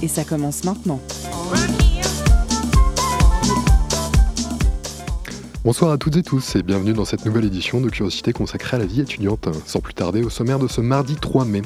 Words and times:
Et 0.00 0.08
ça 0.08 0.24
commence 0.24 0.64
maintenant. 0.64 1.00
Bonsoir 5.64 5.90
à 5.90 5.98
toutes 5.98 6.16
et 6.16 6.22
tous 6.22 6.54
et 6.54 6.62
bienvenue 6.62 6.92
dans 6.92 7.04
cette 7.04 7.26
nouvelle 7.26 7.44
édition 7.44 7.80
de 7.80 7.90
Curiosité 7.90 8.32
consacrée 8.32 8.76
à 8.76 8.80
la 8.80 8.86
vie 8.86 9.00
étudiante. 9.00 9.48
Sans 9.66 9.80
plus 9.80 9.94
tarder, 9.94 10.22
au 10.22 10.30
sommaire 10.30 10.60
de 10.60 10.68
ce 10.68 10.80
mardi 10.80 11.16
3 11.16 11.44
mai. 11.44 11.62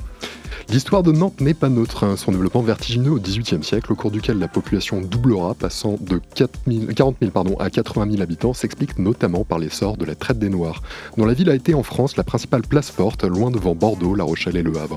L'histoire 0.70 1.02
de 1.02 1.12
Nantes 1.12 1.42
n'est 1.42 1.52
pas 1.52 1.68
neutre. 1.68 2.04
Hein. 2.04 2.16
Son 2.16 2.32
développement 2.32 2.62
vertigineux 2.62 3.10
au 3.10 3.18
XVIIIe 3.18 3.62
siècle, 3.62 3.92
au 3.92 3.96
cours 3.96 4.10
duquel 4.10 4.38
la 4.38 4.48
population 4.48 5.02
doublera, 5.02 5.54
passant 5.54 5.98
de 6.00 6.20
40 6.94 7.16
000 7.20 7.30
pardon, 7.30 7.56
à 7.58 7.68
80 7.68 8.10
000 8.12 8.22
habitants, 8.22 8.54
s'explique 8.54 8.98
notamment 8.98 9.44
par 9.44 9.58
l'essor 9.58 9.98
de 9.98 10.06
la 10.06 10.14
traite 10.14 10.38
des 10.38 10.48
Noirs, 10.48 10.82
dont 11.18 11.26
la 11.26 11.34
ville 11.34 11.50
a 11.50 11.54
été 11.54 11.74
en 11.74 11.82
France 11.82 12.16
la 12.16 12.24
principale 12.24 12.62
place 12.62 12.90
forte, 12.90 13.24
loin 13.24 13.50
devant 13.50 13.74
Bordeaux, 13.74 14.14
La 14.14 14.24
Rochelle 14.24 14.56
et 14.56 14.62
Le 14.62 14.74
Havre. 14.78 14.96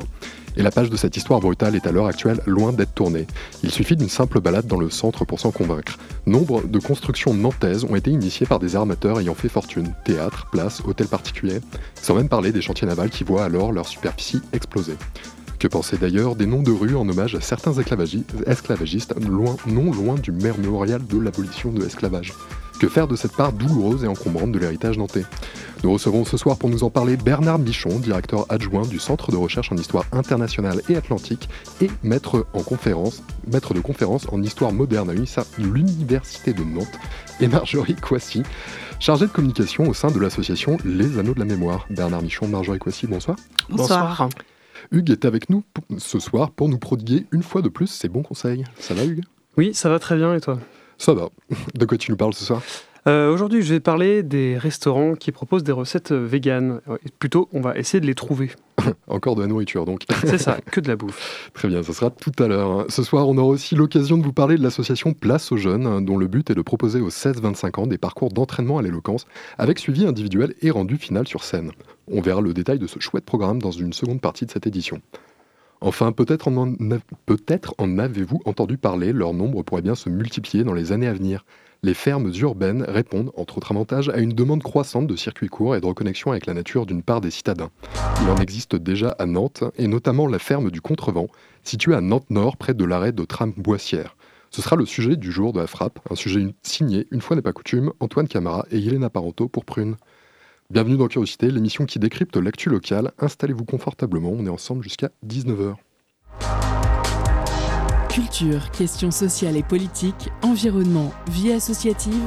Et 0.57 0.63
la 0.63 0.71
page 0.71 0.89
de 0.89 0.95
cette 0.95 1.17
histoire 1.17 1.39
brutale 1.39 1.75
est 1.75 1.87
à 1.87 1.91
l'heure 1.91 2.07
actuelle 2.07 2.39
loin 2.45 2.71
d'être 2.71 2.93
tournée. 2.93 3.27
Il 3.63 3.71
suffit 3.71 3.95
d'une 3.95 4.09
simple 4.09 4.39
balade 4.39 4.67
dans 4.67 4.79
le 4.79 4.89
centre 4.89 5.25
pour 5.25 5.39
s'en 5.39 5.51
convaincre. 5.51 5.97
Nombre 6.25 6.65
de 6.65 6.79
constructions 6.79 7.33
nantaises 7.33 7.83
ont 7.83 7.95
été 7.95 8.11
initiées 8.11 8.45
par 8.45 8.59
des 8.59 8.75
armateurs 8.75 9.19
ayant 9.19 9.35
fait 9.35 9.49
fortune, 9.49 9.93
théâtres, 10.05 10.47
places, 10.51 10.81
hôtels 10.85 11.07
particuliers, 11.07 11.59
sans 12.01 12.15
même 12.15 12.29
parler 12.29 12.51
des 12.51 12.61
chantiers 12.61 12.87
navals 12.87 13.09
qui 13.09 13.23
voient 13.23 13.43
alors 13.43 13.71
leur 13.71 13.87
superficie 13.87 14.41
exploser. 14.53 14.95
Que 15.59 15.67
penser 15.67 15.97
d'ailleurs 15.97 16.35
des 16.35 16.45
noms 16.45 16.63
de 16.63 16.71
rues 16.71 16.95
en 16.95 17.07
hommage 17.07 17.35
à 17.35 17.41
certains 17.41 17.73
esclavagistes 17.73 19.15
loin, 19.25 19.55
non 19.67 19.91
loin 19.91 20.15
du 20.15 20.31
mémorial 20.31 21.05
de 21.05 21.17
l'abolition 21.17 21.71
de 21.71 21.81
l'esclavage? 21.81 22.33
Que 22.79 22.89
faire 22.89 23.07
de 23.07 23.15
cette 23.15 23.31
part 23.31 23.53
douloureuse 23.53 24.03
et 24.03 24.07
encombrante 24.07 24.51
de 24.51 24.59
l'héritage 24.59 24.97
nantais 24.97 25.23
Nous 25.83 25.93
recevons 25.93 26.25
ce 26.25 26.35
soir 26.35 26.57
pour 26.57 26.69
nous 26.69 26.83
en 26.83 26.89
parler 26.89 27.15
Bernard 27.15 27.57
Michon, 27.57 27.99
directeur 27.99 28.45
adjoint 28.49 28.85
du 28.85 28.99
Centre 28.99 29.31
de 29.31 29.37
recherche 29.37 29.71
en 29.71 29.77
histoire 29.77 30.03
internationale 30.11 30.81
et 30.89 30.97
atlantique 30.97 31.47
et 31.79 31.89
maître, 32.03 32.45
en 32.53 32.63
conférence, 32.63 33.23
maître 33.51 33.73
de 33.73 33.79
conférence 33.79 34.27
en 34.29 34.43
histoire 34.43 34.73
moderne 34.73 35.09
à 35.09 35.13
l'Université 35.57 36.53
de 36.53 36.63
Nantes, 36.63 36.99
et 37.39 37.47
Marjorie 37.47 37.95
Coissy, 37.95 38.43
chargée 38.99 39.27
de 39.27 39.31
communication 39.31 39.87
au 39.87 39.93
sein 39.93 40.11
de 40.11 40.19
l'association 40.19 40.77
Les 40.83 41.17
Anneaux 41.17 41.33
de 41.33 41.39
la 41.39 41.45
Mémoire. 41.45 41.85
Bernard 41.89 42.23
Michon, 42.23 42.47
Marjorie 42.47 42.79
Coissy, 42.79 43.07
bonsoir. 43.07 43.37
Bonsoir. 43.69 44.27
Hugues 44.91 45.11
est 45.11 45.23
avec 45.23 45.49
nous 45.49 45.63
ce 45.97 46.19
soir 46.19 46.51
pour 46.51 46.67
nous 46.67 46.77
prodiguer 46.77 47.25
une 47.31 47.41
fois 47.43 47.61
de 47.61 47.69
plus 47.69 47.87
ses 47.87 48.09
bons 48.09 48.23
conseils. 48.23 48.65
Ça 48.79 48.93
va 48.93 49.05
Hugues? 49.05 49.23
Oui, 49.55 49.73
ça 49.73 49.87
va 49.87 49.97
très 49.99 50.17
bien 50.17 50.35
et 50.35 50.41
toi? 50.41 50.59
Ça 50.97 51.13
va. 51.13 51.29
De 51.73 51.85
quoi 51.85 51.97
tu 51.97 52.11
nous 52.11 52.17
parles 52.17 52.33
ce 52.33 52.45
soir? 52.45 52.61
Euh, 53.07 53.31
Aujourd'hui, 53.31 53.61
je 53.61 53.73
vais 53.73 53.79
parler 53.79 54.23
des 54.23 54.57
restaurants 54.57 55.13
qui 55.13 55.31
proposent 55.31 55.63
des 55.63 55.71
recettes 55.71 56.11
véganes. 56.11 56.81
Plutôt, 57.19 57.49
on 57.53 57.61
va 57.61 57.77
essayer 57.77 58.01
de 58.01 58.07
les 58.07 58.15
trouver. 58.15 58.49
Encore 59.07 59.35
de 59.35 59.41
la 59.41 59.47
nourriture 59.47 59.85
donc. 59.85 60.03
C'est 60.25 60.39
ça, 60.39 60.57
que 60.71 60.79
de 60.79 60.87
la 60.87 60.95
bouffe. 60.95 61.49
Très 61.53 61.67
bien, 61.67 61.83
ce 61.83 61.93
sera 61.93 62.09
tout 62.09 62.31
à 62.39 62.47
l'heure. 62.47 62.85
Ce 62.89 63.03
soir, 63.03 63.27
on 63.29 63.37
aura 63.37 63.49
aussi 63.49 63.75
l'occasion 63.75 64.17
de 64.17 64.23
vous 64.23 64.33
parler 64.33 64.57
de 64.57 64.63
l'association 64.63 65.13
Place 65.13 65.51
aux 65.51 65.57
Jeunes, 65.57 66.03
dont 66.03 66.17
le 66.17 66.27
but 66.27 66.49
est 66.49 66.55
de 66.55 66.61
proposer 66.63 66.99
aux 66.99 67.09
16-25 67.09 67.81
ans 67.81 67.87
des 67.87 67.99
parcours 67.99 68.29
d'entraînement 68.29 68.79
à 68.79 68.81
l'éloquence, 68.81 69.27
avec 69.59 69.77
suivi 69.77 70.07
individuel 70.07 70.55
et 70.61 70.71
rendu 70.71 70.97
final 70.97 71.27
sur 71.27 71.43
scène. 71.43 71.71
On 72.07 72.21
verra 72.21 72.41
le 72.41 72.53
détail 72.53 72.79
de 72.79 72.87
ce 72.87 72.99
chouette 72.99 73.25
programme 73.25 73.61
dans 73.61 73.71
une 73.71 73.93
seconde 73.93 74.21
partie 74.21 74.45
de 74.45 74.51
cette 74.51 74.67
édition. 74.67 74.99
Enfin, 75.85 76.11
peut-être 76.11 76.47
en, 76.47 77.97
avez-vous 77.99 78.41
entendu 78.45 78.77
parler, 78.77 79.13
leur 79.13 79.33
nombre 79.33 79.61
pourrait 79.61 79.83
bien 79.83 79.95
se 79.95 80.09
multiplier 80.09 80.63
dans 80.63 80.73
les 80.73 80.91
années 80.91 81.07
à 81.07 81.13
venir 81.13 81.45
les 81.85 81.93
fermes 81.93 82.31
urbaines 82.33 82.81
répondent, 82.81 83.31
entre 83.37 83.57
autres 83.57 83.71
avantages, 83.71 84.09
à 84.09 84.17
une 84.17 84.33
demande 84.33 84.63
croissante 84.63 85.05
de 85.05 85.15
circuits 85.15 85.49
courts 85.49 85.75
et 85.75 85.81
de 85.81 85.85
reconnexion 85.85 86.31
avec 86.31 86.47
la 86.47 86.55
nature 86.55 86.87
d'une 86.87 87.03
part 87.03 87.21
des 87.21 87.29
citadins. 87.29 87.69
Il 88.23 88.29
en 88.31 88.37
existe 88.37 88.75
déjà 88.75 89.09
à 89.19 89.27
Nantes, 89.27 89.63
et 89.77 89.87
notamment 89.87 90.25
la 90.25 90.39
ferme 90.39 90.71
du 90.71 90.81
Contrevent, 90.81 91.27
située 91.63 91.93
à 91.93 92.01
Nantes-Nord, 92.01 92.57
près 92.57 92.73
de 92.73 92.83
l'arrêt 92.85 93.11
de 93.11 93.23
tram 93.23 93.53
Boissière. 93.55 94.17
Ce 94.49 94.63
sera 94.63 94.75
le 94.75 94.87
sujet 94.87 95.15
du 95.15 95.31
jour 95.31 95.53
de 95.53 95.59
la 95.59 95.67
frappe, 95.67 95.99
un 96.09 96.15
sujet 96.15 96.47
signé, 96.63 97.05
une 97.11 97.21
fois 97.21 97.35
n'est 97.35 97.43
pas 97.43 97.53
coutume, 97.53 97.93
Antoine 97.99 98.27
Camara 98.27 98.65
et 98.71 98.79
Yelena 98.79 99.11
Parento 99.11 99.47
pour 99.47 99.63
Prune. 99.63 99.95
Bienvenue 100.71 100.97
dans 100.97 101.07
Curiosité, 101.07 101.51
l'émission 101.51 101.85
qui 101.85 101.99
décrypte 101.99 102.35
l'actu 102.37 102.69
locale. 102.69 103.11
Installez-vous 103.19 103.65
confortablement, 103.65 104.31
on 104.31 104.47
est 104.47 104.49
ensemble 104.49 104.81
jusqu'à 104.81 105.11
19h. 105.23 105.75
Culture, 108.09 108.71
questions 108.71 109.11
sociales 109.11 109.57
et 109.57 109.61
politiques, 109.61 110.29
environnement, 110.41 111.13
vie 111.29 111.51
associative. 111.51 112.19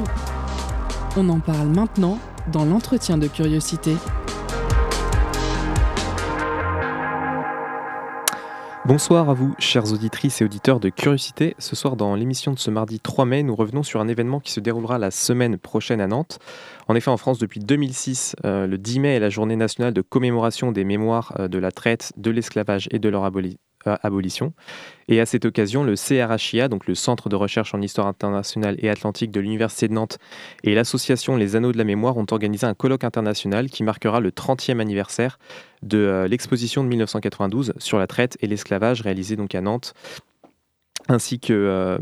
On 1.16 1.28
en 1.30 1.40
parle 1.40 1.66
maintenant 1.66 2.20
dans 2.52 2.64
l'entretien 2.64 3.18
de 3.18 3.26
curiosité. 3.26 3.96
Bonsoir 8.88 9.28
à 9.28 9.34
vous, 9.34 9.54
chères 9.58 9.92
auditrices 9.92 10.40
et 10.40 10.46
auditeurs 10.46 10.80
de 10.80 10.88
Curiosité. 10.88 11.54
Ce 11.58 11.76
soir, 11.76 11.94
dans 11.94 12.14
l'émission 12.14 12.54
de 12.54 12.58
ce 12.58 12.70
mardi 12.70 13.00
3 13.00 13.26
mai, 13.26 13.42
nous 13.42 13.54
revenons 13.54 13.82
sur 13.82 14.00
un 14.00 14.08
événement 14.08 14.40
qui 14.40 14.50
se 14.50 14.60
déroulera 14.60 14.96
la 14.96 15.10
semaine 15.10 15.58
prochaine 15.58 16.00
à 16.00 16.06
Nantes. 16.06 16.38
En 16.88 16.94
effet, 16.94 17.10
en 17.10 17.18
France, 17.18 17.38
depuis 17.38 17.60
2006, 17.60 18.34
euh, 18.46 18.66
le 18.66 18.78
10 18.78 19.00
mai 19.00 19.16
est 19.16 19.20
la 19.20 19.28
journée 19.28 19.56
nationale 19.56 19.92
de 19.92 20.00
commémoration 20.00 20.72
des 20.72 20.84
mémoires 20.84 21.34
euh, 21.38 21.48
de 21.48 21.58
la 21.58 21.70
traite, 21.70 22.14
de 22.16 22.30
l'esclavage 22.30 22.88
et 22.90 22.98
de 22.98 23.10
leur 23.10 23.24
abolition. 23.94 24.52
Et 25.08 25.20
à 25.20 25.26
cette 25.26 25.44
occasion, 25.44 25.84
le 25.84 25.94
CRHIA, 25.94 26.68
donc 26.68 26.86
le 26.86 26.94
Centre 26.94 27.28
de 27.28 27.36
recherche 27.36 27.74
en 27.74 27.80
histoire 27.80 28.06
internationale 28.06 28.76
et 28.78 28.90
atlantique 28.90 29.30
de 29.30 29.40
l'Université 29.40 29.88
de 29.88 29.94
Nantes, 29.94 30.18
et 30.64 30.74
l'association 30.74 31.36
Les 31.36 31.56
Anneaux 31.56 31.72
de 31.72 31.78
la 31.78 31.84
Mémoire 31.84 32.16
ont 32.16 32.26
organisé 32.30 32.66
un 32.66 32.74
colloque 32.74 33.04
international 33.04 33.70
qui 33.70 33.82
marquera 33.82 34.20
le 34.20 34.30
30e 34.30 34.80
anniversaire 34.80 35.38
de 35.82 35.98
euh, 35.98 36.28
l'exposition 36.28 36.84
de 36.84 36.88
1992 36.88 37.74
sur 37.78 37.98
la 37.98 38.06
traite 38.06 38.36
et 38.40 38.46
l'esclavage 38.46 39.00
réalisée 39.00 39.36
donc 39.36 39.54
à 39.54 39.60
Nantes, 39.60 39.94
ainsi 41.08 41.40
que 41.40 41.52
euh, 41.52 41.98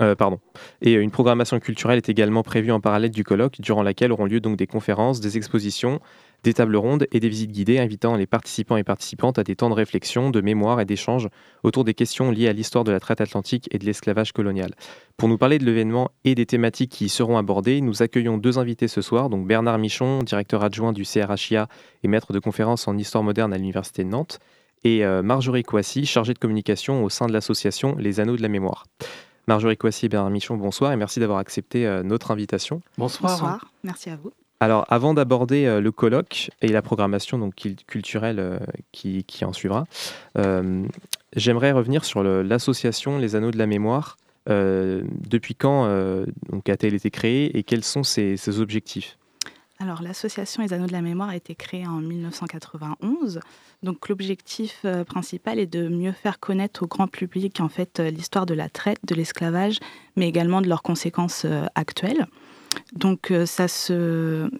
euh, 0.00 0.14
pardon. 0.14 0.40
Et 0.80 0.94
une 0.94 1.10
programmation 1.10 1.58
culturelle 1.60 1.98
est 1.98 2.08
également 2.08 2.42
prévue 2.42 2.72
en 2.72 2.80
parallèle 2.80 3.10
du 3.10 3.24
colloque, 3.24 3.60
durant 3.60 3.82
laquelle 3.82 4.10
auront 4.10 4.24
lieu 4.24 4.40
donc 4.40 4.56
des 4.56 4.66
conférences, 4.66 5.20
des 5.20 5.36
expositions, 5.36 6.00
des 6.44 6.54
tables 6.54 6.76
rondes 6.76 7.06
et 7.12 7.20
des 7.20 7.28
visites 7.28 7.52
guidées 7.52 7.78
invitant 7.78 8.16
les 8.16 8.26
participants 8.26 8.76
et 8.76 8.84
participantes 8.84 9.38
à 9.38 9.44
des 9.44 9.56
temps 9.56 9.70
de 9.70 9.74
réflexion, 9.74 10.30
de 10.30 10.40
mémoire 10.40 10.80
et 10.80 10.84
d'échange 10.84 11.28
autour 11.62 11.84
des 11.84 11.94
questions 11.94 12.30
liées 12.30 12.48
à 12.48 12.52
l'histoire 12.52 12.84
de 12.84 12.92
la 12.92 13.00
traite 13.00 13.20
atlantique 13.20 13.68
et 13.70 13.78
de 13.78 13.84
l'esclavage 13.84 14.32
colonial. 14.32 14.74
Pour 15.16 15.28
nous 15.28 15.38
parler 15.38 15.58
de 15.58 15.64
l'événement 15.64 16.10
et 16.24 16.34
des 16.34 16.46
thématiques 16.46 16.90
qui 16.90 17.06
y 17.06 17.08
seront 17.08 17.38
abordées, 17.38 17.80
nous 17.80 18.02
accueillons 18.02 18.38
deux 18.38 18.58
invités 18.58 18.88
ce 18.88 19.02
soir, 19.02 19.30
donc 19.30 19.46
Bernard 19.46 19.78
Michon, 19.78 20.22
directeur 20.22 20.62
adjoint 20.64 20.92
du 20.92 21.04
CRHIA 21.04 21.68
et 22.02 22.08
maître 22.08 22.32
de 22.32 22.38
conférences 22.38 22.88
en 22.88 22.96
histoire 22.98 23.22
moderne 23.22 23.52
à 23.52 23.58
l'Université 23.58 24.02
de 24.02 24.08
Nantes, 24.08 24.40
et 24.84 25.04
euh, 25.04 25.22
Marjorie 25.22 25.62
Coissy, 25.62 26.06
chargée 26.06 26.34
de 26.34 26.38
communication 26.40 27.04
au 27.04 27.08
sein 27.08 27.26
de 27.26 27.32
l'association 27.32 27.94
Les 27.98 28.18
Anneaux 28.18 28.36
de 28.36 28.42
la 28.42 28.48
Mémoire. 28.48 28.86
Marjorie 29.46 29.76
Coissy 29.76 30.06
et 30.06 30.08
Bernard 30.08 30.30
Michon, 30.30 30.56
bonsoir 30.56 30.92
et 30.92 30.96
merci 30.96 31.20
d'avoir 31.20 31.38
accepté 31.38 31.86
euh, 31.86 32.02
notre 32.02 32.30
invitation. 32.30 32.80
Bonsoir. 32.98 33.32
Bonsoir, 33.32 33.72
merci 33.84 34.10
à 34.10 34.16
vous. 34.16 34.32
Alors, 34.62 34.86
avant 34.90 35.12
d'aborder 35.12 35.66
euh, 35.66 35.80
le 35.80 35.90
colloque 35.90 36.52
et 36.60 36.68
la 36.68 36.82
programmation 36.82 37.36
donc, 37.36 37.56
culturelle 37.88 38.38
euh, 38.38 38.60
qui, 38.92 39.26
en 39.44 39.52
suivra, 39.52 39.86
euh, 40.38 40.86
j'aimerais 41.34 41.72
revenir 41.72 42.04
sur 42.04 42.22
l'association 42.22 43.18
Les 43.18 43.34
Anneaux 43.34 43.50
de 43.50 43.58
la 43.58 43.66
Mémoire. 43.66 44.18
depuis 44.46 45.56
quand 45.56 45.86
a-t-elle 46.68 46.94
été 46.94 47.10
créée 47.10 47.58
et 47.58 47.64
quels 47.64 47.82
sont 47.82 48.04
ses, 48.04 48.60
objectifs? 48.60 49.18
Alors, 49.80 50.00
l'association 50.00 50.62
Les 50.62 50.72
Anneaux 50.72 50.86
de 50.86 50.92
la 50.92 51.02
Mémoire 51.02 51.30
a 51.30 51.36
été 51.36 51.56
créée 51.56 51.88
en 51.88 52.00
1991. 52.00 53.40
Donc, 53.82 54.08
l'objectif 54.08 54.86
principal 55.08 55.58
est 55.58 55.66
de 55.66 55.88
mieux 55.88 56.12
faire 56.12 56.38
connaître 56.38 56.84
au 56.84 56.86
grand 56.86 57.08
public 57.08 57.58
en 57.58 57.68
fait 57.68 57.98
l'histoire 57.98 58.46
de 58.46 58.54
la 58.54 58.68
traite, 58.68 59.00
de 59.04 59.16
l'esclavage, 59.16 59.80
mais 60.14 60.28
également 60.28 60.60
de 60.60 60.68
leurs 60.68 60.82
conséquences 60.82 61.46
actuelles. 61.74 62.28
Donc, 62.94 63.30
euh, 63.30 63.46
ça 63.46 63.68
se, 63.68 64.50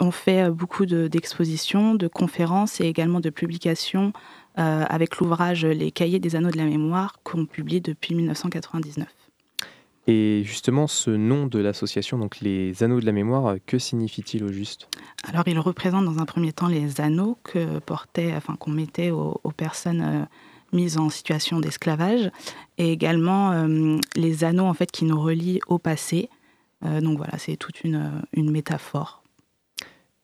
on 0.00 0.10
fait 0.10 0.50
beaucoup 0.50 0.86
d'expositions, 0.86 1.94
de, 1.94 2.08
conférences 2.08 2.80
et 2.80 2.86
également 2.86 3.20
de 3.20 3.30
publications 3.30 4.12
euh, 4.58 4.84
avec 4.88 5.18
l'ouvrage 5.18 5.64
Les 5.64 5.90
Cahiers 5.90 6.18
des 6.18 6.36
Anneaux 6.36 6.50
de 6.50 6.56
la 6.56 6.64
Mémoire 6.64 7.16
qu'on 7.22 7.46
publie 7.46 7.80
depuis 7.80 8.14
1999. 8.14 9.08
Et 10.08 10.42
justement, 10.44 10.88
ce 10.88 11.10
nom 11.10 11.46
de 11.46 11.60
l'association, 11.60 12.18
donc 12.18 12.40
les 12.40 12.82
Anneaux 12.82 13.00
de 13.00 13.06
la 13.06 13.12
Mémoire, 13.12 13.56
que 13.66 13.78
signifie-t-il 13.78 14.42
au 14.42 14.50
juste? 14.50 14.88
Alors, 15.24 15.44
il 15.46 15.58
représente 15.60 16.04
dans 16.04 16.18
un 16.18 16.24
premier 16.24 16.52
temps 16.52 16.66
les 16.66 17.00
anneaux 17.00 17.38
que 17.44 17.78
portait, 17.78 18.34
enfin 18.34 18.56
qu'on 18.56 18.72
mettait 18.72 19.10
aux, 19.10 19.40
personnes 19.56 20.02
euh, 20.02 20.24
mise 20.72 20.98
en 20.98 21.08
situation 21.08 21.60
d'esclavage, 21.60 22.30
et 22.78 22.90
également 22.90 23.66
les 24.16 24.42
anneaux 24.42 24.64
en 24.64 24.72
fait 24.72 24.90
qui 24.90 25.04
nous 25.04 25.20
relient 25.20 25.60
au 25.68 25.78
passé. 25.78 26.30
Donc 26.82 27.16
voilà, 27.16 27.38
c'est 27.38 27.56
toute 27.56 27.84
une, 27.84 28.22
une 28.32 28.50
métaphore. 28.50 29.22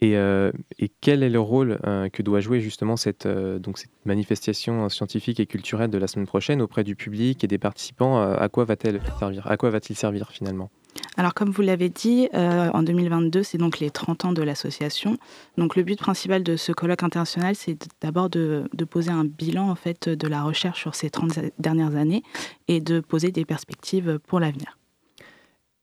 Et, 0.00 0.12
et, 0.12 0.92
quel 1.00 1.24
est 1.24 1.28
le 1.28 1.40
rôle 1.40 1.78
que 2.12 2.22
doit 2.22 2.38
jouer 2.38 2.60
justement 2.60 2.96
cette, 2.96 3.26
donc 3.26 3.78
cette 3.78 3.90
manifestation 4.04 4.88
scientifique 4.88 5.40
et 5.40 5.46
culturelle 5.46 5.90
de 5.90 5.98
la 5.98 6.06
semaine 6.06 6.26
prochaine 6.26 6.62
auprès 6.62 6.84
du 6.84 6.94
public 6.94 7.42
et 7.42 7.48
des 7.48 7.58
participants 7.58 8.20
À 8.20 8.48
quoi 8.48 8.64
va-t-elle 8.64 9.00
servir 9.18 9.48
À 9.48 9.56
quoi 9.56 9.70
va-t-il 9.70 9.96
servir 9.96 10.30
finalement? 10.30 10.70
Alors, 11.16 11.34
comme 11.34 11.50
vous 11.50 11.62
l'avez 11.62 11.88
dit, 11.88 12.28
en 12.32 12.82
2022, 12.82 13.42
c'est 13.42 13.58
donc 13.58 13.80
les 13.80 13.90
30 13.90 14.26
ans 14.26 14.32
de 14.32 14.42
l'association. 14.42 15.18
Donc, 15.56 15.74
le 15.76 15.82
but 15.82 15.98
principal 15.98 16.42
de 16.42 16.56
ce 16.56 16.72
colloque 16.72 17.02
international, 17.02 17.54
c'est 17.56 17.76
d'abord 18.00 18.30
de, 18.30 18.68
de, 18.72 18.84
poser 18.84 19.10
un 19.10 19.24
bilan 19.24 19.68
en 19.68 19.74
fait 19.74 20.08
de 20.08 20.28
la 20.28 20.42
recherche 20.42 20.80
sur 20.80 20.94
ces 20.94 21.10
30 21.10 21.40
dernières 21.58 21.96
années 21.96 22.22
et 22.68 22.80
de 22.80 23.00
poser 23.00 23.32
des 23.32 23.44
perspectives 23.44 24.20
pour 24.26 24.40
l'avenir. 24.40 24.77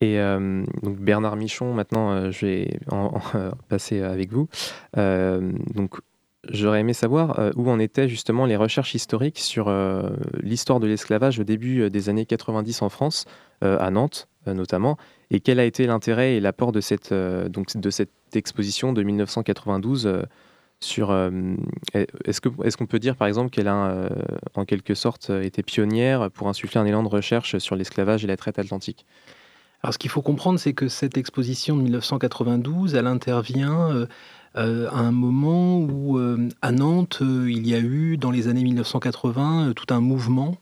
Et 0.00 0.20
euh, 0.20 0.64
donc 0.82 0.98
Bernard 0.98 1.36
Michon, 1.36 1.72
maintenant, 1.72 2.10
euh, 2.10 2.30
je 2.30 2.46
vais 2.46 2.78
en, 2.90 3.20
passer 3.68 4.02
avec 4.02 4.30
vous. 4.30 4.48
Euh, 4.98 5.52
donc, 5.74 5.96
j'aurais 6.48 6.80
aimé 6.80 6.92
savoir 6.92 7.40
où 7.56 7.68
en 7.70 7.78
étaient 7.78 8.08
justement 8.08 8.46
les 8.46 8.56
recherches 8.56 8.94
historiques 8.94 9.38
sur 9.38 9.68
l'histoire 10.40 10.78
de 10.78 10.86
l'esclavage 10.86 11.40
au 11.40 11.44
début 11.44 11.90
des 11.90 12.08
années 12.08 12.24
90 12.24 12.82
en 12.82 12.88
France, 12.88 13.24
à 13.62 13.90
Nantes 13.90 14.28
notamment, 14.46 14.96
et 15.32 15.40
quel 15.40 15.58
a 15.58 15.64
été 15.64 15.88
l'intérêt 15.88 16.36
et 16.36 16.40
l'apport 16.40 16.70
de 16.70 16.80
cette, 16.80 17.12
de 17.12 17.90
cette 17.90 18.12
exposition 18.36 18.92
de 18.92 19.02
1992 19.02 20.22
sur 20.78 21.10
est-ce 21.94 22.40
que 22.40 22.48
est-ce 22.62 22.76
qu'on 22.76 22.86
peut 22.86 23.00
dire 23.00 23.16
par 23.16 23.26
exemple 23.26 23.50
qu'elle 23.50 23.66
a 23.66 24.08
en 24.54 24.64
quelque 24.64 24.94
sorte 24.94 25.30
été 25.30 25.64
pionnière 25.64 26.30
pour 26.30 26.46
insuffler 26.46 26.78
un 26.78 26.86
élan 26.86 27.02
de 27.02 27.08
recherche 27.08 27.58
sur 27.58 27.74
l'esclavage 27.74 28.22
et 28.22 28.28
la 28.28 28.36
traite 28.36 28.60
atlantique? 28.60 29.04
Alors 29.86 29.94
ce 29.94 29.98
qu'il 29.98 30.10
faut 30.10 30.20
comprendre, 30.20 30.58
c'est 30.58 30.72
que 30.72 30.88
cette 30.88 31.16
exposition 31.16 31.76
de 31.76 31.82
1992, 31.82 32.96
elle 32.96 33.06
intervient 33.06 33.88
euh, 33.92 34.06
euh, 34.56 34.88
à 34.90 34.98
un 34.98 35.12
moment 35.12 35.78
où 35.78 36.18
euh, 36.18 36.48
à 36.60 36.72
Nantes, 36.72 37.22
il 37.22 37.64
y 37.68 37.72
a 37.72 37.78
eu 37.78 38.16
dans 38.16 38.32
les 38.32 38.48
années 38.48 38.64
1980 38.64 39.74
tout 39.76 39.94
un 39.94 40.00
mouvement 40.00 40.56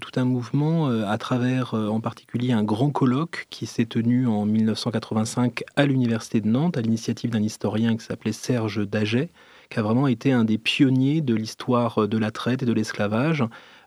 tout 0.00 0.12
un 0.14 0.24
mouvement 0.24 0.86
à 0.86 1.18
travers 1.18 1.74
en 1.74 1.98
particulier 1.98 2.52
un 2.52 2.62
grand 2.62 2.90
colloque 2.90 3.48
qui 3.50 3.66
s'est 3.66 3.86
tenu 3.86 4.28
en 4.28 4.46
1985 4.46 5.64
à 5.74 5.86
l'Université 5.86 6.40
de 6.40 6.46
Nantes 6.46 6.76
à 6.78 6.82
l'initiative 6.82 7.30
d'un 7.30 7.42
historien 7.42 7.96
qui 7.96 8.04
s'appelait 8.04 8.30
Serge 8.30 8.86
Daget, 8.86 9.28
qui 9.70 9.80
a 9.80 9.82
vraiment 9.82 10.06
été 10.06 10.30
un 10.30 10.44
des 10.44 10.56
pionniers 10.56 11.20
de 11.20 11.34
l'histoire 11.34 12.06
de 12.06 12.16
la 12.16 12.30
traite 12.30 12.62
et 12.62 12.66
de 12.66 12.72
l'esclavage. 12.72 13.42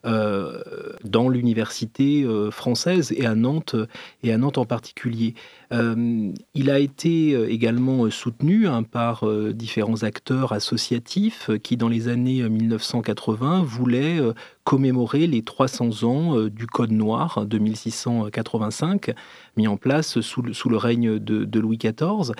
Euh, 0.06 0.62
dans 1.04 1.30
l'université 1.30 2.24
euh, 2.24 2.52
française 2.52 3.12
et 3.16 3.25
à 3.25 3.34
Nantes 3.34 3.75
et 4.22 4.31
à 4.31 4.38
Nantes 4.38 4.60
en 4.60 4.66
particulier. 4.66 5.34
Euh, 5.72 6.31
il 6.54 6.69
a 6.69 6.78
été 6.78 7.31
également 7.52 8.10
soutenu 8.12 8.68
hein, 8.68 8.84
par 8.84 9.25
différents 9.54 10.04
acteurs 10.04 10.52
associatifs 10.52 11.50
qui, 11.63 11.75
dans 11.75 11.90
les 11.90 12.07
années 12.07 12.48
1980, 12.48 13.63
voulaient 13.63 14.19
commémorer 14.63 15.25
les 15.25 15.42
300 15.42 16.04
ans 16.04 16.46
du 16.48 16.68
Code 16.68 16.92
noir 16.92 17.46
de 17.46 17.57
1685, 17.57 19.12
mis 19.57 19.68
en 19.68 19.78
place 19.78 20.22
sous 20.22 20.42
le, 20.42 20.78
règne 20.78 21.18
de, 21.18 21.60
Louis 21.60 21.78
XIV. 21.78 22.34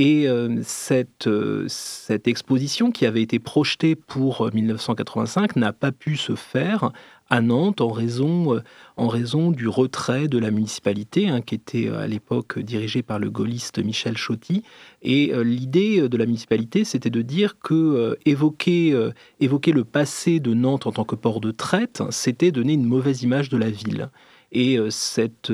Et 0.00 0.28
cette, 0.62 1.28
cette 1.66 2.28
exposition 2.28 2.92
qui 2.92 3.04
avait 3.04 3.22
été 3.22 3.40
projetée 3.40 3.96
pour 3.96 4.48
1985 4.54 5.56
n'a 5.56 5.72
pas 5.72 5.90
pu 5.90 6.16
se 6.16 6.36
faire 6.36 6.92
à 7.30 7.40
Nantes 7.40 7.80
en 7.80 7.88
raison, 7.88 8.54
euh, 8.54 9.50
du 9.52 9.68
retrait 9.68 10.28
de 10.28 10.38
la 10.38 10.50
municipalité, 10.50 11.28
hein, 11.28 11.40
qui 11.40 11.54
était 11.54 11.88
euh, 11.88 12.00
à 12.00 12.06
l'époque 12.06 12.58
dirigée 12.58 13.02
par 13.02 13.18
le 13.18 13.30
gaulliste 13.30 13.78
Michel 13.78 14.16
Choty. 14.16 14.62
Et 15.02 15.32
euh, 15.32 15.42
l'idée 15.42 16.08
de 16.08 16.16
la 16.16 16.26
municipalité, 16.26 16.84
c'était 16.84 17.10
de 17.10 17.22
dire 17.22 17.58
que 17.58 18.16
évoquer 18.24 18.92
le 19.40 19.84
passé 19.84 20.40
de 20.40 20.54
Nantes 20.54 20.86
en 20.86 20.92
tant 20.92 21.04
que 21.04 21.14
port 21.14 21.40
de 21.40 21.50
traite, 21.50 22.02
c'était 22.10 22.50
donner 22.50 22.74
une 22.74 22.86
mauvaise 22.86 23.22
image 23.22 23.48
de 23.48 23.56
la 23.56 23.70
ville. 23.70 24.08
Et 24.52 24.78
cette 24.90 25.52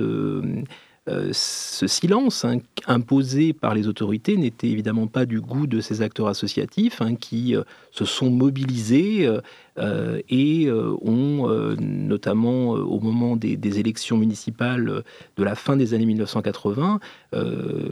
euh, 1.06 1.28
ce 1.32 1.86
silence 1.86 2.46
hein, 2.46 2.60
imposé 2.86 3.52
par 3.52 3.74
les 3.74 3.88
autorités 3.88 4.38
n'était 4.38 4.68
évidemment 4.68 5.06
pas 5.06 5.26
du 5.26 5.38
goût 5.38 5.66
de 5.66 5.82
ces 5.82 6.00
acteurs 6.00 6.28
associatifs 6.28 7.02
hein, 7.02 7.14
qui 7.14 7.54
euh, 7.54 7.62
se 7.90 8.06
sont 8.06 8.30
mobilisés 8.30 9.28
euh, 9.76 10.22
et 10.30 10.70
ont, 10.70 11.76
notamment 11.78 12.70
au 12.70 13.00
moment 13.00 13.36
des, 13.36 13.56
des, 13.56 13.80
élections 13.80 14.16
municipales 14.16 15.02
de 15.36 15.44
la 15.44 15.54
fin 15.54 15.76
des 15.76 15.92
années 15.94 16.06
1980, 16.06 17.00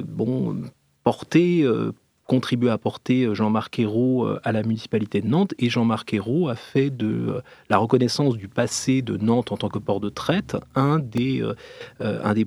bon, 0.06 0.62
porté 1.02 1.66
contribué 2.26 2.70
à 2.70 2.78
porter 2.78 3.24
euh, 3.24 3.34
Jean-Marc 3.34 3.78
Ayrault 3.78 4.26
euh, 4.26 4.40
à 4.44 4.52
la 4.52 4.62
municipalité 4.62 5.20
de 5.20 5.28
Nantes. 5.28 5.54
Et 5.58 5.68
Jean-Marc 5.68 6.14
Ayrault 6.14 6.48
a 6.48 6.54
fait 6.54 6.90
de 6.90 7.06
euh, 7.06 7.40
la 7.68 7.78
reconnaissance 7.78 8.36
du 8.36 8.48
passé 8.48 9.02
de 9.02 9.16
Nantes 9.16 9.52
en 9.52 9.56
tant 9.56 9.68
que 9.68 9.78
port 9.78 10.00
de 10.00 10.08
traite 10.08 10.56
un 10.74 10.98
des, 10.98 11.42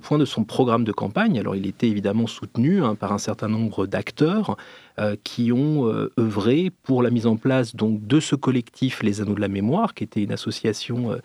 points 0.02 0.18
de 0.18 0.26
son 0.26 0.44
programme 0.44 0.84
de 0.84 0.92
campagne. 0.92 1.40
Alors 1.40 1.56
il 1.56 1.68
était 1.68 1.88
évidemment 1.88 2.28
soutenu 2.28 2.84
hein, 2.84 2.96
par 2.96 3.12
un 3.12 3.18
certain 3.18 3.48
nombre 3.48 3.86
d'acteurs 3.86 4.58
qui 5.24 5.52
ont 5.52 6.10
œuvré 6.18 6.72
pour 6.84 7.04
la 7.04 7.10
mise 7.10 7.28
en 7.28 7.36
place 7.36 7.76
donc, 7.76 8.06
de 8.08 8.20
ce 8.20 8.36
collectif 8.36 9.04
Les 9.04 9.22
Anneaux 9.22 9.36
de 9.36 9.42
la 9.42 9.48
Mémoire, 9.48 9.94
qui 9.94 10.04
était 10.04 10.24
une 10.24 10.32
association 10.32 11.20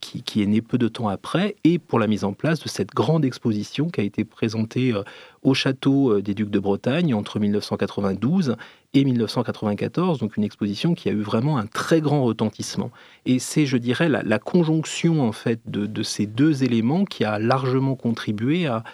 qui, 0.00 0.22
qui, 0.22 0.42
est 0.42 0.46
née 0.46 0.62
peu 0.62 0.78
de 0.78 0.88
temps 0.88 1.08
après, 1.08 1.56
et 1.64 1.78
pour 1.78 1.98
la 1.98 2.06
mise 2.06 2.24
en 2.24 2.32
place 2.32 2.60
de 2.60 2.68
cette 2.68 2.90
grande 2.90 3.24
exposition 3.24 3.88
qui 3.88 4.00
a 4.00 4.04
été 4.04 4.24
présentée 4.24 4.94
au 5.42 5.54
château 5.54 6.12
euh, 6.12 6.22
des 6.22 6.34
Ducs 6.34 6.50
de 6.50 6.58
Bretagne 6.58 7.14
entre 7.14 7.38
1992 7.38 8.56
et 8.94 9.04
1994, 9.04 10.18
donc 10.18 10.36
une 10.36 10.44
exposition 10.44 10.94
qui 10.94 11.08
a 11.08 11.12
eu 11.12 11.20
vraiment 11.20 11.58
un 11.58 11.66
très 11.66 12.00
grand 12.00 12.24
retentissement. 12.24 12.90
Et 13.26 13.38
c'est, 13.38 13.66
je 13.66 13.76
dirais, 13.76 14.08
la, 14.08 14.38
conjonction 14.38 15.20
en 15.22 15.32
fait 15.32 15.60
de, 15.66 16.02
ces 16.02 16.26
deux 16.26 16.64
éléments 16.64 17.04
qui 17.04 17.24
a 17.24 17.38
largement 17.38 17.96
contribué 17.96 18.66
à, 18.66 18.84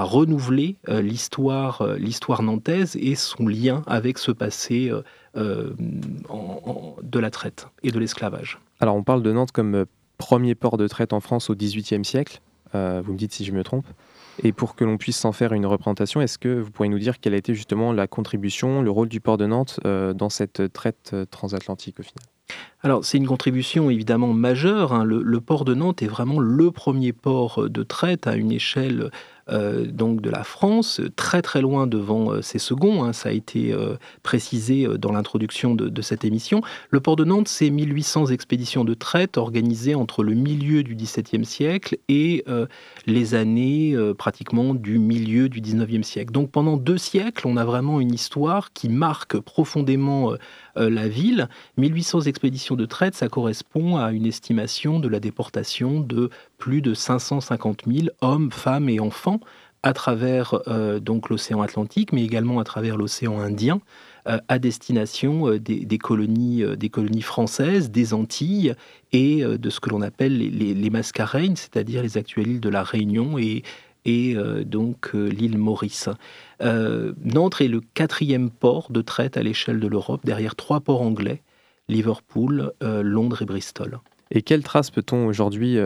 renouveler 0.00 0.76
euh, 0.88 1.02
l'histoire, 1.02 1.82
euh, 1.82 1.96
l'histoire 1.96 2.42
nantaise 2.42 2.96
et 2.96 3.14
son 3.14 3.46
lien 3.46 3.82
avec 3.86 4.16
ce 4.18 4.32
passé 4.32 4.90
de 5.34 7.18
la 7.18 7.30
traite 7.30 7.68
et 7.82 7.90
de 7.90 7.98
l'esclavage. 7.98 8.58
Alors 8.80 8.96
on 8.96 9.02
parle 9.02 9.22
de 9.22 9.32
Nantes 9.32 9.52
comme 9.52 9.84
premier 10.18 10.54
port 10.54 10.76
de 10.76 10.86
traite 10.88 11.12
en 11.12 11.20
France 11.20 11.50
au 11.50 11.54
XVIIIe 11.54 12.04
siècle. 12.04 12.40
vous 12.72 13.12
me 13.12 13.16
dites 13.16 13.32
si 13.32 13.44
je 13.44 13.52
me 13.52 13.62
trompe. 13.62 13.86
Et 14.42 14.52
pour 14.52 14.74
que 14.74 14.84
l'on 14.84 14.96
puisse 14.96 15.18
s'en 15.18 15.32
faire 15.32 15.52
une 15.52 15.66
représentation, 15.66 16.20
est-ce 16.20 16.38
que 16.38 16.60
vous 16.60 16.70
pourriez 16.70 16.90
nous 16.90 16.98
dire 16.98 17.20
quelle 17.20 17.34
a 17.34 17.36
été 17.36 17.54
justement 17.54 17.92
la 17.92 18.06
contribution, 18.06 18.82
le 18.82 18.90
rôle 18.90 19.08
du 19.08 19.20
port 19.20 19.36
de 19.36 19.46
Nantes 19.46 19.80
euh, 19.84 20.14
dans 20.14 20.30
cette 20.30 20.72
traite 20.72 21.10
euh, 21.12 21.24
transatlantique 21.26 22.00
au 22.00 22.02
final? 22.02 22.24
Alors 22.82 23.04
c'est 23.04 23.18
une 23.18 23.26
contribution 23.26 23.90
évidemment 23.90 24.32
majeure. 24.32 24.92
Hein. 24.92 25.04
Le, 25.04 25.40
port 25.40 25.64
de 25.64 25.74
Nantes 25.74 26.02
est 26.02 26.08
vraiment 26.08 26.38
le 26.38 26.70
premier 26.70 27.12
port 27.12 27.68
de 27.68 27.82
traite 27.82 28.26
à 28.26 28.36
une 28.36 28.52
échelle 28.52 29.02
euh, 29.02 29.10
donc 29.52 30.20
de 30.20 30.30
la 30.30 30.44
France, 30.44 31.00
très 31.16 31.42
très 31.42 31.60
loin 31.60 31.86
devant 31.86 32.32
euh, 32.32 32.42
ses 32.42 32.58
seconds. 32.58 33.04
Hein, 33.04 33.12
ça 33.12 33.28
a 33.28 33.32
été 33.32 33.72
euh, 33.72 33.96
précisé 34.22 34.86
dans 34.98 35.12
l'introduction 35.12 35.74
de, 35.74 36.02
cette 36.02 36.24
émission. 36.24 36.62
Le 36.90 37.00
port 37.00 37.16
de 37.16 37.24
Nantes, 37.24 37.48
c'est 37.48 37.70
1800 37.70 38.26
expéditions 38.26 38.84
de 38.84 38.94
traite 38.94 39.36
organisées 39.36 39.94
entre 39.94 40.24
le 40.24 40.34
milieu 40.34 40.82
du 40.82 40.96
XVIIe 40.96 41.44
siècle 41.44 41.98
et 42.08 42.44
les 43.06 43.34
années 43.34 43.96
pratiquement 44.18 44.74
du 44.74 44.98
milieu 44.98 45.48
du 45.48 45.60
XIXe 45.60 46.06
siècle. 46.06 46.32
Donc 46.32 46.50
pendant 46.50 46.76
deux 46.76 46.98
siècles, 46.98 47.46
on 47.46 47.56
a 47.56 47.64
vraiment 47.64 48.00
une 48.00 48.12
histoire 48.12 48.72
qui 48.72 48.88
marque 48.88 49.38
profondément 49.38 50.32
la 50.74 51.08
ville. 51.08 51.48
1800 51.76 52.22
expéditions 52.22 52.74
de 52.74 52.84
traite, 52.84 53.14
ça 53.14 53.28
correspond 53.28 53.96
à 53.96 54.10
une 54.10 54.26
estimation 54.26 54.98
de 54.98 55.08
la 55.08 55.20
déportation 55.20 56.00
de 56.00 56.30
plus 56.62 56.80
de 56.80 56.94
550 56.94 57.82
000 57.88 58.06
hommes, 58.20 58.52
femmes 58.52 58.88
et 58.88 59.00
enfants 59.00 59.40
à 59.82 59.92
travers 59.92 60.62
euh, 60.68 61.00
donc 61.00 61.28
l'océan 61.28 61.60
Atlantique, 61.60 62.12
mais 62.12 62.22
également 62.22 62.60
à 62.60 62.64
travers 62.64 62.96
l'océan 62.96 63.40
Indien, 63.40 63.80
euh, 64.28 64.38
à 64.46 64.60
destination 64.60 65.48
euh, 65.48 65.58
des, 65.58 65.98
colonies, 65.98 66.62
françaises, 67.20 67.90
des 67.90 68.14
Antilles 68.14 68.74
et 69.10 69.42
de 69.42 69.70
ce 69.70 69.80
que 69.80 69.90
l'on 69.90 70.02
appelle 70.02 70.38
les, 70.38 70.72
les, 70.72 70.90
Mascareignes, 70.90 71.56
c'est-à-dire 71.56 72.00
les 72.00 72.16
actuelles 72.16 72.46
îles 72.46 72.60
de 72.60 72.68
la 72.68 72.84
Réunion 72.84 73.38
et, 73.38 73.64
et 74.04 74.36
donc 74.64 75.14
l'île 75.14 75.58
Maurice. 75.58 76.08
Nantes 76.60 77.60
est 77.60 77.66
le 77.68 77.80
quatrième 77.80 78.50
port 78.50 78.92
de 78.92 79.02
traite 79.02 79.36
à 79.36 79.42
l'échelle 79.42 79.80
de 79.80 79.88
l'Europe, 79.88 80.20
derrière 80.24 80.54
trois 80.54 80.78
ports 80.78 81.02
anglais, 81.02 81.42
Liverpool, 81.88 82.72
Londres 82.80 83.42
et 83.42 83.46
Bristol. 83.46 83.98
Et 84.32 84.42
quelles 84.42 84.62
traces 84.62 84.90
peut-on 84.90 85.26
aujourd'hui 85.26 85.78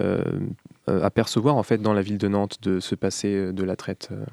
euh, 0.88 1.02
apercevoir 1.02 1.56
en 1.56 1.64
fait 1.64 1.78
dans 1.78 1.92
la 1.92 2.00
ville 2.00 2.16
de 2.16 2.28
Nantes 2.28 2.58
de 2.62 2.78
ce 2.78 2.94
passé 2.94 3.34
euh, 3.34 3.52
de 3.52 3.64
la 3.64 3.74
traite 3.74 4.10
euh? 4.12 4.24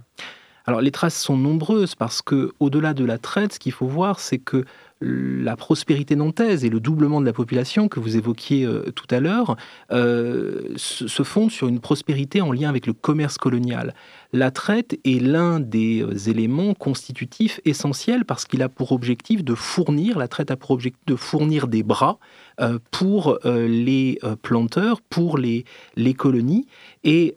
Alors 0.65 0.82
les 0.82 0.91
traces 0.91 1.20
sont 1.20 1.36
nombreuses 1.36 1.96
parce 1.96 2.22
que 2.22 2.51
au-delà 2.60 2.93
de 2.93 3.03
la 3.03 3.17
traite, 3.17 3.53
ce 3.53 3.60
qu'il 3.60 3.74
faut 3.74 3.88
voir, 3.88 4.20
c'est 4.20 4.38
que 4.38 4.63
la 5.01 5.58
prospérité 5.58 6.15
nantaise 6.15 6.63
et 6.63 6.70
le 6.70 6.79
doublement 6.79 7.20
de 7.20 7.25
la 7.25 7.34
population 7.34 7.89
que 7.89 8.00
vous 8.00 8.15
évoquiez 8.15 8.65
tout 8.96 9.08
à 9.10 9.20
l'heure 9.20 9.58
se 9.89 11.24
fondent 11.24 11.51
sur 11.51 11.67
une 11.67 11.82
prospérité 11.82 12.39
en 12.39 12.53
lien 12.53 12.70
avec 12.70 12.88
le 12.88 12.93
commerce 12.93 13.38
colonial. 13.38 13.93
La 14.32 14.51
traite 14.51 14.98
est 15.03 15.22
l'un 15.22 15.60
des 15.60 16.29
éléments 16.29 16.74
constitutifs 16.74 17.60
essentiels 17.65 18.24
parce 18.24 18.46
qu'il 18.46 18.62
a 18.62 18.70
pour 18.70 18.93
objectif 18.93 19.43
de 19.43 19.55
fournir, 19.55 20.17
la 20.17 20.29
traite 20.29 20.50
a 20.50 20.55
pour 20.55 20.72
objectif 20.72 21.05
de 21.05 21.17
fournir 21.17 21.67
des 21.67 21.84
bras 21.84 22.17
euh, 22.52 22.52
pour 22.91 23.39
euh, 23.45 23.67
les 23.67 24.19
euh, 24.24 24.36
planteurs, 24.36 25.01
pour 25.01 25.38
les, 25.38 25.65
les 25.95 26.13
colonies. 26.13 26.67
Et 27.03 27.36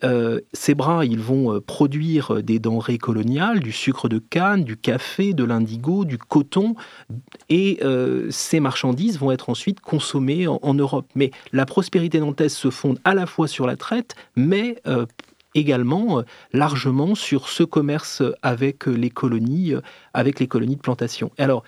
ces 0.53 0.77
bras, 0.77 1.05
ils 1.05 1.19
vont 1.19 1.61
produire 1.61 2.41
des 2.41 2.61
denrées 2.61 2.99
coloniales, 2.99 3.59
du 3.59 3.73
sucre 3.73 4.09
de 4.09 4.19
canne, 4.21 4.63
du 4.63 4.77
café, 4.77 5.33
de 5.33 5.43
l'indigo, 5.43 6.05
du 6.05 6.19
coton. 6.19 6.77
Et 7.49 7.81
ces 8.31 8.61
marchandises 8.61 9.19
vont 9.19 9.33
être 9.33 9.51
ensuite 9.51 9.81
consommées 9.81 10.47
en, 10.47 10.75
Europe. 10.75 11.09
Mais 11.17 11.33
la 11.53 11.67
prospérité 11.67 12.21
nantaise 12.21 12.55
se 12.55 12.71
fonde 12.71 13.01
à 13.03 13.15
la 13.15 13.27
fois 13.27 13.49
sur 13.49 13.67
la 13.67 13.75
traite, 13.75 14.15
mais 14.37 14.81
également 15.57 16.23
largement 16.53 17.17
sur 17.17 17.49
ce 17.49 17.65
commerce 17.65 18.23
avec 18.43 18.87
les 18.87 19.11
colonies, 19.11 19.73
avec 20.15 20.39
les 20.39 20.47
colonies 20.47 20.77
de 20.77 20.81
plantation. 20.81 21.33
Alors, 21.39 21.65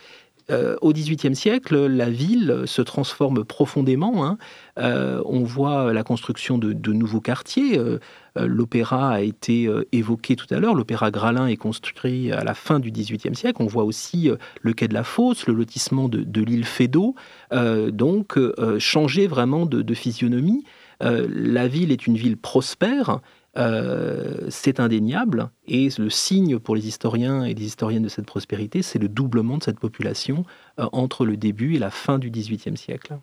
euh, 0.51 0.77
au 0.81 0.93
XVIIIe 0.93 1.37
siècle, 1.37 1.87
la 1.87 2.09
ville 2.09 2.63
se 2.65 2.81
transforme 2.81 3.45
profondément. 3.45 4.25
Hein. 4.25 4.39
Euh, 4.79 5.23
on 5.27 5.43
voit 5.43 5.93
la 5.93 6.03
construction 6.03 6.57
de, 6.57 6.93
nouveaux 6.93 7.21
quartiers. 7.21 7.79
Euh, 7.79 7.99
l'opéra 8.35 9.11
a 9.11 9.21
été 9.21 9.69
évoqué 9.93 10.37
tout 10.37 10.47
à 10.51 10.59
l'heure. 10.59 10.75
L'opéra 10.75 11.11
Gralin 11.11 11.49
est 11.49 11.57
construit 11.57 12.33
à 12.33 12.45
la 12.45 12.55
fin 12.55 12.79
du 12.79 12.91
XVIIIe 12.91 13.35
siècle. 13.35 13.61
On 13.61 13.67
voit 13.67 13.85
aussi 13.85 14.31
le 14.63 14.73
quai 14.73 14.87
de 14.87 14.95
la 14.95 15.03
Fosse, 15.03 15.47
le 15.47 15.55
lotissement 15.55 16.09
de, 16.09 16.41
l'île 16.41 16.65
Fédot. 16.65 17.17
donc, 17.51 18.39
changer 18.79 19.27
vraiment 19.27 19.67
de 19.67 19.95
physionomie. 19.95 20.63
la 21.01 21.67
ville 21.67 21.91
est 21.91 22.07
une 22.07 22.17
ville 22.17 22.37
prospère 22.37 23.21
euh, 23.59 24.47
c'est 24.51 24.81
indéniable. 24.81 25.51
Et 25.67 25.89
le 25.99 26.11
signe 26.11 26.59
pour 26.59 26.77
les 26.77 26.87
historiens 26.87 27.45
et 27.45 27.55
les 27.55 27.65
historiennes 27.65 28.03
de 28.03 28.09
cette 28.09 28.27
prospérité, 28.27 28.83
c'est 28.83 28.99
le 28.99 29.09
doublement 29.09 29.59
de 29.59 29.65
cette 29.65 29.81
population 29.81 30.45
euh, 30.79 30.87
entre 30.93 31.27
le 31.27 31.37
début 31.37 31.75
et 31.75 31.79
la 31.79 31.91
fin 31.91 32.19
du 32.19 32.31
XVIIIe 32.31 32.77
siècle. 32.77 33.19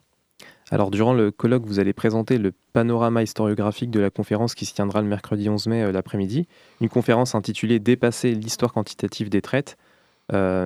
Alors, 0.72 0.92
durant 0.92 1.13
le 1.13 1.32
colloque, 1.32 1.65
vous 1.65 1.80
allez 1.80 1.94
présenter 1.94 2.38
le 2.38 2.51
panorama 2.74 3.24
historiographique 3.24 3.92
de 3.92 4.00
la 4.00 4.10
conférence 4.10 4.56
qui 4.56 4.65
se 4.65 4.74
tiendra 4.74 5.01
le 5.01 5.08
mercredi 5.08 5.48
11 5.48 5.68
mai 5.68 5.84
euh, 5.84 5.92
l'après-midi. 5.92 6.48
Une 6.82 6.89
conférence 6.89 7.36
intitulée 7.36 7.80
Dépasser 7.80 8.34
l'histoire 8.34 8.74
quantitative 8.74 9.30
des 9.30 9.42
traites. 9.42 9.77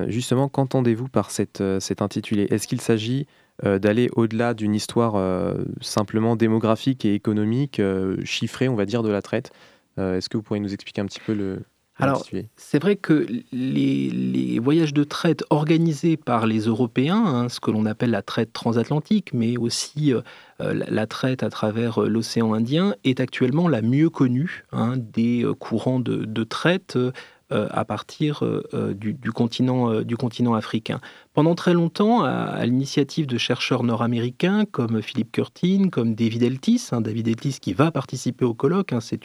justement, 0.07 0.47
qu'entendez-vous 0.47 1.09
par 1.09 1.29
cet 1.31 1.61
intitulé? 2.01 2.47
Est-ce 2.49 2.67
qu'il 2.67 2.81
s'agit 2.81 3.27
d'aller 3.63 4.09
au-delà 4.15 4.53
d'une 4.53 4.75
histoire 4.75 5.15
euh, 5.15 5.55
simplement 5.81 6.35
démographique 6.35 7.05
et 7.05 7.13
économique, 7.13 7.79
euh, 7.79 8.17
chiffrée, 8.23 8.69
on 8.69 8.75
va 8.75 8.85
dire, 8.85 9.03
de 9.03 9.09
la 9.09 9.21
traite. 9.21 9.51
Est-ce 9.97 10.29
que 10.29 10.37
vous 10.37 10.43
pourriez 10.43 10.61
nous 10.61 10.73
expliquer 10.73 11.01
un 11.01 11.05
petit 11.07 11.19
peu 11.19 11.33
le, 11.33 11.59
alors, 11.97 12.25
c'est 12.55 12.81
vrai 12.81 12.95
que 12.95 13.27
les, 13.51 14.59
voyages 14.59 14.93
de 14.93 15.03
traite 15.03 15.43
organisés 15.49 16.15
par 16.15 16.47
les 16.47 16.59
Européens, 16.59 17.21
hein, 17.25 17.49
ce 17.49 17.59
que 17.59 17.69
l'on 17.69 17.85
appelle 17.85 18.11
la 18.11 18.21
traite 18.21 18.53
transatlantique, 18.53 19.33
mais 19.33 19.57
aussi 19.57 20.13
la, 20.59 21.05
traite 21.05 21.43
à 21.43 21.49
travers 21.49 21.99
l'océan 21.99 22.53
Indien, 22.53 22.95
est 23.03 23.19
actuellement 23.19 23.67
la 23.67 23.81
mieux 23.81 24.09
connue 24.09 24.63
hein, 24.71 24.93
des 24.95 25.45
courants 25.59 25.99
de, 25.99 26.23
de 26.23 26.43
traite 26.45 26.95
euh, 26.95 27.11
à 27.51 27.83
partir 27.85 28.43
euh, 28.43 28.63
euh, 28.73 28.93
du, 28.93 29.31
continent, 29.31 30.01
du 30.01 30.17
continent 30.17 30.53
africain. 30.53 30.99
Pendant 31.33 31.55
très 31.55 31.73
longtemps, 31.73 32.23
à, 32.23 32.65
l'initiative 32.65 33.25
de 33.25 33.37
chercheurs 33.37 33.83
nord-américains 33.83 34.65
comme 34.65 35.01
Philippe 35.01 35.31
Curtin, 35.31 35.89
comme 35.89 36.15
David 36.15 36.43
Eltis, 36.43 36.89
hein, 36.91 37.01
David 37.01 37.27
Eltis 37.27 37.57
qui 37.59 37.73
va 37.73 37.91
participer 37.91 38.45
au 38.45 38.53
colloque, 38.53 38.93
hein, 38.93 38.99
c'est 39.01 39.19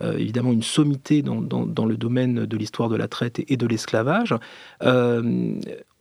évidemment 0.00 0.52
une 0.52 0.62
sommité 0.62 1.22
dans, 1.22 1.86
le 1.86 1.96
domaine 1.96 2.46
de 2.46 2.56
l'histoire 2.56 2.88
de 2.88 2.96
la 2.96 3.08
traite 3.08 3.40
et 3.46 3.56
de 3.56 3.66
l'esclavage, 3.66 4.34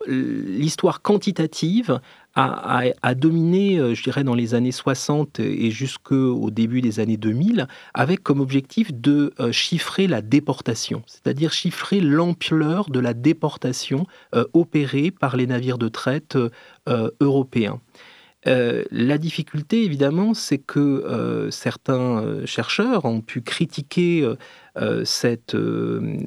l'histoire 0.08 1.02
quantitative 1.02 2.00
a, 2.38 3.16
dominé, 3.16 3.80
euh, 3.80 3.96
je 3.96 4.04
dirais, 4.04 4.24
dans 4.24 4.36
les 4.36 4.54
années 4.54 4.72
60 4.72 5.40
et 5.40 5.72
jusqu'au 5.72 6.50
début 6.52 6.82
des 6.82 7.00
années 7.00 7.18
2000, 7.18 7.68
avec 7.94 8.22
comme 8.22 8.42
objectif 8.42 8.94
de 8.94 9.34
euh, 9.40 9.52
chiffrer 9.52 10.08
la 10.08 10.22
déportation, 10.22 11.02
c'est-à-dire 11.08 11.52
chiffrer 11.52 12.00
l'ampleur 12.00 12.90
de 12.90 13.00
la 13.00 13.14
déportation 13.14 14.06
euh, 14.36 14.46
opérée 14.54 15.10
par 15.10 15.36
les 15.36 15.48
navires 15.48 15.78
de 15.78 15.88
traite 15.88 16.38
européens. 17.20 17.82
la 18.46 19.18
difficulté, 19.18 19.84
évidemment, 19.84 20.34
c'est 20.34 20.58
que 20.58 21.50
certains 21.52 22.46
chercheurs 22.46 23.04
ont 23.04 23.20
pu 23.20 23.42
critiquer 23.42 24.26
cette, 25.04 25.58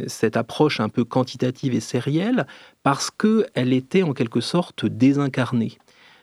cette 0.07 0.37
approche 0.37 0.81
un 0.81 0.91
peu 0.91 1.05
quantitative 1.05 1.75
et 1.75 1.81
sérielle 1.81 2.47
parce 2.83 3.11
qu'elle 3.11 3.73
était 3.73 4.03
en 4.03 4.13
quelque 4.13 4.41
sorte 4.41 4.85
désincarnée. 4.85 5.79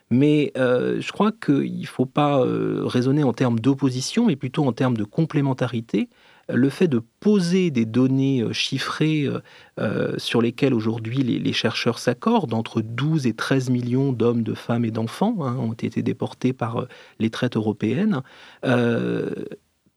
Mais 0.10 0.54
euh, 0.58 1.02
je 1.02 1.12
crois 1.12 1.32
qu'il 1.32 1.82
ne 1.82 1.86
faut 1.86 2.06
pas 2.06 2.40
euh, 2.40 2.82
raisonner 2.86 3.24
en 3.24 3.34
termes 3.34 3.60
d'opposition, 3.60 4.26
mais 4.28 4.36
plutôt 4.36 4.66
en 4.66 4.72
termes 4.72 4.96
de 4.96 5.04
complémentarité. 5.04 6.10
Le 6.50 6.70
fait 6.70 6.88
de 6.88 7.02
poser 7.20 7.72
des 7.72 7.84
données 7.86 8.42
euh, 8.42 8.54
chiffrées 8.54 9.28
sur 10.18 10.42
lesquelles 10.42 10.74
aujourd'hui 10.74 11.18
les, 11.18 11.54
chercheurs 11.54 12.00
s'accordent, 12.00 12.54
entre 12.54 12.82
12 12.82 13.28
et 13.28 13.34
13 13.34 13.70
millions 13.70 14.14
d'hommes, 14.14 14.44
de 14.44 14.54
femmes 14.54 14.86
et 14.86 14.92
d'enfants 14.92 15.36
hein, 15.42 15.58
ont 15.58 15.74
été 15.74 16.02
déportés 16.02 16.54
par 16.54 16.88
les 17.20 17.30
traites 17.30 17.58
européennes, 17.58 18.22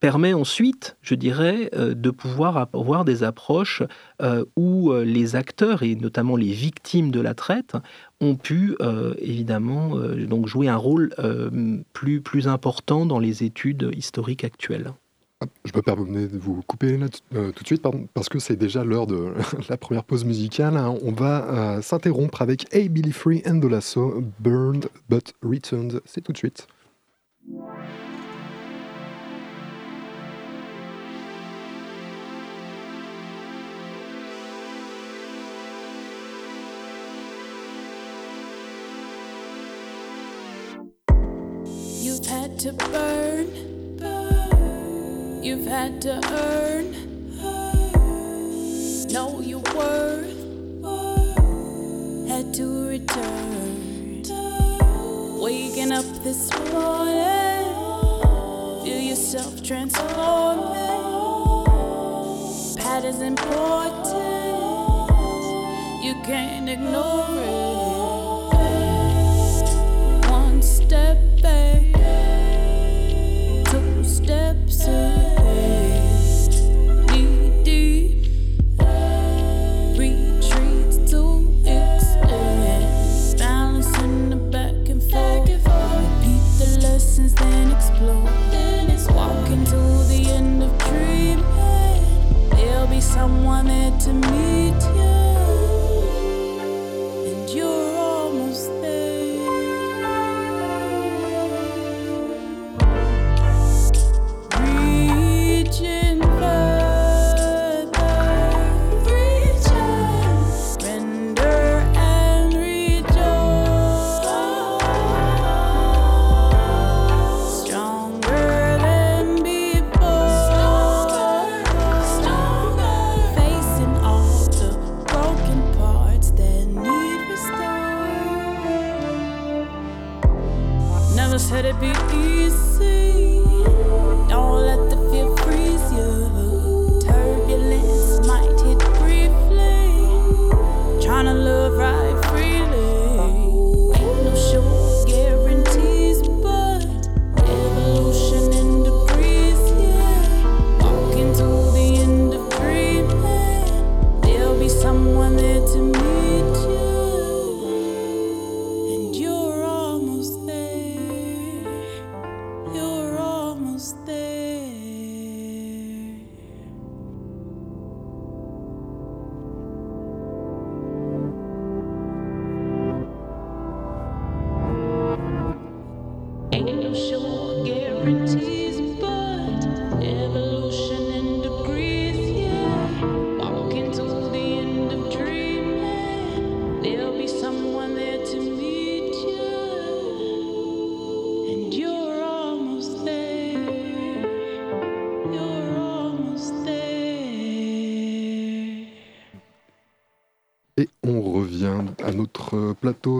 permet 0.01 0.33
ensuite, 0.33 0.97
je 1.03 1.15
dirais, 1.15 1.71
euh, 1.75 1.95
de 1.95 2.11
pouvoir 2.11 2.69
avoir 2.73 3.05
des 3.05 3.23
approches 3.23 3.83
euh, 4.23 4.45
où 4.57 4.91
euh, 4.91 5.05
les 5.05 5.37
acteurs, 5.37 5.83
et 5.83 5.95
notamment 5.95 6.37
les 6.37 6.53
victimes 6.53 7.11
de 7.11 7.21
la 7.21 7.35
traite, 7.35 7.77
ont 8.23 8.35
pu 8.35 8.77
évidemment 9.19 9.97
donc 10.29 10.47
jouer 10.47 10.69
un 10.69 10.77
rôle 10.77 11.11
plus, 11.95 12.21
plus 12.21 12.49
important 12.49 13.07
dans 13.07 13.19
les 13.19 13.45
études 13.45 13.91
historiques 13.97 14.45
actuelles. 14.45 14.93
Je 15.65 15.73
me 15.75 15.81
permets 15.81 16.27
de 16.27 16.37
vous 16.37 16.61
couper 16.67 16.99
là 16.99 17.09
tout 17.09 17.63
de 17.63 17.67
suite, 17.67 17.83
parce 18.13 18.29
que 18.29 18.39
c'est 18.39 18.57
déjà 18.57 18.85
l'heure 18.85 19.07
de 19.07 19.33
la 19.71 19.79
première 19.79 20.05
pause 20.05 20.27
musicale. 20.27 20.77
Hein. 20.77 20.95
On 21.03 21.13
va 21.13 21.81
s'interrompre 21.81 22.43
avec 22.43 22.67
A 22.75 22.87
Billy 22.89 23.13
Free 23.13 23.43
and 23.47 23.61
the 23.61 23.71
Lasso, 23.71 24.23
Burned 24.39 24.91
but 25.09 25.33
Returned. 25.43 26.03
C'est 26.05 26.21
tout 26.21 26.33
de 26.33 26.39
suite. 26.39 26.67
To 42.61 42.73
burn. 42.75 43.97
burn. 43.97 45.43
You've 45.43 45.65
had 45.65 46.03
to 46.03 46.21
earn. 46.31 46.93
Know 49.11 49.41
your 49.41 49.63
worth. 49.75 50.37
Had 52.29 52.53
to 52.53 52.87
return. 52.87 54.25
Waking 55.41 55.91
up 55.93 56.05
this 56.23 56.51
morning. 56.71 57.65
Feel 58.85 59.01
yourself 59.09 59.63
transforming. 59.63 60.67
Patterns 62.77 63.23
important. 63.23 64.05
You 66.05 66.15
can't 66.27 66.69
ignore 66.69 67.25
it. 67.31 67.90
Et 74.89 75.20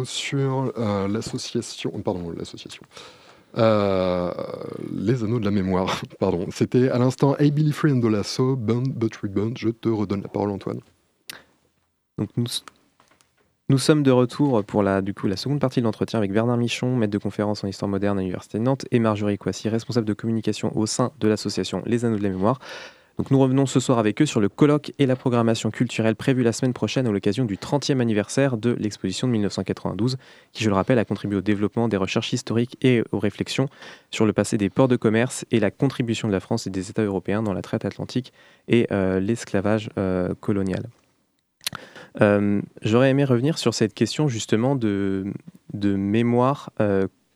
sur 0.05 0.73
euh, 0.77 1.09
l'association. 1.09 1.91
Pardon, 2.03 2.31
l'association. 2.31 2.83
Euh, 3.59 4.33
les 4.93 5.25
anneaux 5.25 5.41
de 5.41 5.45
la 5.45 5.51
mémoire, 5.51 6.01
pardon. 6.21 6.47
C'était 6.51 6.89
à 6.89 6.99
l'instant 6.99 7.35
A 7.35 7.49
Billy 7.51 7.73
Free 7.73 7.93
and 7.93 8.01
the 8.01 8.05
Lasso, 8.05 8.57
Band 8.57 8.85
But 8.95 9.17
Rebound. 9.17 9.59
Je 9.59 9.71
te 9.71 9.89
redonne 9.89 10.23
la 10.23 10.29
parole, 10.29 10.51
Antoine. 10.51 10.81
Donc 12.19 12.29
nous, 12.37 12.47
nous 13.71 13.79
sommes 13.79 14.03
de 14.03 14.11
retour 14.11 14.65
pour 14.65 14.83
la, 14.83 15.01
du 15.01 15.15
coup, 15.15 15.27
la 15.27 15.37
seconde 15.37 15.61
partie 15.61 15.81
de 15.81 15.85
l'entretien 15.85 16.19
avec 16.19 16.33
Bernard 16.33 16.57
Michon, 16.57 16.97
maître 16.97 17.13
de 17.13 17.19
conférence 17.19 17.65
en 17.65 17.69
histoire 17.69 17.89
moderne 17.89 18.19
à 18.19 18.21
l'Université 18.21 18.59
de 18.59 18.65
Nantes, 18.65 18.85
et 18.91 18.99
Marjorie 18.99 19.39
Coissy, 19.39 19.69
responsable 19.69 20.07
de 20.07 20.13
communication 20.13 20.77
au 20.77 20.87
sein 20.87 21.13
de 21.19 21.29
l'association 21.29 21.83
Les 21.87 22.05
Anneaux 22.05 22.19
de 22.19 22.23
la 22.23 22.31
Mémoire. 22.31 22.59
Nous 23.31 23.39
revenons 23.39 23.67
ce 23.67 23.81
soir 23.81 23.99
avec 23.99 24.23
eux 24.23 24.27
sur 24.27 24.41
le 24.41 24.49
colloque 24.49 24.93
et 24.99 25.07
la 25.07 25.15
programmation 25.15 25.71
culturelle 25.71 26.17
prévue 26.17 26.43
la 26.43 26.53
semaine 26.53 26.73
prochaine 26.73 27.07
à 27.07 27.11
l'occasion 27.11 27.45
du 27.45 27.57
30e 27.57 28.01
anniversaire 28.01 28.57
de 28.57 28.71
l'exposition 28.79 29.27
de 29.27 29.33
1992, 29.33 30.17
qui, 30.53 30.65
je 30.65 30.71
le 30.71 30.75
rappelle, 30.75 30.99
a 30.99 31.05
contribué 31.05 31.37
au 31.37 31.43
développement 31.43 31.89
des 31.89 31.97
recherches 31.97 32.33
historiques 32.33 32.77
et 32.83 33.03
aux 33.13 33.19
réflexions 33.19 33.69
sur 34.11 34.25
le 34.25 34.33
passé 34.33 34.57
des 34.57 34.71
ports 34.71 34.89
de 34.89 34.97
commerce 34.97 35.45
et 35.51 35.61
la 35.61 35.71
contribution 35.71 36.29
de 36.29 36.33
la 36.33 36.41
France 36.41 36.67
et 36.67 36.71
des 36.71 36.91
États 36.91 37.05
européens 37.05 37.43
dans 37.43 37.53
la 37.53 37.63
traite 37.63 37.85
atlantique 37.85 38.33
et 38.69 38.87
euh, 38.91 39.21
l'esclavage 39.21 39.91
euh, 39.99 40.35
colonial. 40.41 40.89
Euh, 42.21 42.61
j'aurais 42.83 43.11
aimé 43.11 43.25
revenir 43.25 43.59
sur 43.59 43.75
cette 43.75 43.95
question 43.95 44.29
justement 44.29 44.77
de, 44.77 45.33
mémoire. 45.75 46.71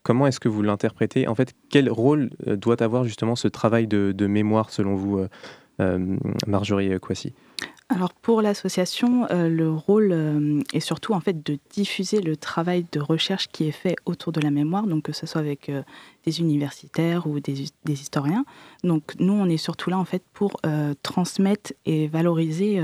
Comment 0.03 0.27
est-ce 0.27 0.39
que 0.39 0.49
vous 0.49 0.61
l'interprétez? 0.61 1.27
En 1.27 1.33
fait, 1.33 1.53
quel 1.69 1.89
rôle 1.89 2.29
doit 2.45 2.83
avoir 2.83 3.05
justement 3.05 3.35
ce 3.35 3.47
travail 3.47 3.87
de 3.87 4.27
mémoire 4.27 4.69
selon 4.69 4.95
vous, 4.95 5.25
Marjorie 6.47 6.99
Kwasi 6.99 7.33
alors 7.87 8.13
pour 8.13 8.41
l'association, 8.41 9.27
le 9.29 9.69
rôle 9.69 10.63
est 10.73 10.79
surtout 10.79 11.13
en 11.13 11.19
fait 11.19 11.45
de 11.45 11.59
diffuser 11.69 12.19
le 12.19 12.35
travail 12.35 12.83
de 12.91 12.99
recherche 12.99 13.47
qui 13.47 13.67
est 13.67 13.71
fait 13.71 13.95
autour 14.07 14.31
de 14.31 14.41
la 14.41 14.49
mémoire, 14.49 14.87
donc 14.87 15.03
que 15.03 15.11
ce 15.11 15.27
soit 15.27 15.39
avec 15.39 15.71
des 16.25 16.39
universitaires 16.39 17.27
ou 17.27 17.39
des, 17.39 17.71
historiens. 17.87 18.43
Donc 18.83 19.13
nous, 19.19 19.33
on 19.33 19.45
est 19.45 19.57
surtout 19.57 19.91
là 19.91 19.99
en 19.99 20.03
fait 20.03 20.23
pour 20.33 20.59
transmettre 21.03 21.73
et 21.85 22.07
valoriser 22.07 22.81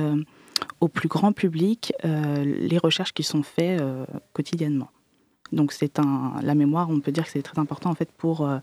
au 0.80 0.88
plus 0.88 1.08
grand 1.08 1.32
public 1.32 1.94
euh, 2.06 2.44
les 2.44 2.78
recherches 2.78 3.14
qui 3.14 3.24
sont 3.24 3.44
faites 3.44 3.82
euh, 3.82 4.06
quotidiennement. 4.34 4.90
Donc 5.52 5.74
c'est 5.74 6.00
la 6.42 6.56
mémoire, 6.56 6.90
on 6.90 7.02
peut 7.02 7.12
dire 7.12 7.26
que 7.26 7.30
c'est 7.30 7.42
très 7.42 7.60
important 7.60 7.90
en 7.90 7.96
fait 7.96 8.10
pour, 8.12 8.48
euh, 8.48 8.60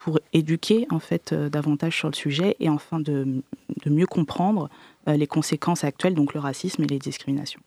pour 0.00 0.18
éduquer 0.32 0.86
en 0.90 0.98
fait 0.98 1.32
davantage 1.32 1.96
sur 1.96 2.08
le 2.08 2.14
sujet 2.14 2.56
et 2.58 2.68
enfin 2.68 2.98
de, 2.98 3.42
mieux 3.86 4.06
comprendre 4.06 4.68
les 5.06 5.26
conséquences 5.26 5.84
actuelles, 5.84 6.14
donc 6.14 6.34
le 6.34 6.40
racisme 6.40 6.82
et 6.82 6.86
les 6.86 6.98
discriminations. 6.98 7.60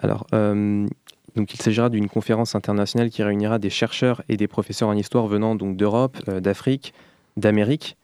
Alors, 0.00 0.26
donc 0.30 1.54
il 1.54 1.60
s'agira 1.60 1.90
d'une 1.90 2.08
conférence 2.08 2.54
internationale 2.54 3.10
qui 3.10 3.22
réunira 3.22 3.58
des 3.58 3.70
chercheurs 3.70 4.22
et 4.28 4.36
des 4.36 4.48
professeurs 4.48 4.88
en 4.88 4.94
histoire 4.94 5.26
venant 5.26 5.54
donc 5.54 5.76
d'Europe, 5.76 6.18
d'Afrique, 6.40 6.94
d'Amérique. 7.36 7.96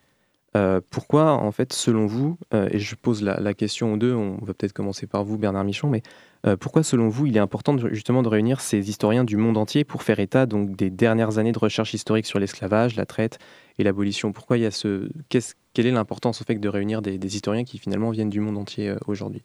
Euh, 0.56 0.80
pourquoi, 0.88 1.32
en 1.32 1.50
fait, 1.50 1.72
selon 1.72 2.06
vous, 2.06 2.38
euh, 2.52 2.68
et 2.70 2.78
je 2.78 2.94
pose 2.94 3.22
la, 3.22 3.54
question 3.54 3.94
aux 3.94 3.96
deux, 3.96 4.14
on 4.14 4.36
va 4.44 4.54
peut-être 4.54 4.72
commencer 4.72 5.08
par 5.08 5.24
vous, 5.24 5.36
Bernard 5.36 5.64
Michon, 5.64 5.88
mais 5.88 6.02
euh, 6.46 6.56
pourquoi, 6.56 6.84
selon 6.84 7.08
vous, 7.08 7.26
il 7.26 7.36
est 7.36 7.40
important 7.40 7.76
justement 7.92 8.22
de 8.22 8.28
réunir 8.28 8.60
ces 8.60 8.88
historiens 8.88 9.24
du 9.24 9.36
monde 9.36 9.56
entier 9.56 9.82
pour 9.82 10.04
faire 10.04 10.20
état 10.20 10.46
donc, 10.46 10.76
des 10.76 10.90
dernières 10.90 11.38
années 11.38 11.52
de 11.52 11.58
recherche 11.58 11.92
historique 11.92 12.26
sur 12.26 12.38
l'esclavage, 12.38 12.94
la 12.94 13.04
traite 13.04 13.38
et 13.78 13.84
l'abolition? 13.84 14.32
Pourquoi 14.32 14.56
il 14.56 14.62
y 14.62 14.66
a 14.66 14.70
ce. 14.70 15.08
quelle 15.28 15.86
est 15.86 15.90
l'importance 15.90 16.40
au 16.40 16.44
fait 16.44 16.54
de 16.54 16.68
réunir 16.68 17.02
des, 17.02 17.36
historiens 17.36 17.64
qui 17.64 17.78
finalement 17.78 18.10
viennent 18.10 18.30
du 18.30 18.40
monde 18.40 18.58
entier 18.58 18.94
aujourd'hui? 19.08 19.42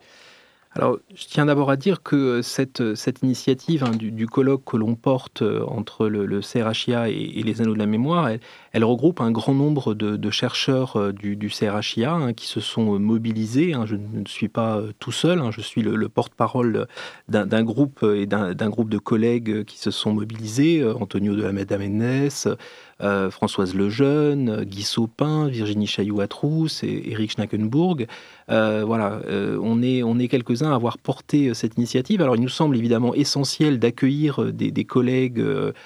Alors, 0.73 0.99
je 1.15 1.25
tiens 1.25 1.47
d'abord 1.47 1.71
à 1.71 1.77
dire 1.77 2.03
que 2.03 2.15
euh, 2.15 2.41
cette, 2.43 2.81
euh, 2.81 2.93
cette 2.93 3.23
initiative 3.23 3.83
hein, 3.83 3.89
du, 3.89 4.27
colloque 4.27 4.65
que 4.65 4.77
l'on 4.77 4.93
porte 4.93 5.41
euh, 5.41 5.65
entre 5.65 6.07
le, 6.07 6.41
CRHIA 6.41 7.09
et, 7.09 7.41
les 7.43 7.61
Anneaux 7.61 7.73
de 7.73 7.79
la 7.79 7.87
Mémoire, 7.87 8.29
elle, 8.71 8.83
regroupe 8.83 9.19
un 9.19 9.31
grand 9.31 9.55
nombre 9.55 9.95
de, 9.95 10.29
chercheurs 10.29 11.11
du, 11.11 11.49
CRHIA 11.49 12.13
hein, 12.13 12.33
qui 12.33 12.45
se 12.45 12.59
sont 12.59 12.99
mobilisés. 12.99 13.73
Hein. 13.73 13.87
Je 13.87 13.95
ne 13.95 14.25
suis 14.27 14.47
pas 14.47 14.79
tout 14.99 15.11
seul, 15.11 15.41
je 15.51 15.61
suis 15.61 15.81
le, 15.81 16.07
porte-parole 16.07 16.87
d'un 17.27 17.63
groupe 17.63 18.03
et 18.03 18.27
d'un 18.27 18.69
groupe 18.69 18.89
de 18.89 18.99
collègues 18.99 19.63
qui 19.63 19.79
se 19.79 19.89
sont 19.89 20.13
mobilisés. 20.13 20.85
Antonio 20.85 21.35
de 21.35 21.41
la 21.41 21.51
Médamenes, 21.51 22.29
euh, 23.01 23.31
Françoise 23.31 23.75
Lejeune, 23.75 24.63
Guy 24.65 24.83
Sopin, 24.83 25.47
Virginie 25.47 25.87
Chailloux-Atrous 25.87 26.83
et 26.83 27.11
Eric 27.11 27.31
Schnackenburg. 27.31 28.07
Euh, 28.49 28.83
voilà, 28.85 29.21
euh, 29.27 29.57
on 29.61 29.81
est, 29.81 30.27
quelques-uns 30.27 30.71
à 30.71 30.75
avoir 30.75 30.97
porté 30.97 31.53
cette 31.53 31.77
initiative. 31.77 32.21
Alors 32.21 32.35
il 32.35 32.41
nous 32.41 32.49
semble 32.49 32.75
évidemment 32.75 33.13
essentiel 33.13 33.79
d'accueillir 33.79 34.51
des, 34.51 34.71
des, 34.71 34.85
collègues 34.85 35.43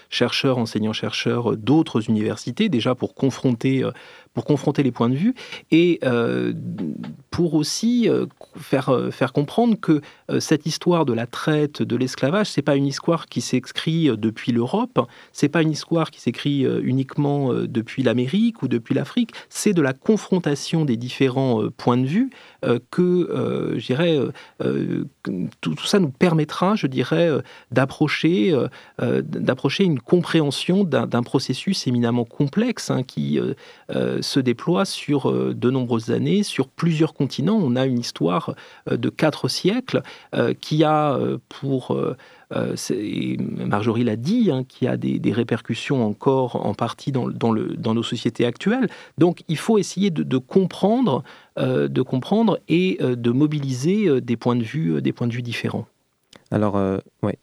chercheurs, 0.09 0.57
enseignants-chercheurs 0.57 1.55
d'autres 1.55 2.09
universités, 2.09 2.69
déjà 2.69 2.95
pour 2.95 3.13
confronter 3.13 3.83
pour 4.33 4.45
confronter 4.45 4.83
les 4.83 4.91
points 4.91 5.09
de 5.09 5.15
vue 5.15 5.35
et 5.71 5.99
euh, 6.03 6.53
pour 7.29 7.53
aussi 7.53 8.09
euh, 8.09 8.25
faire, 8.57 8.89
euh, 8.89 9.11
faire 9.11 9.33
comprendre 9.33 9.79
que 9.79 10.01
cette 10.39 10.65
histoire 10.65 11.05
de 11.05 11.13
la 11.13 11.27
traite, 11.27 11.81
de 11.81 11.95
l'esclavage, 11.95 12.47
c'est 12.47 12.61
pas 12.61 12.75
une 12.75 12.87
histoire 12.87 13.27
qui 13.27 13.41
s'écrit 13.41 14.09
depuis 14.17 14.51
l'Europe, 14.51 15.07
c'est 15.31 15.49
pas 15.49 15.61
une 15.61 15.71
histoire 15.71 16.11
qui 16.11 16.21
s'écrit 16.21 16.63
uniquement 16.81 17.53
depuis 17.53 18.03
l'Amérique 18.03 18.63
ou 18.63 18.67
depuis 18.67 18.95
l'Afrique, 18.95 19.31
c'est 19.49 19.73
de 19.73 19.81
la 19.81 19.93
confrontation 19.93 20.85
des 20.85 20.97
différents 20.97 21.63
points 21.77 21.97
de 21.97 22.05
vue 22.05 22.29
que, 22.89 23.75
je 23.77 23.85
dirais, 23.85 24.17
tout, 25.61 25.77
ça 25.85 25.99
nous 25.99 26.09
permettra, 26.09 26.75
je 26.75 26.87
dirais, 26.87 27.29
d'approcher, 27.71 28.55
d'approcher 28.99 29.83
une 29.83 29.99
compréhension 29.99 30.83
d'un 30.83 31.23
processus 31.23 31.85
éminemment 31.85 32.25
complexe 32.25 32.89
hein, 32.89 33.03
qui 33.03 33.39
se 34.23 34.39
déploie 34.39 34.85
sur 34.85 35.29
euh, 35.29 35.53
de 35.53 35.69
nombreuses 35.69 36.11
années, 36.11 36.43
sur 36.43 36.67
plusieurs 36.67 37.13
continents. 37.13 37.59
On 37.61 37.75
a 37.75 37.85
une 37.85 37.99
histoire 37.99 38.55
euh, 38.89 38.97
de 38.97 39.09
quatre 39.09 39.47
siècles 39.47 40.01
euh, 40.33 40.53
qui 40.59 40.83
a 40.83 41.19
pour... 41.49 41.97
Marjorie 42.51 44.03
l'a 44.03 44.15
dit, 44.15 44.51
hein, 44.51 44.63
qui 44.63 44.87
a 44.87 44.95
des, 44.95 45.31
répercussions 45.31 46.05
encore 46.05 46.55
en 46.67 46.75
partie 46.75 47.11
dans, 47.11 47.27
nos 47.27 48.03
sociétés 48.03 48.45
actuelles. 48.45 48.89
Donc 49.17 49.43
il 49.47 49.57
faut 49.57 49.79
essayer 49.79 50.11
de, 50.11 50.37
comprendre, 50.37 51.23
de 51.57 52.01
comprendre 52.03 52.59
et 52.67 52.99
de 53.01 53.31
mobiliser 53.31 54.21
des 54.21 54.37
points 54.37 54.55
de 54.55 54.63
vue, 54.63 55.01
des 55.01 55.13
points 55.13 55.25
de 55.25 55.33
vue 55.33 55.41
différents. 55.41 55.87
Alors, 56.51 56.75
ouais 57.23 57.39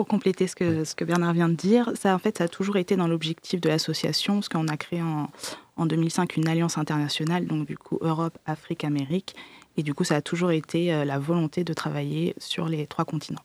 pour 0.00 0.08
compléter 0.08 0.46
ce 0.46 0.56
que, 0.56 0.84
ce 0.84 0.94
que 0.94 1.04
Bernard 1.04 1.34
vient 1.34 1.50
de 1.50 1.54
dire, 1.54 1.92
ça 1.94 2.14
en 2.14 2.18
fait 2.18 2.38
ça 2.38 2.44
a 2.44 2.48
toujours 2.48 2.78
été 2.78 2.96
dans 2.96 3.06
l'objectif 3.06 3.60
de 3.60 3.68
l'association, 3.68 4.36
parce 4.36 4.48
qu'on 4.48 4.66
a 4.66 4.78
créé 4.78 5.02
en, 5.02 5.28
en 5.76 5.84
2005 5.84 6.38
une 6.38 6.48
alliance 6.48 6.78
internationale, 6.78 7.46
donc 7.46 7.66
du 7.66 7.76
coup 7.76 7.98
Europe, 8.00 8.38
Afrique, 8.46 8.84
Amérique, 8.84 9.36
et 9.76 9.82
du 9.82 9.92
coup 9.92 10.04
ça 10.04 10.16
a 10.16 10.22
toujours 10.22 10.52
été 10.52 10.94
euh, 10.94 11.04
la 11.04 11.18
volonté 11.18 11.64
de 11.64 11.74
travailler 11.74 12.34
sur 12.38 12.66
les 12.66 12.86
trois 12.86 13.04
continents. 13.04 13.42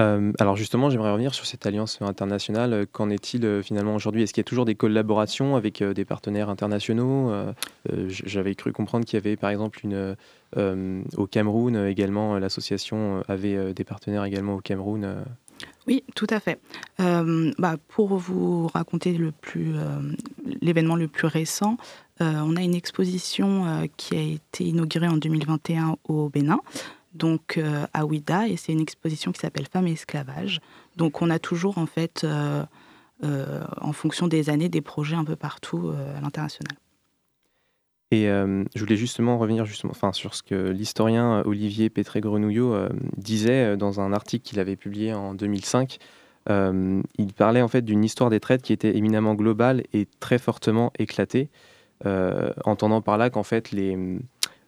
Euh, 0.00 0.32
alors 0.38 0.56
justement, 0.56 0.90
j'aimerais 0.90 1.12
revenir 1.12 1.34
sur 1.34 1.46
cette 1.46 1.66
alliance 1.66 2.00
internationale. 2.00 2.86
Qu'en 2.90 3.10
est-il 3.10 3.44
euh, 3.44 3.62
finalement 3.62 3.94
aujourd'hui? 3.94 4.22
Est-ce 4.22 4.32
qu'il 4.32 4.40
y 4.40 4.46
a 4.46 4.48
toujours 4.48 4.64
des 4.64 4.74
collaborations 4.74 5.56
avec 5.56 5.82
des 5.82 6.04
partenaires 6.04 6.48
internationaux? 6.48 7.32
J'avais 8.08 8.54
cru 8.54 8.72
comprendre 8.72 9.04
qu'il 9.04 9.16
y 9.16 9.20
avait 9.20 9.36
par 9.36 9.50
exemple 9.50 9.80
au 10.56 11.26
Cameroun 11.26 11.86
également, 11.86 12.38
l'association 12.38 13.22
avait 13.28 13.74
des 13.74 13.84
partenaires 13.84 14.24
également 14.24 14.54
au 14.54 14.60
Cameroun. 14.60 15.24
Oui, 15.86 16.04
tout 16.14 16.26
à 16.30 16.40
fait. 16.40 16.58
bah, 16.98 17.76
pour 17.88 18.16
vous 18.16 18.68
raconter 18.68 19.12
le 19.12 19.32
l'événement 20.60 20.96
le 20.96 21.08
plus 21.08 21.26
récent, 21.26 21.76
on 22.20 22.56
a 22.56 22.62
une 22.62 22.74
exposition 22.74 23.88
qui 23.96 24.16
a 24.16 24.22
été 24.22 24.64
inaugurée 24.64 25.08
en 25.08 25.16
2021 25.16 25.96
au 26.08 26.28
Bénin 26.28 26.60
donc 27.12 27.58
euh, 27.58 27.86
à 27.92 28.06
Ouida, 28.06 28.46
et 28.46 28.56
c'est 28.56 28.72
une 28.72 28.80
exposition 28.80 29.32
qui 29.32 29.40
s'appelle 29.40 29.66
Femmes 29.66 29.88
et 29.88 29.92
esclavage. 29.92 30.60
Donc 30.96 31.22
on 31.22 31.30
a 31.30 31.38
toujours 31.38 31.78
en 31.78 31.86
fait, 31.86 32.22
euh, 32.24 32.64
euh, 33.24 33.64
en 33.80 33.92
fonction 33.92 34.28
des 34.28 34.50
années, 34.50 34.68
des 34.68 34.80
projets 34.80 35.16
un 35.16 35.24
peu 35.24 35.36
partout 35.36 35.92
à 36.16 36.20
l'international. 36.20 36.76
Et 38.12 38.24
je 38.24 38.80
voulais 38.80 38.96
justement 38.96 39.38
revenir 39.38 39.64
justement, 39.66 39.92
enfin, 39.92 40.12
sur 40.12 40.34
ce 40.34 40.42
que 40.42 40.70
l'historien 40.70 41.44
Olivier 41.46 41.90
Pétré-Grenouillot 41.90 42.88
disait 43.16 43.76
dans 43.76 44.00
un 44.00 44.12
article 44.12 44.44
qu'il 44.44 44.58
avait 44.58 44.74
publié 44.74 45.14
en 45.14 45.32
2005. 45.32 45.98
il 46.48 47.32
parlait 47.36 47.62
en 47.62 47.68
fait 47.68 47.82
d'une 47.82 48.02
histoire 48.02 48.28
des 48.28 48.40
traites 48.40 48.62
qui 48.62 48.72
était 48.72 48.96
éminemment 48.96 49.36
globale 49.36 49.84
et 49.92 50.08
très 50.18 50.38
fortement 50.38 50.92
éclatée, 50.98 51.50
entendant 52.64 53.00
par 53.00 53.16
là 53.16 53.30
qu'en 53.30 53.44
fait 53.44 53.70
les 53.70 53.96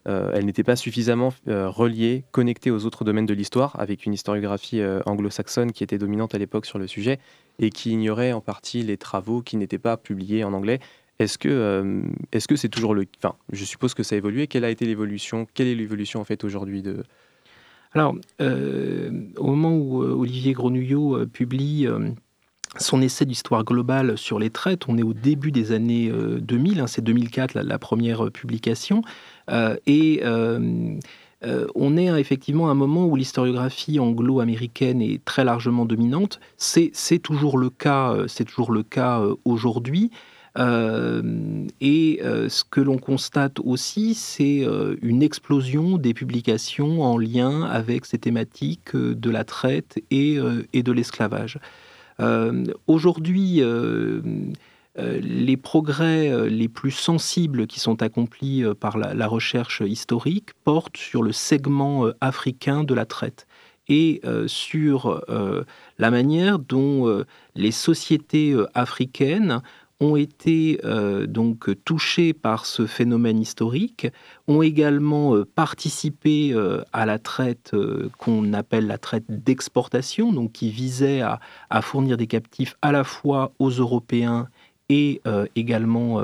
euh, 0.07 0.31
elle 0.33 0.45
n'était 0.45 0.63
pas 0.63 0.75
suffisamment 0.75 1.33
euh, 1.47 1.69
reliée, 1.69 2.25
connectée 2.31 2.71
aux 2.71 2.85
autres 2.85 3.05
domaines 3.05 3.25
de 3.25 3.33
l'histoire, 3.33 3.79
avec 3.79 4.05
une 4.05 4.13
historiographie 4.13 4.81
euh, 4.81 5.01
anglo-saxonne 5.05 5.71
qui 5.71 5.83
était 5.83 5.97
dominante 5.97 6.35
à 6.35 6.37
l'époque 6.37 6.65
sur 6.65 6.77
le 6.77 6.87
sujet 6.87 7.19
et 7.59 7.69
qui 7.69 7.91
ignorait 7.91 8.33
en 8.33 8.41
partie 8.41 8.83
les 8.83 8.97
travaux 8.97 9.41
qui 9.41 9.57
n'étaient 9.57 9.77
pas 9.77 9.95
publiés 9.95 10.43
en 10.43 10.53
anglais. 10.53 10.79
Est-ce 11.19 11.37
que 11.37 12.55
c'est 12.55 12.69
toujours 12.69 12.95
le 12.95 13.05
enfin 13.17 13.35
je 13.51 13.63
suppose 13.63 13.93
que 13.93 14.01
ça 14.01 14.15
a 14.15 14.17
évolué 14.17 14.47
quelle 14.47 14.65
a 14.65 14.71
été 14.71 14.85
l'évolution 14.85 15.47
quelle 15.53 15.67
est 15.67 15.75
l'évolution 15.75 16.19
en 16.19 16.23
fait 16.23 16.43
aujourd'hui 16.43 16.81
de 16.81 17.03
Alors, 17.93 18.15
au 18.41 19.45
moment 19.45 19.77
où 19.77 20.01
Olivier 20.01 20.53
Grenouillot 20.53 21.27
publie 21.27 21.87
son 22.77 23.01
essai 23.01 23.25
d'histoire 23.25 23.63
globale 23.63 24.17
sur 24.17 24.39
les 24.39 24.49
traites, 24.49 24.87
on 24.87 24.97
est 24.97 25.03
au 25.03 25.13
début 25.13 25.51
des 25.51 25.71
années 25.71 26.11
2000, 26.11 26.79
hein, 26.79 26.87
c'est 26.87 27.03
2004 27.03 27.53
la, 27.53 27.79
première 27.79 28.31
publication, 28.31 29.01
et 29.85 30.21
on 30.23 31.97
est 31.97 32.19
effectivement 32.19 32.69
à 32.69 32.71
un 32.71 32.75
moment 32.75 33.05
où 33.05 33.15
l'historiographie 33.15 33.99
anglo-américaine 33.99 35.01
est 35.01 35.23
très 35.23 35.43
largement 35.43 35.85
dominante. 35.85 36.39
C'est 36.57 37.19
toujours 37.21 37.57
le 37.57 37.69
cas, 37.69 38.15
c'est 38.27 38.45
toujours 38.45 38.71
le 38.71 38.83
cas 38.83 39.21
aujourd'hui. 39.45 40.11
Euh, 40.59 41.65
et 41.81 42.19
euh, 42.23 42.47
ce 42.47 42.63
que 42.63 42.79
l'on 42.79 42.97
constate 42.97 43.59
aussi, 43.59 44.13
c'est 44.13 44.63
euh, 44.63 44.95
une 45.01 45.23
explosion 45.23 45.97
des 45.97 46.13
publications 46.13 47.01
en 47.01 47.17
lien 47.17 47.63
avec 47.63 48.05
ces 48.05 48.19
thématiques 48.19 48.95
de 48.95 49.29
la 49.29 49.43
traite 49.43 49.99
et 50.11 50.37
de 50.37 50.91
l'esclavage. 50.91 51.59
Aujourd'hui, 52.87 53.61
les 54.97 55.57
progrès 55.57 56.49
les 56.49 56.67
plus 56.67 56.91
sensibles 56.91 57.67
qui 57.67 57.79
sont 57.79 58.01
accomplis 58.01 58.63
par 58.79 58.97
la, 58.97 59.13
la 59.13 59.27
recherche 59.27 59.81
historique 59.85 60.53
portent 60.63 60.97
sur 60.97 61.23
le 61.23 61.31
segment 61.31 62.07
africain 62.21 62.83
de 62.83 62.93
la 62.93 63.05
traite 63.05 63.47
et 63.87 64.21
sur 64.47 65.21
la 65.97 66.11
manière 66.11 66.59
dont 66.59 67.25
les 67.55 67.71
sociétés 67.71 68.55
africaines 68.73 69.61
ont 70.03 70.17
été 70.17 70.81
euh, 70.83 71.25
donc 71.25 71.69
touchés 71.85 72.33
par 72.33 72.65
ce 72.65 72.85
phénomène 72.85 73.39
historique, 73.39 74.07
ont 74.47 74.61
également 74.61 75.35
euh, 75.35 75.45
participé 75.45 76.51
euh, 76.53 76.81
à 76.91 77.05
la 77.05 77.19
traite 77.19 77.71
qu'on 78.17 78.53
appelle 78.53 78.87
la 78.87 78.97
traite 78.97 79.23
d'exportation, 79.29 80.33
donc 80.33 80.51
qui 80.51 80.69
visait 80.69 81.21
à, 81.21 81.39
fournir 81.81 82.17
des 82.17 82.27
captifs 82.27 82.75
à 82.81 82.91
la 82.91 83.03
fois 83.03 83.53
aux 83.59 83.69
Européens 83.69 84.47
et 84.89 85.21
également 85.55 86.21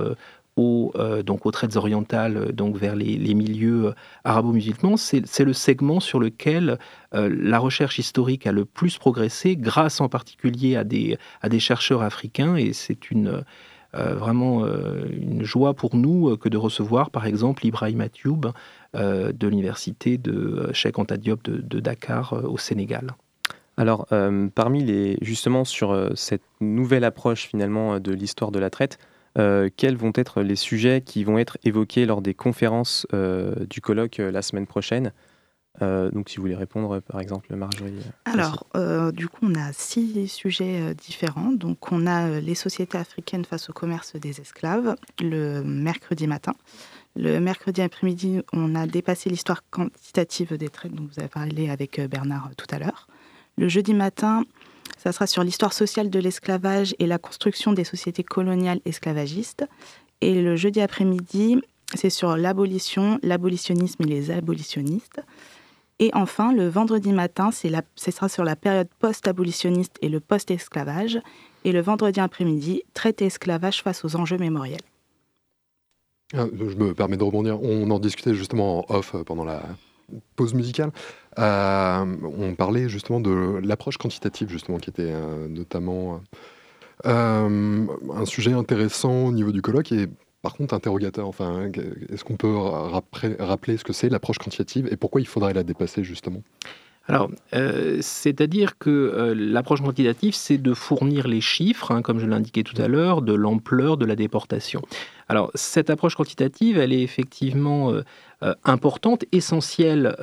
aux, 0.59 0.93
donc 1.25 1.45
aux 1.45 1.51
traites 1.51 1.75
orientales, 1.75 2.51
donc 2.53 2.77
vers 2.77 2.95
les, 2.95 3.33
milieux 3.33 3.93
arabo-musulmans, 4.23 4.97
c'est 4.97 5.43
le 5.43 5.53
segment 5.53 5.99
sur 5.99 6.19
lequel 6.19 6.77
la 7.13 7.59
recherche 7.59 7.97
historique 7.99 8.45
a 8.45 8.51
le 8.51 8.65
plus 8.65 8.97
progressé, 8.97 9.55
grâce 9.55 10.01
en 10.01 10.09
particulier 10.09 10.75
à 10.75 10.83
des, 10.83 11.17
à 11.41 11.49
des 11.49 11.59
chercheurs 11.59 12.01
africains, 12.01 12.55
et 12.55 12.73
c'est 12.73 13.09
une, 13.09 13.43
euh, 13.95 14.13
vraiment 14.13 14.65
euh, 14.65 15.05
une 15.11 15.43
joie 15.43 15.73
pour 15.73 15.95
nous 15.95 16.29
euh, 16.29 16.37
que 16.37 16.47
de 16.47 16.57
recevoir 16.57 17.09
par 17.09 17.25
exemple 17.25 17.65
Ibrahim 17.65 18.01
Atioub 18.01 18.51
de 18.93 19.47
l'université 19.47 20.17
de 20.17 20.69
Cheikh 20.73 20.97
Anta 20.97 21.17
Diop 21.17 21.43
de, 21.43 21.79
Dakar 21.79 22.33
au 22.43 22.57
Sénégal. 22.57 23.13
Alors, 23.77 24.07
parmi 24.55 24.83
les, 24.83 25.19
justement, 25.21 25.63
sur 25.63 26.09
cette 26.15 26.41
nouvelle 26.59 27.03
approche 27.03 27.45
finalement 27.45 27.99
de 27.99 28.11
l'histoire 28.11 28.49
de 28.49 28.57
la 28.57 28.71
traite, 28.71 28.97
quels 29.77 29.95
vont 29.95 30.11
être 30.15 30.41
les 30.41 30.55
sujets 30.55 31.01
qui 31.01 31.23
vont 31.23 31.37
être 31.37 31.57
évoqués 31.63 32.05
lors 32.05 32.21
des 32.21 32.33
conférences 32.33 33.07
du 33.11 33.81
colloque 33.81 34.17
la 34.17 34.41
semaine 34.41 34.67
prochaine? 34.67 35.11
Euh, 35.81 36.09
donc, 36.11 36.29
si 36.29 36.37
vous 36.37 36.43
voulez 36.43 36.55
répondre, 36.55 36.99
par 36.99 37.21
exemple, 37.21 37.55
Marjorie. 37.55 37.93
Euh, 37.99 38.31
Alors, 38.31 38.65
euh, 38.75 39.11
du 39.11 39.27
coup, 39.27 39.45
on 39.45 39.55
a 39.55 39.71
six 39.71 40.27
sujets 40.27 40.93
différents. 40.95 41.51
Donc, 41.51 41.91
on 41.91 42.05
a 42.05 42.39
les 42.39 42.55
sociétés 42.55 42.97
africaines 42.97 43.45
face 43.45 43.69
au 43.69 43.73
commerce 43.73 44.15
des 44.15 44.41
esclaves 44.41 44.95
le 45.21 45.61
mercredi 45.63 46.27
matin. 46.27 46.53
Le 47.15 47.39
mercredi 47.39 47.81
après-midi, 47.81 48.41
on 48.53 48.75
a 48.75 48.87
dépassé 48.87 49.29
l'histoire 49.29 49.63
quantitative 49.69 50.57
des 50.57 50.69
traites 50.69 50.93
dont 50.93 51.07
vous 51.11 51.19
avez 51.19 51.29
parlé 51.29 51.69
avec 51.69 51.99
Bernard 52.01 52.51
tout 52.55 52.67
à 52.71 52.79
l'heure. 52.79 53.07
Le 53.57 53.67
jeudi 53.67 53.93
matin, 53.93 54.43
ça 54.99 55.13
sera 55.13 55.27
sur 55.27 55.43
l'histoire 55.43 55.71
sociale 55.71 56.09
de 56.09 56.19
l'esclavage 56.19 56.93
et 56.99 57.07
la 57.07 57.17
construction 57.17 57.71
des 57.71 57.85
sociétés 57.85 58.23
coloniales 58.23 58.81
esclavagistes. 58.83 59.65
Et 60.19 60.41
le 60.41 60.57
jeudi 60.57 60.81
après-midi, 60.81 61.61
c'est 61.95 62.09
sur 62.09 62.35
l'abolition, 62.35 63.17
l'abolitionnisme 63.23 64.03
et 64.03 64.07
les 64.07 64.29
abolitionnistes. 64.29 65.21
Et 65.99 66.11
enfin, 66.13 66.53
le 66.53 66.67
vendredi 66.67 67.13
matin, 67.13 67.49
ce 67.51 68.11
sera 68.11 68.27
sur 68.27 68.43
la 68.43 68.57
période 68.57 68.89
post-abolitionniste 68.99 69.95
et 70.01 70.09
le 70.09 70.19
post-esclavage. 70.19 71.19
Et 71.63 71.71
le 71.71 71.81
vendredi 71.81 72.19
après-midi, 72.19 72.83
traiter 72.93 73.25
esclavage 73.25 73.81
face 73.81 74.03
aux 74.03 74.17
enjeux 74.17 74.37
mémoriels. 74.37 74.81
Ah, 76.33 76.45
je 76.53 76.75
me 76.75 76.93
permets 76.93 77.17
de 77.17 77.23
rebondir. 77.23 77.61
On 77.61 77.89
en 77.89 77.99
discutait 77.99 78.35
justement 78.35 78.79
en 78.79 78.95
off 78.95 79.15
euh, 79.15 79.23
pendant 79.23 79.45
la 79.45 79.63
pause 80.35 80.53
musicale. 80.53 80.91
Euh, 81.37 82.05
on 82.37 82.55
parlait 82.55 82.89
justement 82.89 83.19
de 83.19 83.59
l'approche 83.63 83.97
quantitative, 83.97 84.49
justement, 84.49 84.77
qui 84.77 84.89
était 84.89 85.11
euh, 85.11 85.47
notamment 85.47 86.21
un 87.05 88.25
sujet 88.25 88.51
intéressant 88.51 89.27
au 89.27 89.31
niveau 89.31 89.51
du 89.51 89.61
colloque. 89.61 89.91
Et 89.91 90.07
par 90.41 90.53
contre, 90.53 90.73
interrogateur, 90.73 91.27
enfin, 91.27 91.69
est-ce 92.09 92.23
qu'on 92.23 92.37
peut 92.37 92.55
rappeler 92.55 93.77
ce 93.77 93.83
que 93.83 93.93
c'est 93.93 94.09
l'approche 94.09 94.37
quantitative 94.37 94.87
et 94.91 94.97
pourquoi 94.97 95.21
il 95.21 95.27
faudrait 95.27 95.53
la 95.53 95.63
dépasser 95.63 96.03
justement? 96.03 96.41
Alors, 97.09 97.31
euh, 97.55 97.97
c'est-à-dire 98.01 98.77
que 98.77 98.91
euh, 98.91 99.33
l'approche 99.35 99.81
quantitative, 99.81 100.35
c'est 100.35 100.59
de 100.59 100.75
fournir 100.75 101.27
les 101.27 101.41
chiffres, 101.41 101.89
hein, 101.91 102.03
comme 102.03 102.19
je 102.19 102.27
l'indiquais 102.27 102.61
tout 102.61 102.79
à 102.79 102.87
l'heure, 102.87 103.23
de 103.23 103.33
l'ampleur 103.33 103.97
de 103.97 104.05
la 104.05 104.15
déportation. 104.15 104.83
Alors, 105.27 105.49
cette 105.55 105.89
approche 105.89 106.13
quantitative, 106.13 106.77
elle 106.77 106.93
est 106.93 107.01
effectivement 107.01 107.91
euh, 107.91 108.53
importante, 108.63 109.25
essentielle 109.31 110.15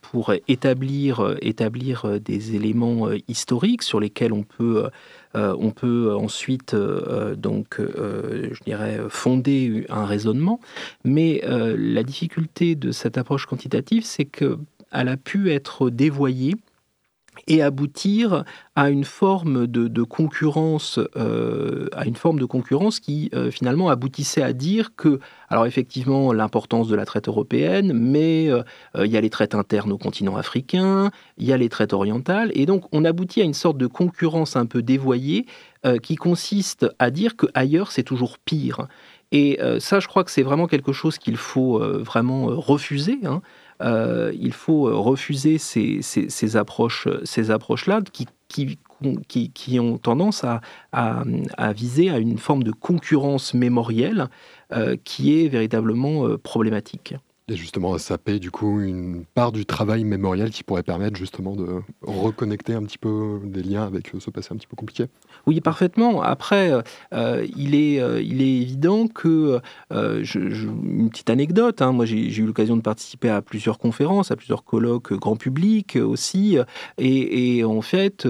pour 0.00 0.32
établir, 0.46 1.34
établir 1.40 2.20
des 2.20 2.54
éléments 2.54 3.08
historiques 3.26 3.82
sur 3.82 3.98
lesquels 3.98 4.32
on 4.32 4.42
peut 4.42 4.88
on 5.34 5.72
peut 5.72 6.14
ensuite, 6.14 6.76
donc, 6.76 7.80
je 7.80 8.64
dirais, 8.64 9.00
fonder 9.08 9.84
un 9.88 10.06
raisonnement. 10.06 10.60
Mais 11.04 11.42
la 11.44 12.04
difficulté 12.04 12.76
de 12.76 12.92
cette 12.92 13.18
approche 13.18 13.46
quantitative, 13.46 14.04
c'est 14.04 14.24
qu'elle 14.94 15.08
a 15.08 15.16
pu 15.16 15.50
être 15.50 15.90
dévoyée 15.90 16.54
et 17.46 17.62
aboutir 17.62 18.44
à 18.76 18.90
une 18.90 19.04
forme 19.04 19.66
de, 19.66 20.02
concurrence, 20.02 20.98
euh, 21.16 21.88
à 21.92 22.06
une 22.06 22.16
forme 22.16 22.38
de 22.38 22.44
concurrence 22.44 23.00
qui 23.00 23.30
euh, 23.34 23.50
finalement 23.50 23.88
aboutissait 23.88 24.42
à 24.42 24.52
dire 24.52 24.94
que, 24.96 25.20
alors 25.48 25.66
effectivement, 25.66 26.32
l'importance 26.32 26.88
de 26.88 26.94
la 26.94 27.04
traite 27.04 27.28
européenne, 27.28 27.92
mais 27.92 28.50
euh, 28.50 28.62
il 29.04 29.10
y 29.10 29.16
a 29.16 29.20
les 29.20 29.30
traites 29.30 29.54
internes 29.54 29.92
au 29.92 29.98
continent 29.98 30.36
africain, 30.36 31.10
il 31.36 31.46
y 31.46 31.52
a 31.52 31.56
les 31.56 31.68
traites 31.68 31.92
orientales, 31.92 32.50
et 32.54 32.66
donc 32.66 32.84
on 32.92 33.04
aboutit 33.04 33.40
à 33.42 33.44
une 33.44 33.54
sorte 33.54 33.78
de 33.78 33.86
concurrence 33.86 34.56
un 34.56 34.66
peu 34.66 34.82
dévoyée 34.82 35.46
qui 36.02 36.16
consiste 36.16 36.86
à 36.98 37.10
dire 37.10 37.36
que 37.36 37.44
ailleurs 37.52 37.92
c'est 37.92 38.04
toujours 38.04 38.38
pire. 38.38 38.88
Et 39.32 39.58
ça, 39.80 40.00
je 40.00 40.08
crois 40.08 40.24
que 40.24 40.30
c'est 40.30 40.42
vraiment 40.42 40.66
quelque 40.66 40.92
chose 40.92 41.18
qu'il 41.18 41.36
faut 41.36 41.78
vraiment 42.02 42.46
refuser. 42.46 43.18
Hein. 43.24 43.42
Euh, 43.82 44.32
il 44.38 44.52
faut 44.52 44.88
euh, 44.88 44.94
refuser 44.94 45.58
ces, 45.58 46.56
approches, 46.56 47.08
approches-là 47.48 48.02
qui, 48.12 48.26
qui, 49.54 49.80
ont 49.80 49.98
tendance 49.98 50.44
à, 50.92 51.72
viser 51.72 52.10
à 52.10 52.18
une 52.18 52.38
forme 52.38 52.62
de 52.62 52.72
concurrence 52.72 53.54
mémorielle 53.54 54.28
euh, 54.72 54.96
qui 55.04 55.40
est 55.44 55.48
véritablement 55.48 56.36
problématique. 56.38 57.14
Et 57.48 57.56
justement, 57.56 57.98
ça 57.98 58.16
paye 58.16 58.40
du 58.40 58.50
coup 58.50 58.80
une 58.80 59.26
part 59.34 59.52
du 59.52 59.66
travail 59.66 60.02
mémoriel 60.04 60.48
qui 60.48 60.64
pourrait 60.64 60.82
permettre 60.82 61.18
justement 61.18 61.54
de 61.54 61.82
reconnecter 62.00 62.72
un 62.72 62.82
petit 62.84 62.96
peu 62.96 63.38
des 63.44 63.62
liens 63.62 63.84
avec 63.84 64.12
ce 64.18 64.30
passé 64.30 64.48
un 64.52 64.56
petit 64.56 64.66
peu 64.66 64.76
compliqué. 64.76 65.08
Oui, 65.46 65.60
parfaitement. 65.60 66.22
Après, 66.22 66.72
euh, 67.12 67.46
il, 67.54 67.74
est, 67.74 68.00
euh, 68.00 68.22
il 68.22 68.40
est 68.40 68.62
évident 68.62 69.08
que, 69.08 69.60
euh, 69.92 70.24
une 70.34 71.10
petite 71.10 71.28
anecdote, 71.28 71.82
hein, 71.82 71.92
moi 71.92 72.06
j'ai 72.06 72.34
eu 72.34 72.46
l'occasion 72.46 72.78
de 72.78 72.80
participer 72.80 73.28
à 73.28 73.42
plusieurs 73.42 73.78
conférences, 73.78 74.30
à 74.30 74.36
plusieurs 74.36 74.64
colloques 74.64 75.12
grand 75.12 75.36
public 75.36 75.98
aussi, 76.02 76.56
et, 76.96 77.62
en 77.62 77.82
fait, 77.82 78.26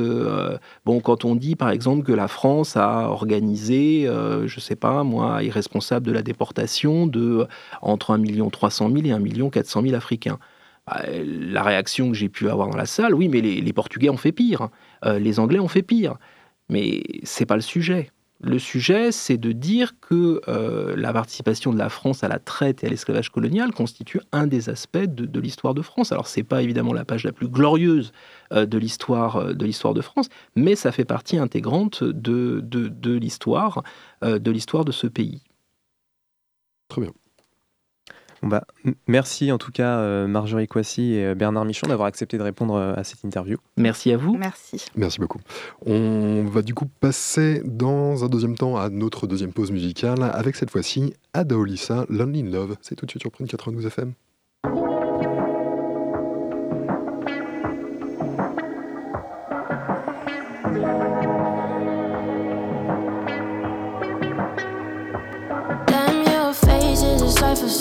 bon, 0.84 0.98
quand 0.98 1.24
on 1.24 1.36
dit 1.36 1.54
par 1.54 1.70
exemple 1.70 2.04
que 2.04 2.12
la 2.12 2.26
France 2.26 2.76
a 2.76 3.08
organisé, 3.10 4.08
je 4.46 4.60
sais 4.60 4.76
pas, 4.76 5.04
moi, 5.04 5.44
est 5.44 5.50
responsable 5.50 6.04
de 6.04 6.12
la 6.12 6.22
déportation 6.22 7.06
de 7.06 7.46
entre 7.80 8.10
1 8.10 8.50
300 8.50 8.90
000 8.90 9.03
et 9.06 9.12
1 9.12 9.50
400 9.50 9.82
000 9.82 9.94
Africains. 9.94 10.38
Bah, 10.86 11.02
la 11.08 11.62
réaction 11.62 12.10
que 12.10 12.14
j'ai 12.14 12.28
pu 12.28 12.48
avoir 12.50 12.68
dans 12.68 12.76
la 12.76 12.86
salle, 12.86 13.14
oui, 13.14 13.28
mais 13.28 13.40
les, 13.40 13.72
Portugais 13.72 14.10
ont 14.10 14.16
fait 14.16 14.32
pire, 14.32 14.68
euh, 15.04 15.18
les 15.18 15.40
Anglais 15.40 15.58
ont 15.58 15.68
fait 15.68 15.82
pire. 15.82 16.16
Mais 16.68 17.02
c'est 17.22 17.46
pas 17.46 17.56
le 17.56 17.62
sujet. 17.62 18.10
Le 18.40 18.58
sujet, 18.58 19.10
c'est 19.10 19.38
de 19.38 19.52
dire 19.52 19.94
que 20.00 20.42
euh, 20.48 20.94
la 20.96 21.12
participation 21.12 21.72
de 21.72 21.78
la 21.78 21.88
France 21.88 22.24
à 22.24 22.28
la 22.28 22.38
traite 22.38 22.84
et 22.84 22.88
à 22.88 22.90
l'esclavage 22.90 23.30
colonial 23.30 23.72
constitue 23.72 24.20
un 24.32 24.46
des 24.46 24.68
aspects 24.68 24.98
de, 24.98 25.40
l'histoire 25.40 25.72
de 25.72 25.80
France. 25.80 26.12
Alors, 26.12 26.26
c'est 26.26 26.42
pas 26.42 26.62
évidemment 26.62 26.92
la 26.92 27.06
page 27.06 27.24
la 27.24 27.32
plus 27.32 27.48
glorieuse 27.48 28.12
euh, 28.52 28.66
de 28.66 28.76
l'histoire 28.76 29.54
de 29.54 29.94
de 29.94 30.00
France, 30.02 30.28
mais 30.56 30.74
ça 30.74 30.92
fait 30.92 31.06
partie 31.06 31.38
intégrante 31.38 32.04
de 32.04 32.62
l'histoire 33.08 33.82
de 34.22 34.50
l'histoire 34.50 34.84
de 34.84 34.92
ce 34.92 35.06
pays. 35.06 35.42
Très 36.88 37.00
bien. 37.00 37.12
Bah, 38.46 38.64
merci 39.06 39.52
en 39.52 39.58
tout 39.58 39.72
cas 39.72 39.98
euh, 39.98 40.26
Marjorie 40.26 40.66
Coissy 40.66 41.14
et 41.14 41.26
euh, 41.26 41.34
Bernard 41.34 41.64
Michon 41.64 41.86
d'avoir 41.86 42.08
accepté 42.08 42.38
de 42.38 42.42
répondre 42.42 42.74
euh, 42.74 42.94
à 42.94 43.04
cette 43.04 43.24
interview. 43.24 43.58
Merci 43.76 44.12
à 44.12 44.16
vous. 44.16 44.36
Merci. 44.36 44.84
Merci 44.96 45.20
beaucoup. 45.20 45.40
On 45.86 46.44
va 46.44 46.62
du 46.62 46.74
coup 46.74 46.86
passer 47.00 47.62
dans 47.64 48.24
un 48.24 48.28
deuxième 48.28 48.56
temps 48.56 48.76
à 48.76 48.90
notre 48.90 49.26
deuxième 49.26 49.52
pause 49.52 49.70
musicale 49.70 50.22
avec 50.22 50.56
cette 50.56 50.70
fois-ci 50.70 51.14
Adaolissa, 51.32 52.06
Lonely 52.08 52.40
in 52.40 52.50
Love. 52.50 52.76
C'est 52.82 52.94
tout 52.94 53.06
de 53.06 53.10
suite 53.10 53.22
sur 53.22 53.30
Prune 53.30 53.46
92 53.46 53.86
FM. 53.86 54.12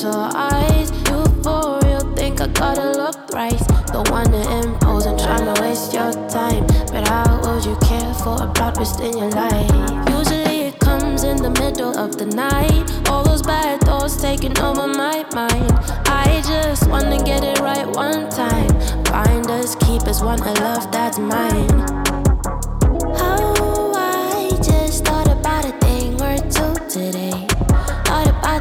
So 0.04 0.30
eyes. 0.36 0.92
You 1.08 1.24
for 1.44 1.80
real 1.86 2.04
think 2.14 2.42
I 2.42 2.48
gotta 2.48 2.92
look 2.92 3.16
right. 3.32 3.62
Don't 3.94 4.10
wanna 4.12 4.42
impose 4.60 5.06
and 5.06 5.18
tryna 5.18 5.56
waste 5.62 5.94
your 5.94 6.12
time. 6.28 6.66
But 6.92 7.08
how 7.08 7.40
would 7.44 7.64
you 7.64 7.78
care 7.78 8.14
for 8.16 8.36
a 8.44 8.72
twist 8.76 9.00
in 9.00 9.18
your 9.18 9.30
life? 9.30 9.72
Usually 10.18 10.58
it 10.68 10.80
comes 10.80 11.24
in 11.24 11.38
the 11.38 11.52
middle 11.62 11.98
of 11.98 12.18
the 12.18 12.26
night. 12.26 12.84
All 13.10 13.24
those 13.24 13.44
bad 13.44 13.80
thoughts 13.82 14.18
taking 14.18 14.58
over 14.60 14.88
my 14.88 15.24
mind. 15.34 15.72
I 16.24 16.42
just 16.52 16.86
wanna 16.90 17.24
get 17.24 17.42
it 17.46 17.60
right 17.62 17.88
one 17.88 18.30
time. 18.30 18.74
Find 19.06 19.50
us, 19.52 19.76
keep 19.86 20.02
us, 20.12 20.22
want 20.22 20.42
a 20.42 20.54
love 20.66 20.92
that's 20.92 21.18
mine. 21.18 21.78
Oh, 23.26 23.94
I 23.96 24.50
just 24.62 25.06
thought 25.06 25.30
about 25.30 25.64
a 25.64 25.74
thing 25.86 26.22
or 26.22 26.36
two 26.56 26.74
today. 26.90 27.33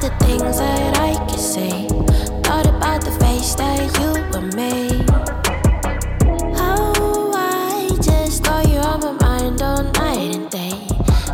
The 0.02 0.08
things 0.26 0.58
that 0.58 0.98
I 0.98 1.14
could 1.26 1.38
say. 1.38 1.86
Thought 2.42 2.66
about 2.66 3.04
the 3.04 3.12
face 3.20 3.54
that 3.54 3.78
you 4.00 4.10
were 4.32 4.48
made. 4.56 5.06
Oh, 6.58 7.30
I 7.36 7.88
just 8.02 8.42
thought 8.42 8.68
you 8.68 8.78
on 8.78 8.98
my 8.98 9.12
mind 9.24 9.62
all 9.62 9.84
night 9.84 10.34
and 10.34 10.50
day. 10.50 10.74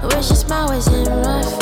Wish 0.03 0.29
your 0.29 0.37
smile 0.37 0.69
was 0.69 0.87
in 0.89 1.09
my 1.23 1.43
fucking 1.43 1.58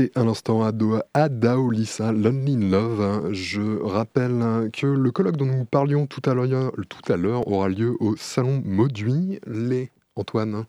C'était 0.00 0.18
à 0.18 0.24
l'instant 0.24 0.62
Ado- 0.62 1.02
Adaolissa, 1.12 2.10
Lonely 2.12 2.54
in 2.54 2.70
Love. 2.70 3.32
Je 3.34 3.82
rappelle 3.82 4.70
que 4.72 4.86
le 4.86 5.10
colloque 5.10 5.36
dont 5.36 5.44
nous 5.44 5.66
parlions 5.66 6.06
tout 6.06 6.22
à 6.26 6.32
l'heure 6.32 7.42
à 7.42 7.48
aura 7.48 7.68
lieu 7.68 7.96
au 8.00 8.16
Salon 8.16 8.62
Mauduit. 8.64 9.40
Les 9.46 9.90
Antoine 10.16 10.64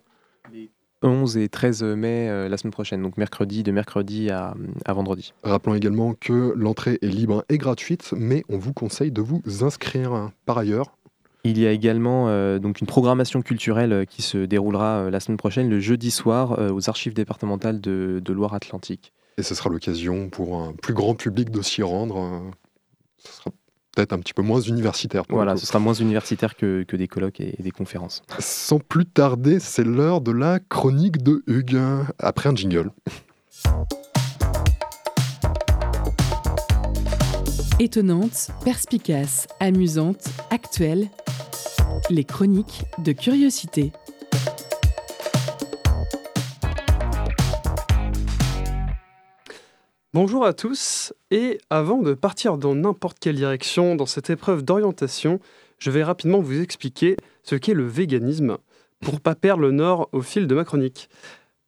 11 1.02 1.38
et 1.38 1.48
13 1.48 1.84
mai 1.84 2.28
euh, 2.30 2.50
la 2.50 2.58
semaine 2.58 2.74
prochaine, 2.74 3.02
donc 3.02 3.16
mercredi, 3.18 3.64
de 3.64 3.72
mercredi 3.72 4.30
à, 4.30 4.54
à 4.84 4.94
vendredi. 4.94 5.34
Rappelons 5.44 5.76
également 5.76 6.14
que 6.14 6.54
l'entrée 6.58 7.00
est 7.02 7.08
libre 7.08 7.46
et 7.48 7.58
gratuite, 7.58 8.14
mais 8.18 8.44
on 8.50 8.58
vous 8.58 8.74
conseille 8.74 9.12
de 9.12 9.22
vous 9.22 9.42
inscrire. 9.62 10.30
Par 10.46 10.58
ailleurs, 10.58 10.98
Il 11.46 11.58
y 11.58 11.66
a 11.66 11.72
également 11.72 12.28
euh, 12.28 12.60
donc 12.60 12.82
une 12.82 12.88
programmation 12.88 13.42
culturelle 13.42 13.94
euh, 13.94 14.04
qui 14.06 14.22
se 14.24 14.40
déroulera 14.40 15.04
euh, 15.04 15.10
la 15.10 15.22
semaine 15.22 15.38
prochaine, 15.38 15.70
le 15.70 15.80
jeudi 15.80 16.12
soir, 16.12 16.60
euh, 16.60 16.70
aux 16.74 16.90
archives 16.90 17.14
départementales 17.14 17.80
de, 17.80 18.22
de 18.24 18.34
Loire-Atlantique. 18.34 19.14
Et 19.42 19.44
ce 19.44 19.56
sera 19.56 19.72
l'occasion 19.72 20.30
pour 20.30 20.62
un 20.62 20.74
plus 20.74 20.94
grand 20.94 21.16
public 21.16 21.50
de 21.50 21.64
s'y 21.64 21.82
rendre. 21.82 22.18
euh, 22.18 22.52
Ce 23.18 23.34
sera 23.34 23.50
peut-être 23.96 24.14
un 24.14 24.20
petit 24.20 24.34
peu 24.34 24.44
moins 24.44 24.62
universitaire. 24.62 25.24
Voilà, 25.30 25.58
ce 25.58 25.66
sera 25.66 25.80
moins 25.80 25.96
universitaire 25.96 26.56
que, 26.56 26.84
que 26.84 26.96
des 26.96 27.08
colloques 27.08 27.40
et, 27.40 27.56
et 27.60 27.64
des 27.64 27.72
conférences. 27.72 28.22
Sans 28.38 28.78
plus 28.78 29.08
tarder, 29.08 29.60
c'est 29.60 29.84
l'heure 29.84 30.22
de 30.22 30.32
la 30.32 30.60
chronique 30.60 31.24
de 31.24 31.44
Hugues, 31.48 31.82
après 32.20 32.50
un 32.50 32.56
jingle. 32.56 32.92
Étonnante, 37.80 38.52
perspicace, 38.64 39.48
amusante, 39.60 40.26
actuelle. 40.52 41.10
Les 42.12 42.26
chroniques 42.26 42.84
de 43.00 43.12
curiosité. 43.12 43.92
Bonjour 50.14 50.46
à 50.46 50.52
tous, 50.52 51.14
et 51.32 51.58
avant 51.70 52.02
de 52.02 52.14
partir 52.14 52.58
dans 52.58 52.76
n'importe 52.76 53.18
quelle 53.18 53.38
direction 53.38 53.96
dans 53.96 54.06
cette 54.06 54.30
épreuve 54.30 54.62
d'orientation, 54.62 55.40
je 55.78 55.90
vais 55.90 56.04
rapidement 56.04 56.42
vous 56.42 56.60
expliquer 56.60 57.16
ce 57.44 57.56
qu'est 57.56 57.74
le 57.74 57.86
véganisme 57.86 58.58
pour 59.00 59.22
pas 59.22 59.36
perdre 59.36 59.62
le 59.62 59.72
nord 59.72 60.10
au 60.12 60.22
fil 60.22 60.48
de 60.48 60.54
ma 60.54 60.66
chronique. 60.66 61.08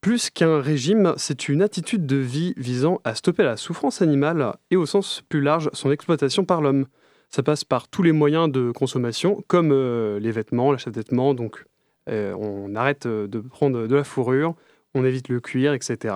Plus 0.01 0.29
qu'un 0.29 0.59
régime, 0.59 1.13
c'est 1.15 1.47
une 1.47 1.61
attitude 1.61 2.05
de 2.05 2.17
vie 2.17 2.53
visant 2.57 2.99
à 3.05 3.15
stopper 3.15 3.43
la 3.43 3.55
souffrance 3.55 4.01
animale 4.01 4.57
et 4.71 4.75
au 4.75 4.85
sens 4.85 5.23
plus 5.29 5.39
large 5.39 5.69
son 5.71 5.89
exploitation 5.89 6.43
par 6.43 6.61
l'homme. 6.61 6.87
Ça 7.29 7.43
passe 7.43 7.63
par 7.63 7.87
tous 7.87 8.03
les 8.03 8.11
moyens 8.11 8.51
de 8.51 8.71
consommation, 8.71 9.41
comme 9.47 9.71
euh, 9.71 10.19
les 10.19 10.31
vêtements, 10.31 10.73
l'achat 10.73 10.91
de 10.91 10.97
vêtements, 10.97 11.33
donc 11.33 11.63
euh, 12.09 12.35
on 12.37 12.75
arrête 12.75 13.05
euh, 13.05 13.25
de 13.25 13.39
prendre 13.39 13.87
de 13.87 13.95
la 13.95 14.03
fourrure, 14.03 14.53
on 14.95 15.05
évite 15.05 15.29
le 15.29 15.39
cuir, 15.39 15.71
etc. 15.71 16.13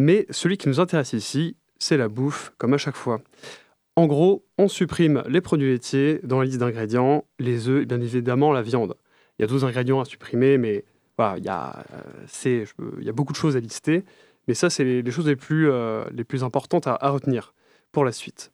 Mais 0.00 0.24
celui 0.30 0.56
qui 0.56 0.66
nous 0.66 0.80
intéresse 0.80 1.12
ici, 1.12 1.56
c'est 1.78 1.98
la 1.98 2.08
bouffe, 2.08 2.54
comme 2.56 2.72
à 2.72 2.78
chaque 2.78 2.96
fois. 2.96 3.20
En 3.96 4.06
gros, 4.06 4.46
on 4.56 4.66
supprime 4.66 5.22
les 5.28 5.42
produits 5.42 5.68
laitiers 5.68 6.20
dans 6.22 6.38
la 6.38 6.46
liste 6.46 6.56
d'ingrédients, 6.56 7.26
les 7.38 7.68
œufs 7.68 7.82
et 7.82 7.84
bien 7.84 8.00
évidemment 8.00 8.50
la 8.50 8.62
viande. 8.62 8.94
Il 9.38 9.42
y 9.42 9.44
a 9.44 9.46
12 9.46 9.66
ingrédients 9.66 10.00
à 10.00 10.06
supprimer, 10.06 10.56
mais 10.56 10.86
voilà, 11.18 11.36
il 11.36 11.44
y, 11.44 11.50
a, 11.50 11.84
c'est, 12.26 12.64
il 12.98 13.04
y 13.04 13.10
a 13.10 13.12
beaucoup 13.12 13.34
de 13.34 13.36
choses 13.36 13.58
à 13.58 13.60
lister, 13.60 14.06
mais 14.48 14.54
ça, 14.54 14.70
c'est 14.70 14.84
les, 14.84 15.10
choses 15.10 15.28
les 15.28 15.36
plus, 15.36 15.70
plus 16.26 16.44
importantes 16.44 16.86
à, 16.86 16.96
à 16.98 17.10
retenir 17.10 17.52
pour 17.92 18.06
la 18.06 18.12
suite. 18.12 18.52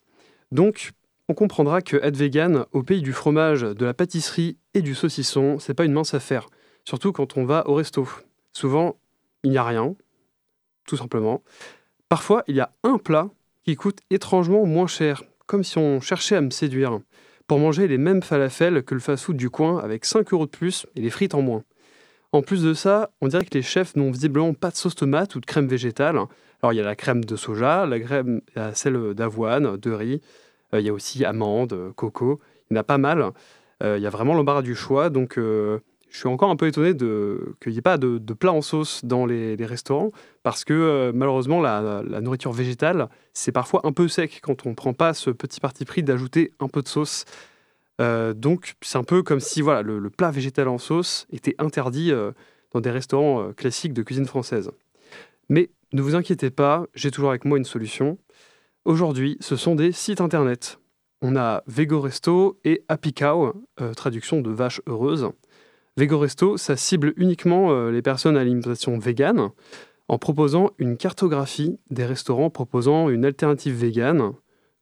Donc, 0.50 0.90
on 1.28 1.35
comprendra 1.35 1.80
que 1.80 1.96
être 1.98 2.16
vegan 2.16 2.66
au 2.72 2.82
pays 2.82 3.02
du 3.02 3.12
fromage, 3.12 3.61
de 3.61 3.85
la 3.85 3.94
pâtisserie 3.94 4.59
et 4.74 4.82
du 4.82 4.96
saucisson, 4.96 5.61
c'est 5.61 5.74
pas 5.74 5.85
une 5.85 5.92
mince 5.92 6.12
affaire, 6.12 6.48
surtout 6.85 7.12
quand 7.12 7.37
on 7.37 7.44
va 7.44 7.68
au 7.68 7.74
resto. 7.74 8.09
Souvent, 8.52 8.96
il 9.44 9.52
n'y 9.52 9.59
a 9.59 9.64
rien, 9.64 9.94
tout 10.87 10.96
simplement. 10.96 11.42
Parfois, 12.09 12.44
il 12.46 12.57
y 12.57 12.61
a 12.61 12.70
un 12.83 12.99
plat 12.99 13.31
qui 13.64 13.77
coûte 13.77 13.99
étrangement 14.11 14.64
moins 14.64 14.87
cher, 14.87 15.22
comme 15.46 15.64
si 15.64 15.79
on 15.79 16.01
cherchait 16.01 16.37
à 16.37 16.40
me 16.40 16.51
séduire, 16.51 17.01
pour 17.46 17.59
manger 17.59 17.88
les 17.88 17.99
mêmes 17.99 18.22
falafels 18.22 18.83
que 18.83 18.94
le 18.94 19.01
fast-food 19.01 19.37
du 19.37 19.51
coin 19.51 19.79
avec 19.79 20.05
5 20.05 20.33
euros 20.33 20.46
de 20.46 20.51
plus 20.51 20.87
et 20.94 21.01
les 21.01 21.11
frites 21.11 21.35
en 21.35 21.42
moins. 21.42 21.62
En 22.33 22.42
plus 22.42 22.62
de 22.62 22.75
ça, 22.75 23.11
on 23.20 23.29
dirait 23.29 23.44
que 23.44 23.55
les 23.55 23.62
chefs 23.62 23.96
n'ont 23.96 24.11
visiblement 24.11 24.53
pas 24.53 24.70
de 24.70 24.77
sauce 24.77 24.94
tomate 24.94 25.35
ou 25.37 25.40
de 25.40 25.46
crème 25.46 25.68
végétale. 25.68 26.16
Alors 26.62 26.72
il 26.72 26.77
y 26.77 26.81
a 26.81 26.85
la 26.85 26.96
crème 26.96 27.25
de 27.25 27.37
soja, 27.37 27.87
la 27.87 28.01
crème, 28.01 28.40
celle 28.75 29.14
d'avoine, 29.14 29.77
de 29.77 29.90
riz, 29.92 30.20
euh, 30.75 30.81
il 30.81 30.87
y 30.87 30.88
a 30.88 30.92
aussi 30.92 31.25
amandes, 31.25 31.72
euh, 31.72 31.92
coco. 31.92 32.40
Il 32.70 32.75
y 32.75 32.77
en 32.77 32.81
a 32.81 32.85
pas 32.85 32.99
mal. 32.99 33.31
Euh, 33.83 33.99
il 33.99 34.03
y 34.03 34.07
a 34.07 34.11
vraiment 34.11 34.35
l'embarras 34.35 34.62
du 34.62 34.75
choix. 34.75 35.11
Donc, 35.11 35.38
je 36.11 36.19
suis 36.19 36.29
encore 36.29 36.51
un 36.51 36.57
peu 36.57 36.66
étonné 36.66 36.97
qu'il 36.97 37.73
n'y 37.73 37.79
ait 37.79 37.83
pas 37.83 37.99
de, 37.99 38.19
plat 38.33 38.53
en 38.53 38.62
sauce 38.62 39.05
dans 39.05 39.27
les, 39.27 39.57
restaurants 39.66 40.12
parce 40.42 40.64
que 40.64 41.11
malheureusement, 41.14 41.61
la, 41.61 42.03
nourriture 42.21 42.53
végétale, 42.53 43.09
c'est 43.35 43.53
parfois 43.53 43.81
un 43.85 43.92
peu 43.92 44.09
sec 44.09 44.40
quand 44.42 44.66
on 44.66 44.71
ne 44.71 44.75
prend 44.75 44.95
pas 44.95 45.14
ce 45.14 45.31
petit 45.31 45.61
parti 45.61 45.85
pris 45.85 46.03
d'ajouter 46.03 46.53
un 46.61 46.69
peu 46.69 46.83
de 46.83 46.88
sauce. 46.88 47.25
donc, 47.99 48.75
c'est 48.81 48.99
un 48.99 49.05
peu 49.05 49.23
comme 49.23 49.40
si 49.40 49.61
voilà, 49.61 49.83
le, 49.83 50.09
plat 50.09 50.31
végétal 50.31 50.69
en 50.69 50.79
sauce 50.79 51.27
était 51.31 51.55
interdit 51.59 52.12
dans 52.73 52.81
des 52.81 52.90
restaurants 52.90 53.53
classiques 53.53 53.92
de 53.92 54.03
cuisine 54.03 54.27
française. 54.27 54.71
Mais 55.49 55.71
ne 55.92 56.03
vous 56.03 56.14
inquiétez 56.14 56.51
pas, 56.51 56.87
j'ai 56.95 57.11
toujours 57.11 57.31
avec 57.31 57.45
moi 57.45 57.59
une 57.59 57.64
solution. 57.64 58.19
Aujourd'hui, 58.85 59.37
ce 59.40 59.57
sont 59.57 59.75
des 59.75 59.92
sites 59.92 60.21
internet. 60.21 60.79
On 61.23 61.37
a 61.37 61.62
Vegoresto 61.66 62.59
et 62.64 62.85
Happy 62.88 63.14
Cow, 63.14 63.53
euh, 63.81 63.95
traduction 63.95 64.40
de 64.40 64.51
vache 64.51 64.81
heureuse. 64.87 65.31
Vegoresto, 65.96 66.59
ça 66.59 66.76
cible 66.76 67.14
uniquement 67.16 67.72
euh, 67.72 67.90
les 67.90 68.02
personnes 68.02 68.37
à 68.37 68.40
l'alimentation 68.40 68.98
végane 68.98 69.50
en 70.09 70.18
proposant 70.18 70.70
une 70.78 70.98
cartographie 70.98 71.78
des 71.90 72.04
restaurants 72.04 72.50
proposant 72.50 73.09
une 73.09 73.24
alternative 73.24 73.74
végane, 73.74 74.32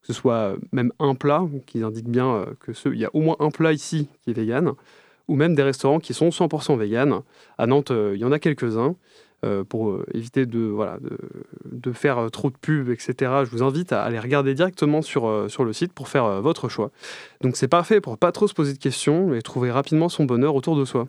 que 0.00 0.09
ce 0.09 0.12
soit 0.12 0.57
même 0.72 0.92
un 0.98 1.14
plat, 1.14 1.44
qui 1.66 1.83
indique 1.85 2.09
bien 2.09 2.35
euh, 2.35 2.46
que 2.59 2.72
ce, 2.72 2.88
il 2.88 2.98
y 2.98 3.05
a 3.05 3.11
au 3.14 3.20
moins 3.20 3.37
un 3.38 3.50
plat 3.50 3.72
ici 3.72 4.09
qui 4.22 4.31
est 4.31 4.35
végane, 4.35 4.72
ou 5.29 5.37
même 5.37 5.55
des 5.55 5.62
restaurants 5.62 6.00
qui 6.00 6.14
sont 6.14 6.31
100% 6.31 6.77
véganes. 6.77 7.20
À 7.59 7.66
Nantes, 7.66 7.92
il 7.92 8.18
y 8.18 8.24
en 8.24 8.33
a 8.33 8.40
quelques-uns. 8.40 8.96
Euh, 9.44 9.62
pour 9.62 9.90
euh, 9.90 10.07
éviter 10.14 10.46
de, 10.46 10.61
voilà, 10.61 10.98
de, 11.64 11.92
faire 11.92 12.18
euh, 12.18 12.28
trop 12.30 12.50
de 12.50 12.57
pubs, 12.57 12.88
etc. 12.88 13.14
Je 13.44 13.50
vous 13.50 13.62
invite 13.62 13.92
à 13.92 14.02
aller 14.02 14.18
regarder 14.18 14.54
directement 14.54 15.02
sur, 15.02 15.46
sur 15.48 15.64
le 15.64 15.72
site 15.72 15.92
pour 15.92 16.09
faire 16.09 16.40
votre 16.40 16.68
choix. 16.68 16.90
Donc 17.42 17.57
c'est 17.57 17.68
parfait 17.68 18.00
pour 18.00 18.16
pas 18.16 18.33
trop 18.33 18.48
se 18.48 18.54
poser 18.54 18.72
de 18.72 18.78
questions 18.78 19.35
et 19.35 19.42
trouver 19.42 19.70
rapidement 19.70 20.09
son 20.09 20.24
bonheur 20.24 20.54
autour 20.54 20.76
de 20.76 20.85
soi. 20.85 21.09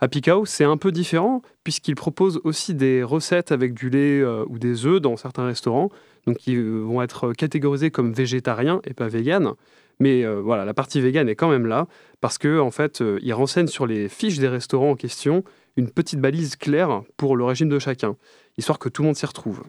Happy 0.00 0.22
Cow, 0.22 0.46
c'est 0.46 0.64
un 0.64 0.76
peu 0.76 0.90
différent 0.90 1.42
puisqu'il 1.64 1.96
propose 1.96 2.40
aussi 2.44 2.74
des 2.74 3.02
recettes 3.02 3.52
avec 3.52 3.74
du 3.74 3.90
lait 3.90 4.24
ou 4.24 4.58
des 4.58 4.86
œufs 4.86 5.00
dans 5.00 5.16
certains 5.16 5.46
restaurants, 5.46 5.90
donc 6.26 6.38
qui 6.38 6.56
vont 6.56 7.02
être 7.02 7.32
catégorisés 7.32 7.90
comme 7.90 8.12
végétariens 8.12 8.80
et 8.84 8.94
pas 8.94 9.08
véganes. 9.08 9.52
Mais 9.98 10.24
voilà, 10.24 10.64
la 10.64 10.74
partie 10.74 11.00
végane 11.00 11.28
est 11.28 11.36
quand 11.36 11.50
même 11.50 11.66
là 11.66 11.88
parce 12.20 12.38
que 12.38 12.60
en 12.60 12.70
fait, 12.70 13.02
il 13.20 13.34
renseigne 13.34 13.66
sur 13.66 13.86
les 13.86 14.08
fiches 14.08 14.38
des 14.38 14.48
restaurants 14.48 14.92
en 14.92 14.96
question 14.96 15.44
une 15.76 15.90
petite 15.90 16.20
balise 16.20 16.56
claire 16.56 17.02
pour 17.16 17.36
le 17.36 17.44
régime 17.44 17.68
de 17.68 17.78
chacun, 17.78 18.16
histoire 18.56 18.78
que 18.78 18.88
tout 18.88 19.02
le 19.02 19.06
monde 19.06 19.16
s'y 19.16 19.26
retrouve. 19.26 19.62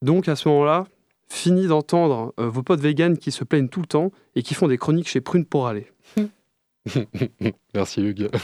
Donc 0.00 0.28
à 0.28 0.36
ce 0.36 0.48
moment-là, 0.48 0.86
fini 1.28 1.66
d'entendre 1.66 2.34
euh, 2.38 2.48
vos 2.48 2.62
potes 2.62 2.80
véganes 2.80 3.16
qui 3.16 3.30
se 3.30 3.44
plaignent 3.44 3.68
tout 3.68 3.80
le 3.80 3.86
temps 3.86 4.12
et 4.34 4.42
qui 4.42 4.54
font 4.54 4.68
des 4.68 4.78
chroniques 4.78 5.08
chez 5.08 5.20
Prune 5.20 5.44
pour 5.44 5.66
aller. 5.66 5.90
Merci 7.74 8.02
Hugues. 8.02 8.28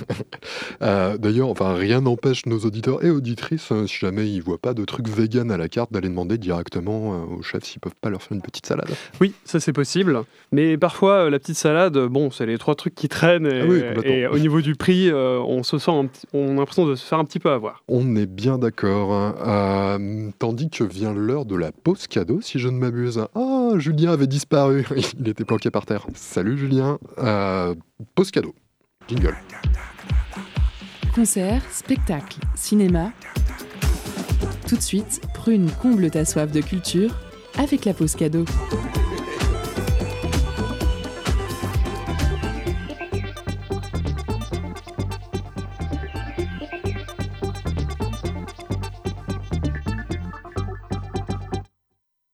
Euh, 0.80 1.18
d'ailleurs, 1.18 1.48
enfin, 1.48 1.74
rien 1.74 2.00
n'empêche 2.00 2.46
nos 2.46 2.60
auditeurs 2.60 3.04
et 3.04 3.10
auditrices, 3.10 3.72
hein, 3.72 3.86
si 3.88 3.96
jamais 3.96 4.30
ils 4.30 4.40
voient 4.40 4.58
pas 4.58 4.74
de 4.74 4.84
trucs 4.84 5.08
vegan 5.08 5.50
à 5.50 5.56
la 5.56 5.68
carte, 5.68 5.92
d'aller 5.92 6.08
demander 6.08 6.38
directement 6.38 7.14
euh, 7.14 7.36
aux 7.38 7.42
chefs 7.42 7.64
s'ils 7.64 7.80
peuvent 7.80 7.96
pas 8.00 8.10
leur 8.10 8.22
faire 8.22 8.36
une 8.36 8.42
petite 8.42 8.66
salade. 8.66 8.88
Oui, 9.20 9.34
ça 9.44 9.58
c'est 9.58 9.72
possible. 9.72 10.22
Mais 10.52 10.78
parfois, 10.78 11.24
euh, 11.24 11.30
la 11.30 11.40
petite 11.40 11.56
salade, 11.56 11.98
bon, 11.98 12.30
c'est 12.30 12.46
les 12.46 12.58
trois 12.58 12.76
trucs 12.76 12.94
qui 12.94 13.08
traînent. 13.08 13.46
Et, 13.46 14.24
ah 14.24 14.32
au 14.32 14.38
niveau 14.38 14.60
du 14.60 14.76
prix, 14.76 15.12
on 15.12 15.64
se 15.64 15.78
sent, 15.78 15.90
on 16.32 16.56
a 16.56 16.60
l'impression 16.60 16.86
de 16.86 16.94
se 16.94 17.04
faire 17.04 17.18
un 17.18 17.24
petit 17.24 17.40
peu 17.40 17.50
avoir. 17.50 17.82
On 17.88 18.14
est 18.14 18.26
bien 18.26 18.58
d'accord. 18.58 19.12
Hein. 19.12 19.98
tandis 20.38 20.70
que 20.70 20.84
vient 20.84 21.12
l'heure 21.12 21.44
de 21.44 21.56
la 21.56 21.72
pause 21.72 22.06
cadeau, 22.06 22.40
si 22.40 22.60
je 22.60 22.68
ne 22.68 22.78
m'abuse. 22.78 23.20
Ah, 23.34 23.70
Julien 23.78 24.12
avait 24.12 24.28
disparu. 24.28 24.86
Il 25.18 25.28
était 25.28 25.44
planqué 25.44 25.70
par 25.70 25.86
terre. 25.86 26.06
Salut 26.14 26.56
Julien. 26.56 26.98
pause 28.14 28.27
cadeau. 28.30 28.54
Jingle. 29.08 29.36
Concert, 31.14 31.62
spectacle, 31.72 32.38
cinéma. 32.54 33.12
Tout 34.68 34.76
de 34.76 34.82
suite, 34.82 35.20
Prune 35.34 35.70
comble 35.80 36.10
ta 36.10 36.24
soif 36.24 36.52
de 36.52 36.60
culture 36.60 37.14
avec 37.56 37.84
la 37.84 37.94
pause 37.94 38.14
cadeau. 38.14 38.44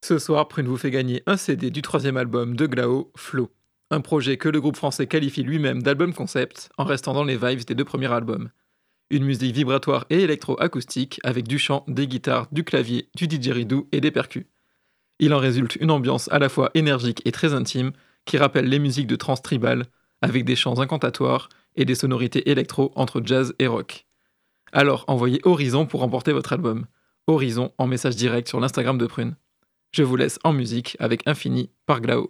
Ce 0.04 0.18
soir, 0.18 0.48
Prune 0.48 0.66
vous 0.66 0.76
fait 0.76 0.90
gagner 0.90 1.22
un 1.26 1.38
CD 1.38 1.70
du 1.70 1.80
troisième 1.80 2.18
album 2.18 2.56
de 2.56 2.66
Glao, 2.66 3.10
Flow 3.16 3.50
un 3.90 4.00
projet 4.00 4.36
que 4.36 4.48
le 4.48 4.60
groupe 4.60 4.76
français 4.76 5.06
qualifie 5.06 5.42
lui-même 5.42 5.82
d'album 5.82 6.14
concept 6.14 6.70
en 6.78 6.84
restant 6.84 7.12
dans 7.12 7.24
les 7.24 7.36
vibes 7.36 7.64
des 7.64 7.74
deux 7.74 7.84
premiers 7.84 8.12
albums. 8.12 8.50
Une 9.10 9.24
musique 9.24 9.54
vibratoire 9.54 10.06
et 10.10 10.22
électro-acoustique 10.22 11.20
avec 11.22 11.46
du 11.46 11.58
chant, 11.58 11.84
des 11.86 12.06
guitares, 12.06 12.48
du 12.52 12.64
clavier, 12.64 13.08
du 13.14 13.28
didgeridoo 13.28 13.88
et 13.92 14.00
des 14.00 14.10
percus. 14.10 14.46
Il 15.18 15.32
en 15.34 15.38
résulte 15.38 15.76
une 15.76 15.90
ambiance 15.90 16.28
à 16.32 16.38
la 16.38 16.48
fois 16.48 16.70
énergique 16.74 17.22
et 17.24 17.32
très 17.32 17.54
intime 17.54 17.92
qui 18.24 18.38
rappelle 18.38 18.68
les 18.68 18.78
musiques 18.78 19.06
de 19.06 19.16
trance 19.16 19.42
tribal 19.42 19.84
avec 20.22 20.44
des 20.44 20.56
chants 20.56 20.80
incantatoires 20.80 21.48
et 21.76 21.84
des 21.84 21.94
sonorités 21.94 22.50
électro 22.50 22.92
entre 22.96 23.20
jazz 23.24 23.54
et 23.58 23.66
rock. 23.66 24.06
Alors 24.72 25.04
envoyez 25.06 25.40
Horizon 25.44 25.86
pour 25.86 26.00
remporter 26.00 26.32
votre 26.32 26.52
album. 26.52 26.86
Horizon 27.26 27.72
en 27.78 27.86
message 27.86 28.16
direct 28.16 28.48
sur 28.48 28.60
l'Instagram 28.60 28.98
de 28.98 29.06
Prune. 29.06 29.36
Je 29.92 30.02
vous 30.02 30.16
laisse 30.16 30.38
en 30.42 30.52
musique 30.52 30.96
avec 30.98 31.26
Infini 31.26 31.70
par 31.86 32.00
Glao. 32.00 32.28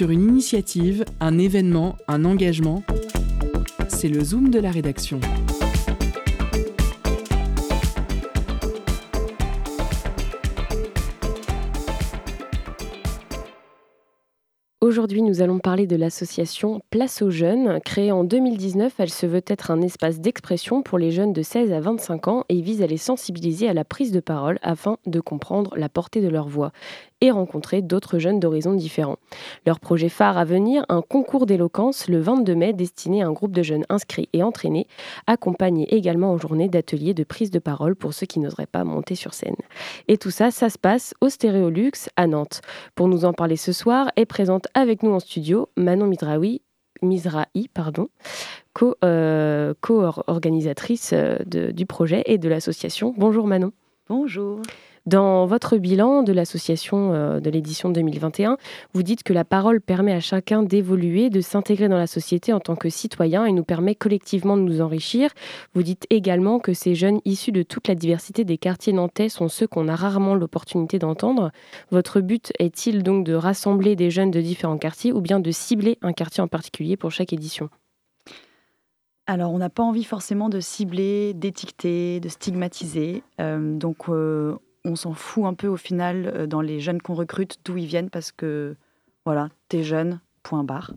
Sur 0.00 0.08
une 0.08 0.22
initiative, 0.22 1.04
un 1.20 1.36
événement, 1.36 1.98
un 2.08 2.24
engagement. 2.24 2.82
C'est 3.90 4.08
le 4.08 4.24
zoom 4.24 4.48
de 4.48 4.58
la 4.58 4.70
rédaction. 4.70 5.20
Aujourd'hui, 14.80 15.20
nous 15.20 15.42
allons 15.42 15.58
parler 15.58 15.86
de 15.86 15.96
l'association 15.96 16.80
Place 16.88 17.20
aux 17.20 17.30
jeunes. 17.30 17.78
Créée 17.84 18.10
en 18.10 18.24
2019, 18.24 18.94
elle 18.98 19.10
se 19.10 19.26
veut 19.26 19.44
être 19.46 19.70
un 19.70 19.82
espace 19.82 20.18
d'expression 20.18 20.82
pour 20.82 20.98
les 20.98 21.10
jeunes 21.10 21.34
de 21.34 21.42
16 21.42 21.72
à 21.72 21.80
25 21.80 22.28
ans 22.28 22.44
et 22.48 22.62
vise 22.62 22.80
à 22.80 22.86
les 22.86 22.96
sensibiliser 22.96 23.68
à 23.68 23.74
la 23.74 23.84
prise 23.84 24.12
de 24.12 24.20
parole 24.20 24.58
afin 24.62 24.96
de 25.04 25.20
comprendre 25.20 25.76
la 25.76 25.90
portée 25.90 26.22
de 26.22 26.28
leur 26.28 26.48
voix 26.48 26.72
et 27.20 27.30
rencontrer 27.30 27.82
d'autres 27.82 28.18
jeunes 28.18 28.40
d'horizons 28.40 28.74
différents. 28.74 29.18
Leur 29.66 29.80
projet 29.80 30.08
phare 30.08 30.38
à 30.38 30.44
venir, 30.44 30.84
un 30.88 31.02
concours 31.02 31.46
d'éloquence 31.46 32.08
le 32.08 32.20
22 32.20 32.54
mai 32.54 32.72
destiné 32.72 33.22
à 33.22 33.26
un 33.26 33.32
groupe 33.32 33.52
de 33.52 33.62
jeunes 33.62 33.84
inscrits 33.88 34.28
et 34.32 34.42
entraînés, 34.42 34.86
accompagné 35.26 35.92
également 35.94 36.32
en 36.32 36.38
journée 36.38 36.68
d'ateliers 36.68 37.14
de 37.14 37.24
prise 37.24 37.50
de 37.50 37.58
parole 37.58 37.96
pour 37.96 38.14
ceux 38.14 38.26
qui 38.26 38.40
n'oseraient 38.40 38.66
pas 38.66 38.84
monter 38.84 39.14
sur 39.14 39.34
scène. 39.34 39.56
Et 40.08 40.18
tout 40.18 40.30
ça, 40.30 40.50
ça 40.50 40.70
se 40.70 40.78
passe 40.78 41.14
au 41.20 41.28
Stéréolux 41.28 42.08
à 42.16 42.26
Nantes. 42.26 42.62
Pour 42.94 43.08
nous 43.08 43.24
en 43.24 43.32
parler 43.32 43.56
ce 43.56 43.72
soir, 43.72 44.10
est 44.16 44.26
présente 44.26 44.66
avec 44.74 45.02
nous 45.02 45.12
en 45.12 45.20
studio 45.20 45.68
Manon 45.76 46.06
Midraoui, 46.06 46.62
Mizrahi, 47.02 47.68
pardon, 47.72 48.08
co-organisatrice 48.74 51.12
euh, 51.12 51.38
du 51.44 51.86
projet 51.86 52.22
et 52.26 52.36
de 52.38 52.48
l'association. 52.48 53.14
Bonjour 53.16 53.46
Manon. 53.46 53.72
Bonjour. 54.08 54.60
Dans 55.06 55.46
votre 55.46 55.78
bilan 55.78 56.22
de 56.22 56.32
l'association 56.32 57.14
euh, 57.14 57.40
de 57.40 57.48
l'édition 57.48 57.88
2021, 57.88 58.58
vous 58.92 59.02
dites 59.02 59.22
que 59.22 59.32
la 59.32 59.44
parole 59.44 59.80
permet 59.80 60.12
à 60.12 60.20
chacun 60.20 60.62
d'évoluer, 60.62 61.30
de 61.30 61.40
s'intégrer 61.40 61.88
dans 61.88 61.96
la 61.96 62.06
société 62.06 62.52
en 62.52 62.60
tant 62.60 62.76
que 62.76 62.90
citoyen 62.90 63.46
et 63.46 63.52
nous 63.52 63.64
permet 63.64 63.94
collectivement 63.94 64.56
de 64.56 64.62
nous 64.62 64.80
enrichir. 64.80 65.30
Vous 65.74 65.82
dites 65.82 66.06
également 66.10 66.58
que 66.58 66.74
ces 66.74 66.94
jeunes 66.94 67.20
issus 67.24 67.52
de 67.52 67.62
toute 67.62 67.88
la 67.88 67.94
diversité 67.94 68.44
des 68.44 68.58
quartiers 68.58 68.92
nantais 68.92 69.28
sont 69.28 69.48
ceux 69.48 69.66
qu'on 69.66 69.88
a 69.88 69.96
rarement 69.96 70.34
l'opportunité 70.34 70.98
d'entendre. 70.98 71.50
Votre 71.90 72.20
but 72.20 72.52
est-il 72.58 73.02
donc 73.02 73.24
de 73.24 73.34
rassembler 73.34 73.96
des 73.96 74.10
jeunes 74.10 74.30
de 74.30 74.40
différents 74.40 74.78
quartiers 74.78 75.12
ou 75.12 75.20
bien 75.20 75.40
de 75.40 75.50
cibler 75.50 75.98
un 76.02 76.12
quartier 76.12 76.42
en 76.42 76.48
particulier 76.48 76.96
pour 76.96 77.10
chaque 77.10 77.32
édition? 77.32 77.70
Alors, 79.26 79.52
on 79.52 79.58
n'a 79.58 79.70
pas 79.70 79.84
envie 79.84 80.02
forcément 80.02 80.48
de 80.48 80.58
cibler, 80.58 81.34
d'étiqueter, 81.34 82.18
de 82.18 82.28
stigmatiser. 82.28 83.22
Euh, 83.40 83.76
donc, 83.76 84.08
euh, 84.08 84.56
on 84.84 84.96
s'en 84.96 85.14
fout 85.14 85.44
un 85.44 85.54
peu 85.54 85.66
au 85.66 85.76
final 85.76 86.32
euh, 86.34 86.46
dans 86.46 86.60
les 86.60 86.80
jeunes 86.80 87.02
qu'on 87.02 87.14
recrute 87.14 87.58
d'où 87.64 87.76
ils 87.76 87.86
viennent 87.86 88.10
parce 88.10 88.32
que 88.32 88.76
voilà, 89.24 89.48
t'es 89.68 89.82
jeune, 89.82 90.20
point 90.42 90.64
barre. 90.64 90.92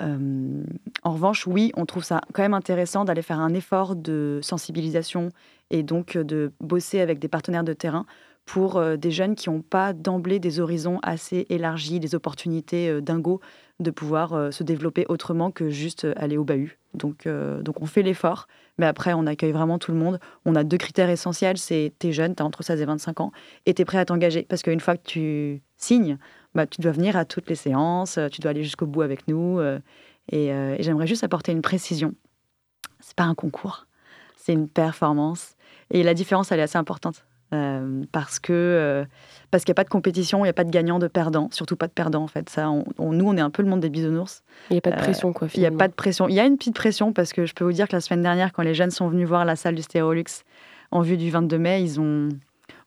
Euh, 0.00 0.62
en 1.02 1.12
revanche, 1.12 1.46
oui, 1.46 1.72
on 1.76 1.84
trouve 1.84 2.04
ça 2.04 2.22
quand 2.32 2.42
même 2.42 2.54
intéressant 2.54 3.04
d'aller 3.04 3.22
faire 3.22 3.40
un 3.40 3.52
effort 3.52 3.94
de 3.94 4.40
sensibilisation 4.42 5.30
et 5.70 5.82
donc 5.82 6.16
de 6.16 6.52
bosser 6.60 7.00
avec 7.00 7.18
des 7.18 7.28
partenaires 7.28 7.64
de 7.64 7.72
terrain 7.72 8.06
pour 8.46 8.76
euh, 8.76 8.96
des 8.96 9.10
jeunes 9.10 9.34
qui 9.34 9.50
n'ont 9.50 9.60
pas 9.60 9.92
d'emblée 9.92 10.38
des 10.38 10.60
horizons 10.60 10.98
assez 11.02 11.46
élargis, 11.50 12.00
des 12.00 12.14
opportunités 12.14 13.00
dingo 13.02 13.40
de 13.82 13.90
pouvoir 13.90 14.52
se 14.52 14.62
développer 14.62 15.04
autrement 15.08 15.50
que 15.50 15.68
juste 15.68 16.06
aller 16.16 16.36
au 16.36 16.44
bahut. 16.44 16.78
Donc, 16.94 17.26
donc 17.26 17.82
on 17.82 17.86
fait 17.86 18.02
l'effort, 18.02 18.48
mais 18.78 18.86
après, 18.86 19.12
on 19.12 19.26
accueille 19.26 19.52
vraiment 19.52 19.78
tout 19.78 19.92
le 19.92 19.98
monde. 19.98 20.18
On 20.44 20.54
a 20.54 20.64
deux 20.64 20.76
critères 20.78 21.10
essentiels 21.10 21.58
c'est 21.58 21.92
t'es 21.98 22.12
jeune, 22.12 22.34
t'as 22.34 22.44
entre 22.44 22.62
16 22.62 22.80
et 22.80 22.84
25 22.84 23.20
ans, 23.20 23.32
et 23.66 23.74
t'es 23.74 23.84
prêt 23.84 23.98
à 23.98 24.04
t'engager. 24.04 24.42
Parce 24.48 24.62
qu'une 24.62 24.80
fois 24.80 24.96
que 24.96 25.04
tu 25.04 25.62
signes, 25.76 26.18
bah, 26.54 26.66
tu 26.66 26.80
dois 26.80 26.92
venir 26.92 27.16
à 27.16 27.24
toutes 27.24 27.48
les 27.48 27.54
séances, 27.54 28.18
tu 28.30 28.40
dois 28.40 28.50
aller 28.50 28.64
jusqu'au 28.64 28.86
bout 28.86 29.02
avec 29.02 29.26
nous. 29.28 29.58
Euh, 29.58 29.78
euh, 30.32 30.76
et, 30.78 30.82
j'aimerais 30.82 31.06
juste 31.06 31.24
apporter 31.24 31.52
une 31.52 31.62
précision. 31.62 32.14
C'est 33.00 33.16
pas 33.16 33.24
un 33.24 33.34
concours, 33.34 33.86
c'est 34.36 34.52
une 34.52 34.68
performance. 34.68 35.56
Et 35.90 36.02
la 36.02 36.14
différence, 36.14 36.52
elle 36.52 36.60
est 36.60 36.64
assez 36.64 36.78
importante. 36.78 37.24
Euh, 37.52 38.04
parce 38.12 38.38
que 38.38 38.52
euh, 38.52 39.04
parce 39.50 39.64
qu'il 39.64 39.72
n'y 39.72 39.74
a 39.74 39.80
pas 39.80 39.84
de 39.84 39.90
compétition, 39.90 40.38
il 40.38 40.44
n'y 40.44 40.48
a 40.48 40.54
pas 40.54 40.64
de 40.64 40.70
gagnant, 40.70 40.98
de 40.98 41.06
perdant, 41.06 41.48
surtout 41.50 41.76
pas 41.76 41.86
de 41.86 41.92
perdant 41.92 42.22
en 42.22 42.26
fait. 42.26 42.48
Ça, 42.48 42.70
on, 42.70 43.12
nous, 43.12 43.28
on 43.28 43.36
est 43.36 43.42
un 43.42 43.50
peu 43.50 43.62
le 43.62 43.68
monde 43.68 43.80
des 43.80 43.90
bisounours. 43.90 44.42
Il 44.70 44.74
n'y 44.74 44.78
a 44.78 44.80
pas 44.80 44.92
de 44.92 44.96
pression 44.96 45.32
quoi. 45.34 45.48
Il 45.54 45.60
n'y 45.60 45.66
a 45.66 45.70
pas 45.70 45.88
de 45.88 45.92
pression. 45.92 46.28
Il 46.28 46.34
y 46.34 46.40
a 46.40 46.46
une 46.46 46.56
petite 46.56 46.74
pression 46.74 47.12
parce 47.12 47.34
que 47.34 47.44
je 47.44 47.52
peux 47.52 47.64
vous 47.64 47.72
dire 47.72 47.88
que 47.88 47.94
la 47.94 48.00
semaine 48.00 48.22
dernière, 48.22 48.52
quand 48.52 48.62
les 48.62 48.74
jeunes 48.74 48.90
sont 48.90 49.08
venus 49.08 49.28
voir 49.28 49.44
la 49.44 49.56
salle 49.56 49.74
du 49.74 49.82
Stérolux 49.82 50.44
en 50.90 51.02
vue 51.02 51.18
du 51.18 51.30
22 51.30 51.58
mai, 51.58 51.82
ils 51.82 52.00
ont 52.00 52.30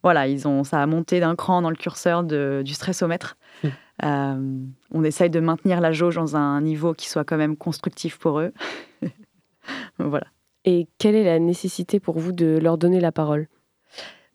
voilà, 0.02 0.28
ils 0.28 0.48
ont 0.48 0.64
ça 0.64 0.82
a 0.82 0.86
monté 0.88 1.20
d'un 1.20 1.36
cran 1.36 1.62
dans 1.62 1.70
le 1.70 1.76
curseur 1.76 2.24
de, 2.24 2.64
du 2.66 2.74
stressomètre. 2.74 3.38
Mmh. 3.64 3.68
Euh, 4.04 4.60
on 4.92 5.04
essaye 5.04 5.30
de 5.30 5.40
maintenir 5.40 5.80
la 5.82 5.92
jauge 5.92 6.16
dans 6.16 6.36
un 6.36 6.60
niveau 6.62 6.94
qui 6.94 7.08
soit 7.08 7.24
quand 7.24 7.38
même 7.38 7.56
constructif 7.56 8.18
pour 8.18 8.40
eux. 8.40 8.52
voilà. 10.00 10.28
Et 10.66 10.88
quelle 10.98 11.16
est 11.16 11.24
la 11.24 11.38
nécessité 11.40 12.00
pour 12.00 12.18
vous 12.18 12.32
de 12.32 12.58
leur 12.62 12.78
donner 12.80 13.00
la 13.00 13.12
parole? 13.12 13.48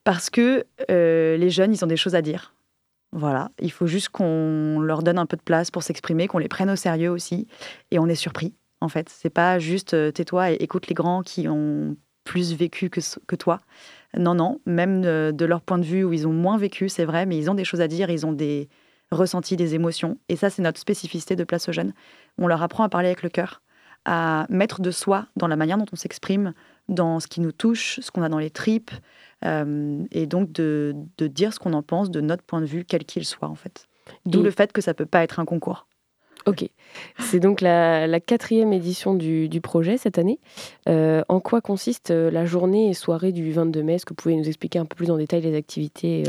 Parce 0.05 0.31
que 0.31 0.65
euh, 0.91 1.37
les 1.37 1.51
jeunes, 1.51 1.73
ils 1.73 1.85
ont 1.85 1.89
des 1.89 1.97
choses 1.97 2.15
à 2.15 2.23
dire. 2.23 2.55
Voilà, 3.13 3.51
il 3.61 3.73
faut 3.73 3.87
juste 3.87 4.11
qu'on 4.11 4.79
leur 4.81 5.03
donne 5.03 5.19
un 5.19 5.27
peu 5.27 5.37
de 5.37 5.43
place 5.43 5.71
pour 5.71 5.83
s'exprimer, 5.83 6.29
qu'on 6.29 6.39
les 6.39 6.49
prenne 6.49 6.71
au 6.71 6.77
sérieux 6.77 7.11
aussi, 7.11 7.49
et 7.91 7.99
on 7.99 8.07
est 8.07 8.15
surpris. 8.15 8.55
En 8.81 8.89
fait, 8.89 9.09
c'est 9.09 9.31
pas 9.31 9.59
juste 9.59 9.95
euh, 9.95 10.13
tais-toi 10.13 10.53
et 10.53 10.55
écoute 10.55 10.87
les 10.87 10.95
grands 10.95 11.23
qui 11.23 11.49
ont 11.49 11.97
plus 12.25 12.55
vécu 12.55 12.89
que, 12.91 13.37
toi. 13.37 13.61
Non, 14.17 14.35
non, 14.35 14.61
même 14.65 15.03
euh, 15.05 15.33
de 15.33 15.45
leur 15.45 15.61
point 15.61 15.79
de 15.79 15.85
vue 15.85 16.05
où 16.05 16.13
ils 16.13 16.29
ont 16.29 16.33
moins 16.33 16.57
vécu, 16.57 16.89
c'est 16.89 17.05
vrai, 17.05 17.27
mais 17.27 17.37
ils 17.37 17.51
ont 17.51 17.55
des 17.55 17.65
choses 17.65 17.81
à 17.81 17.89
dire, 17.89 18.11
ils 18.11 18.25
ont 18.25 18.33
des 18.33 18.69
ressentis, 19.11 19.57
des 19.57 19.75
émotions. 19.75 20.19
Et 20.29 20.37
ça, 20.37 20.49
c'est 20.49 20.63
notre 20.63 20.79
spécificité 20.79 21.35
de 21.35 21.45
Place 21.45 21.69
aux 21.69 21.73
Jeunes. 21.73 21.93
On 22.39 22.47
leur 22.47 22.63
apprend 22.63 22.85
à 22.85 22.89
parler 22.89 23.09
avec 23.09 23.23
le 23.23 23.29
cœur, 23.29 23.63
à 24.05 24.47
mettre 24.49 24.81
de 24.81 24.91
soi 24.93 25.27
dans 25.37 25.49
la 25.49 25.57
manière 25.57 25.79
dont 25.79 25.87
on 25.93 25.97
s'exprime, 25.97 26.55
dans 26.89 27.21
ce 27.21 27.27
qui 27.27 27.41
nous 27.41 27.53
touche, 27.53 28.01
ce 28.01 28.11
qu'on 28.11 28.23
a 28.23 28.29
dans 28.29 28.39
les 28.39 28.51
tripes, 28.51 28.91
euh, 29.45 30.05
et 30.11 30.27
donc 30.27 30.53
de, 30.53 30.95
dire 31.19 31.53
ce 31.53 31.59
qu'on 31.59 31.73
en 31.73 31.83
pense 31.83 32.11
de 32.11 32.21
notre 32.21 32.43
point 32.43 32.61
de 32.61 32.67
vue, 32.67 32.85
quel 32.85 33.05
qu'il 33.05 33.25
soit 33.25 33.49
en 33.49 33.55
fait. 33.55 33.87
D'où 34.27 34.43
le 34.43 34.51
fait 34.51 34.73
que 34.73 34.81
ça 34.81 34.95
peut 34.95 35.07
pas 35.07 35.23
être 35.23 35.39
un 35.39 35.45
concours. 35.45 35.87
Ok, 36.47 36.65
c'est 37.19 37.39
donc 37.39 37.61
la, 37.61 38.21
quatrième 38.21 38.73
édition 38.73 39.15
du, 39.15 39.61
projet 39.63 39.99
cette 39.99 40.19
année. 40.19 40.41
Euh, 40.89 41.23
en 41.29 41.39
quoi 41.39 41.61
consiste 41.61 42.11
euh, 42.11 42.31
la 42.31 42.47
journée 42.47 42.89
et 42.89 42.95
soirée 42.95 43.33
du 43.33 43.53
22 43.53 43.83
mai? 43.83 43.95
Est-ce 43.95 44.07
que 44.07 44.13
vous 44.13 44.23
pouvez 44.23 44.37
nous 44.37 44.49
expliquer 44.49 44.79
un 44.79 44.87
peu 44.87 44.97
plus 44.97 45.11
en 45.11 45.19
détail 45.19 45.43
les 45.43 45.55
activités 45.55 46.25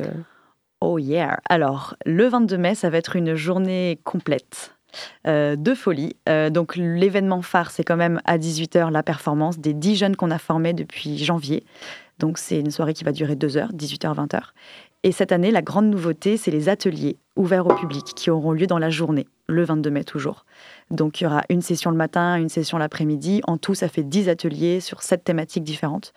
Oh 0.81 0.97
yeah 0.97 1.39
Alors, 1.47 1.95
le 2.05 2.27
22 2.27 2.57
mai, 2.57 2.75
ça 2.75 2.89
va 2.89 2.97
être 2.97 3.15
une 3.15 3.35
journée 3.35 3.99
complète. 4.03 4.75
De 5.25 5.73
folie. 5.73 6.15
donc 6.51 6.75
l'événement 6.75 7.41
phare, 7.41 7.71
c'est 7.71 7.83
quand 7.83 7.97
même 7.97 8.21
à 8.25 8.37
18h 8.37 8.91
la 8.91 9.03
performance 9.03 9.59
des 9.59 9.73
10 9.73 9.95
jeunes 9.95 10.15
qu'on 10.15 10.31
a 10.31 10.37
formés 10.37 10.73
depuis 10.73 11.17
janvier. 11.17 11.63
Donc 12.19 12.37
c'est 12.37 12.59
une 12.59 12.71
soirée 12.71 12.93
qui 12.93 13.03
va 13.03 13.11
durer 13.11 13.35
2 13.35 13.57
heures, 13.57 13.73
18h, 13.73 14.15
20h. 14.15 14.41
Et 15.03 15.11
cette 15.11 15.31
année, 15.31 15.49
la 15.49 15.63
grande 15.63 15.87
nouveauté, 15.87 16.37
c'est 16.37 16.51
les 16.51 16.69
ateliers 16.69 17.17
ouverts 17.35 17.65
au 17.65 17.73
public 17.73 18.05
qui 18.15 18.29
auront 18.29 18.51
lieu 18.51 18.67
dans 18.67 18.77
la 18.77 18.91
journée, 18.91 19.27
le 19.47 19.63
22 19.63 19.89
mai 19.89 20.03
toujours. 20.03 20.45
Donc 20.91 21.19
il 21.19 21.23
y 21.23 21.27
aura 21.27 21.41
une 21.49 21.63
session 21.63 21.89
le 21.89 21.97
matin, 21.97 22.35
une 22.35 22.49
session 22.49 22.77
l'après-midi. 22.77 23.41
En 23.47 23.57
tout, 23.57 23.73
ça 23.73 23.87
fait 23.87 24.03
10 24.03 24.29
ateliers 24.29 24.79
sur 24.79 25.01
7 25.01 25.23
thématiques 25.23 25.63
différentes. 25.63 26.13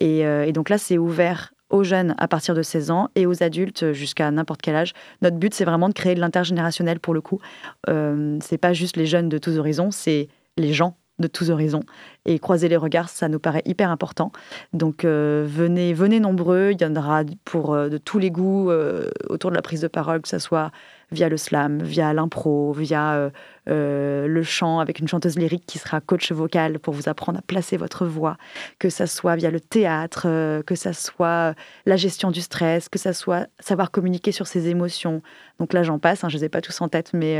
Euh, 0.00 0.44
et, 0.44 0.52
donc 0.52 0.68
là, 0.68 0.78
c'est 0.78 0.96
ouvert 0.96 1.52
aux 1.70 1.84
jeunes 1.84 2.14
à 2.18 2.28
partir 2.28 2.54
de 2.54 2.62
16 2.62 2.90
ans 2.90 3.08
et 3.14 3.26
aux 3.26 3.42
adultes 3.42 3.92
jusqu'à 3.92 4.30
n'importe 4.30 4.62
quel 4.62 4.76
âge. 4.76 4.92
Notre 5.22 5.36
but, 5.36 5.54
c'est 5.54 5.64
vraiment 5.64 5.88
de 5.88 5.94
créer 5.94 6.14
de 6.14 6.20
l'intergénérationnel 6.20 7.00
pour 7.00 7.14
le 7.14 7.20
coup. 7.20 7.40
Euh, 7.88 8.38
c'est 8.42 8.58
pas 8.58 8.72
juste 8.72 8.96
les 8.96 9.06
jeunes 9.06 9.28
de 9.28 9.38
tous 9.38 9.58
horizons, 9.58 9.90
c'est 9.90 10.28
les 10.56 10.72
gens 10.72 10.96
de 11.20 11.28
tous 11.28 11.50
horizons. 11.50 11.84
Et 12.24 12.38
croiser 12.38 12.68
les 12.68 12.76
regards, 12.76 13.08
ça 13.08 13.28
nous 13.28 13.38
paraît 13.38 13.62
hyper 13.64 13.90
important. 13.90 14.32
Donc 14.72 15.04
euh, 15.04 15.46
venez, 15.46 15.92
venez 15.92 16.18
nombreux. 16.18 16.70
Il 16.72 16.80
y 16.80 16.84
en 16.84 16.96
aura 16.96 17.22
pour 17.44 17.74
euh, 17.74 17.88
de 17.88 17.98
tous 17.98 18.18
les 18.18 18.30
goûts 18.30 18.70
euh, 18.70 19.08
autour 19.28 19.50
de 19.50 19.56
la 19.56 19.62
prise 19.62 19.82
de 19.82 19.88
parole, 19.88 20.22
que 20.22 20.28
ce 20.28 20.38
soit 20.38 20.72
via 21.12 21.28
le 21.28 21.36
slam, 21.36 21.82
via 21.82 22.12
l'impro, 22.12 22.72
via 22.72 23.30
le 23.66 24.42
chant 24.42 24.80
avec 24.80 24.98
une 24.98 25.08
chanteuse 25.08 25.38
lyrique 25.38 25.64
qui 25.66 25.78
sera 25.78 26.00
coach 26.00 26.32
vocal 26.32 26.78
pour 26.78 26.94
vous 26.94 27.08
apprendre 27.08 27.38
à 27.38 27.42
placer 27.42 27.76
votre 27.76 28.06
voix, 28.06 28.36
que 28.78 28.90
ce 28.90 29.06
soit 29.06 29.36
via 29.36 29.50
le 29.50 29.60
théâtre, 29.60 30.62
que 30.62 30.74
ce 30.74 30.92
soit 30.92 31.54
la 31.86 31.96
gestion 31.96 32.30
du 32.30 32.40
stress, 32.40 32.88
que 32.88 32.98
ce 32.98 33.12
soit 33.12 33.46
savoir 33.60 33.90
communiquer 33.90 34.32
sur 34.32 34.46
ses 34.46 34.68
émotions. 34.68 35.22
Donc 35.58 35.72
là, 35.72 35.82
j'en 35.82 35.98
passe, 35.98 36.24
hein, 36.24 36.28
je 36.28 36.36
ne 36.36 36.40
les 36.40 36.46
ai 36.46 36.48
pas 36.48 36.60
tous 36.60 36.80
en 36.80 36.88
tête, 36.88 37.10
mais, 37.12 37.38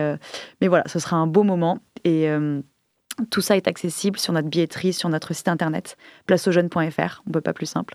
mais 0.60 0.68
voilà, 0.68 0.84
ce 0.86 0.98
sera 0.98 1.16
un 1.16 1.26
beau 1.26 1.42
moment. 1.42 1.78
Et 2.04 2.28
tout 3.30 3.40
ça 3.40 3.56
est 3.56 3.68
accessible 3.68 4.18
sur 4.18 4.32
notre 4.32 4.48
billetterie, 4.48 4.92
sur 4.92 5.08
notre 5.08 5.34
site 5.34 5.48
internet, 5.48 5.96
placeaujeunes.fr, 6.26 7.22
on 7.26 7.30
peut 7.30 7.40
pas 7.40 7.52
plus 7.52 7.66
simple. 7.66 7.94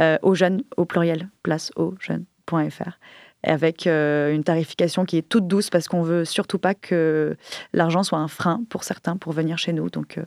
Euh, 0.00 0.18
aux 0.22 0.34
jeunes, 0.34 0.62
au 0.76 0.84
pluriel, 0.84 1.28
placeaujeunes.fr. 1.42 2.98
Avec 3.44 3.86
euh, 3.86 4.32
une 4.32 4.44
tarification 4.44 5.04
qui 5.04 5.16
est 5.16 5.28
toute 5.28 5.48
douce 5.48 5.68
parce 5.68 5.88
qu'on 5.88 6.02
veut 6.02 6.24
surtout 6.24 6.58
pas 6.58 6.74
que 6.74 7.36
l'argent 7.72 8.02
soit 8.02 8.18
un 8.18 8.28
frein 8.28 8.62
pour 8.68 8.84
certains 8.84 9.16
pour 9.16 9.32
venir 9.32 9.58
chez 9.58 9.72
nous. 9.72 9.90
Donc 9.90 10.18
euh, 10.18 10.24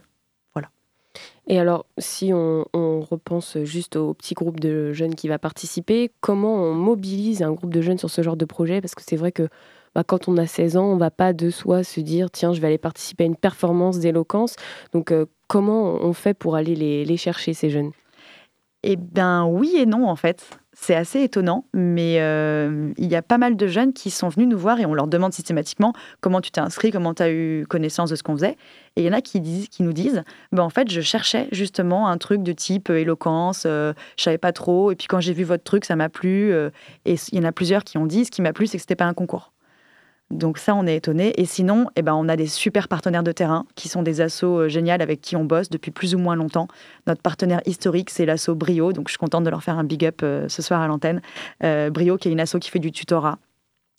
voilà. 0.53 0.69
Et 1.47 1.59
alors, 1.59 1.85
si 1.97 2.31
on, 2.33 2.65
on, 2.73 2.99
repense 2.99 3.57
juste 3.63 3.95
au 3.95 4.13
petit 4.13 4.33
groupe 4.33 4.59
de 4.59 4.91
jeunes 4.91 5.15
qui 5.15 5.27
va 5.29 5.39
participer, 5.39 6.11
comment 6.19 6.55
on 6.55 6.73
mobilise 6.73 7.41
un 7.41 7.53
groupe 7.53 7.73
de 7.73 7.81
jeunes 7.81 7.97
sur 7.97 8.09
ce 8.09 8.21
genre 8.21 8.37
de 8.37 8.45
projet? 8.45 8.81
Parce 8.81 8.95
que 8.95 9.03
c'est 9.05 9.15
vrai 9.15 9.31
que 9.31 9.47
bah, 9.95 10.03
quand 10.03 10.27
on 10.27 10.35
a 10.35 10.45
16 10.45 10.75
ans, 10.75 10.85
on 10.85 10.97
va 10.97 11.09
pas 11.09 11.31
de 11.31 11.49
soi 11.49 11.85
se 11.85 12.01
dire 12.01 12.29
tiens, 12.29 12.51
je 12.51 12.59
vais 12.59 12.67
aller 12.67 12.77
participer 12.77 13.23
à 13.23 13.27
une 13.27 13.37
performance 13.37 13.99
d'éloquence. 13.99 14.57
Donc, 14.91 15.13
comment 15.47 15.95
on 16.01 16.13
fait 16.13 16.33
pour 16.33 16.55
aller 16.55 16.75
les, 16.75 17.17
chercher, 17.17 17.53
ces 17.53 17.69
jeunes? 17.69 17.91
Eh 18.83 18.97
bien, 18.97 19.45
oui 19.45 19.75
et 19.77 19.85
non, 19.85 20.07
en 20.07 20.15
fait. 20.15 20.59
C'est 20.77 20.95
assez 20.95 21.21
étonnant, 21.21 21.65
mais 21.73 22.17
euh, 22.19 22.91
il 22.97 23.07
y 23.07 23.15
a 23.15 23.21
pas 23.21 23.37
mal 23.37 23.55
de 23.55 23.65
jeunes 23.65 23.93
qui 23.93 24.11
sont 24.11 24.27
venus 24.27 24.49
nous 24.49 24.57
voir 24.57 24.77
et 24.79 24.85
on 24.85 24.93
leur 24.93 25.07
demande 25.07 25.31
systématiquement 25.31 25.93
comment 26.19 26.41
tu 26.41 26.51
t'es 26.51 26.59
inscrit, 26.59 26.91
comment 26.91 27.13
tu 27.13 27.23
as 27.23 27.31
eu 27.31 27.65
connaissance 27.69 28.09
de 28.09 28.17
ce 28.17 28.23
qu'on 28.23 28.33
faisait. 28.33 28.57
Et 28.97 29.01
il 29.01 29.05
y 29.05 29.09
en 29.09 29.13
a 29.13 29.21
qui, 29.21 29.39
disent, 29.39 29.69
qui 29.69 29.83
nous 29.83 29.93
disent 29.93 30.23
ben, 30.51 30.63
En 30.63 30.69
fait, 30.69 30.91
je 30.91 30.99
cherchais 30.99 31.47
justement 31.53 32.09
un 32.09 32.17
truc 32.17 32.43
de 32.43 32.51
type 32.51 32.89
euh, 32.89 32.99
éloquence, 32.99 33.63
euh, 33.65 33.93
je 34.17 34.23
savais 34.23 34.37
pas 34.37 34.51
trop, 34.51 34.91
et 34.91 34.95
puis 34.95 35.07
quand 35.07 35.21
j'ai 35.21 35.33
vu 35.33 35.45
votre 35.45 35.63
truc, 35.63 35.85
ça 35.85 35.95
m'a 35.95 36.09
plu. 36.09 36.53
et 37.05 37.15
il 37.31 37.37
y 37.37 37.39
en 37.39 37.45
a 37.45 37.53
plusieurs 37.53 37.85
qui 37.85 37.97
ont 37.97 38.05
dit 38.05 38.25
Ce 38.25 38.31
qui 38.31 38.41
m'a 38.41 38.51
plu, 38.51 38.67
c'est 38.67 38.77
que 38.77 38.81
c'était 38.81 38.95
pas 38.95 39.05
un 39.05 39.13
concours. 39.13 39.54
Donc 40.31 40.57
ça, 40.57 40.73
on 40.73 40.87
est 40.87 40.95
étonné. 40.95 41.39
Et 41.39 41.45
sinon, 41.45 41.87
eh 41.95 42.01
ben, 42.01 42.13
on 42.13 42.27
a 42.27 42.35
des 42.35 42.47
super 42.47 42.87
partenaires 42.87 43.23
de 43.23 43.31
terrain 43.31 43.65
qui 43.75 43.89
sont 43.89 44.01
des 44.01 44.21
assos 44.21 44.61
euh, 44.61 44.67
géniales 44.69 45.01
avec 45.01 45.21
qui 45.21 45.35
on 45.35 45.45
bosse 45.45 45.69
depuis 45.69 45.91
plus 45.91 46.15
ou 46.15 46.17
moins 46.17 46.35
longtemps. 46.35 46.67
Notre 47.05 47.21
partenaire 47.21 47.61
historique, 47.65 48.09
c'est 48.09 48.25
l'asso 48.25 48.49
Brio. 48.49 48.91
Donc 48.91 49.07
je 49.07 49.11
suis 49.11 49.19
contente 49.19 49.43
de 49.43 49.49
leur 49.49 49.63
faire 49.63 49.77
un 49.77 49.83
big 49.83 50.03
up 50.03 50.21
euh, 50.23 50.49
ce 50.49 50.61
soir 50.61 50.81
à 50.81 50.87
l'antenne. 50.87 51.21
Euh, 51.63 51.91
Brio, 51.91 52.17
qui 52.17 52.29
est 52.29 52.31
une 52.31 52.39
asso 52.39 52.57
qui 52.59 52.71
fait 52.71 52.79
du 52.79 52.91
tutorat 52.91 53.37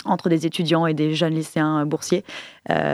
entre 0.05 0.29
des 0.29 0.47
étudiants 0.47 0.87
et 0.87 0.95
des 0.95 1.15
jeunes 1.15 1.35
lycéens 1.35 1.85
boursiers. 1.85 2.23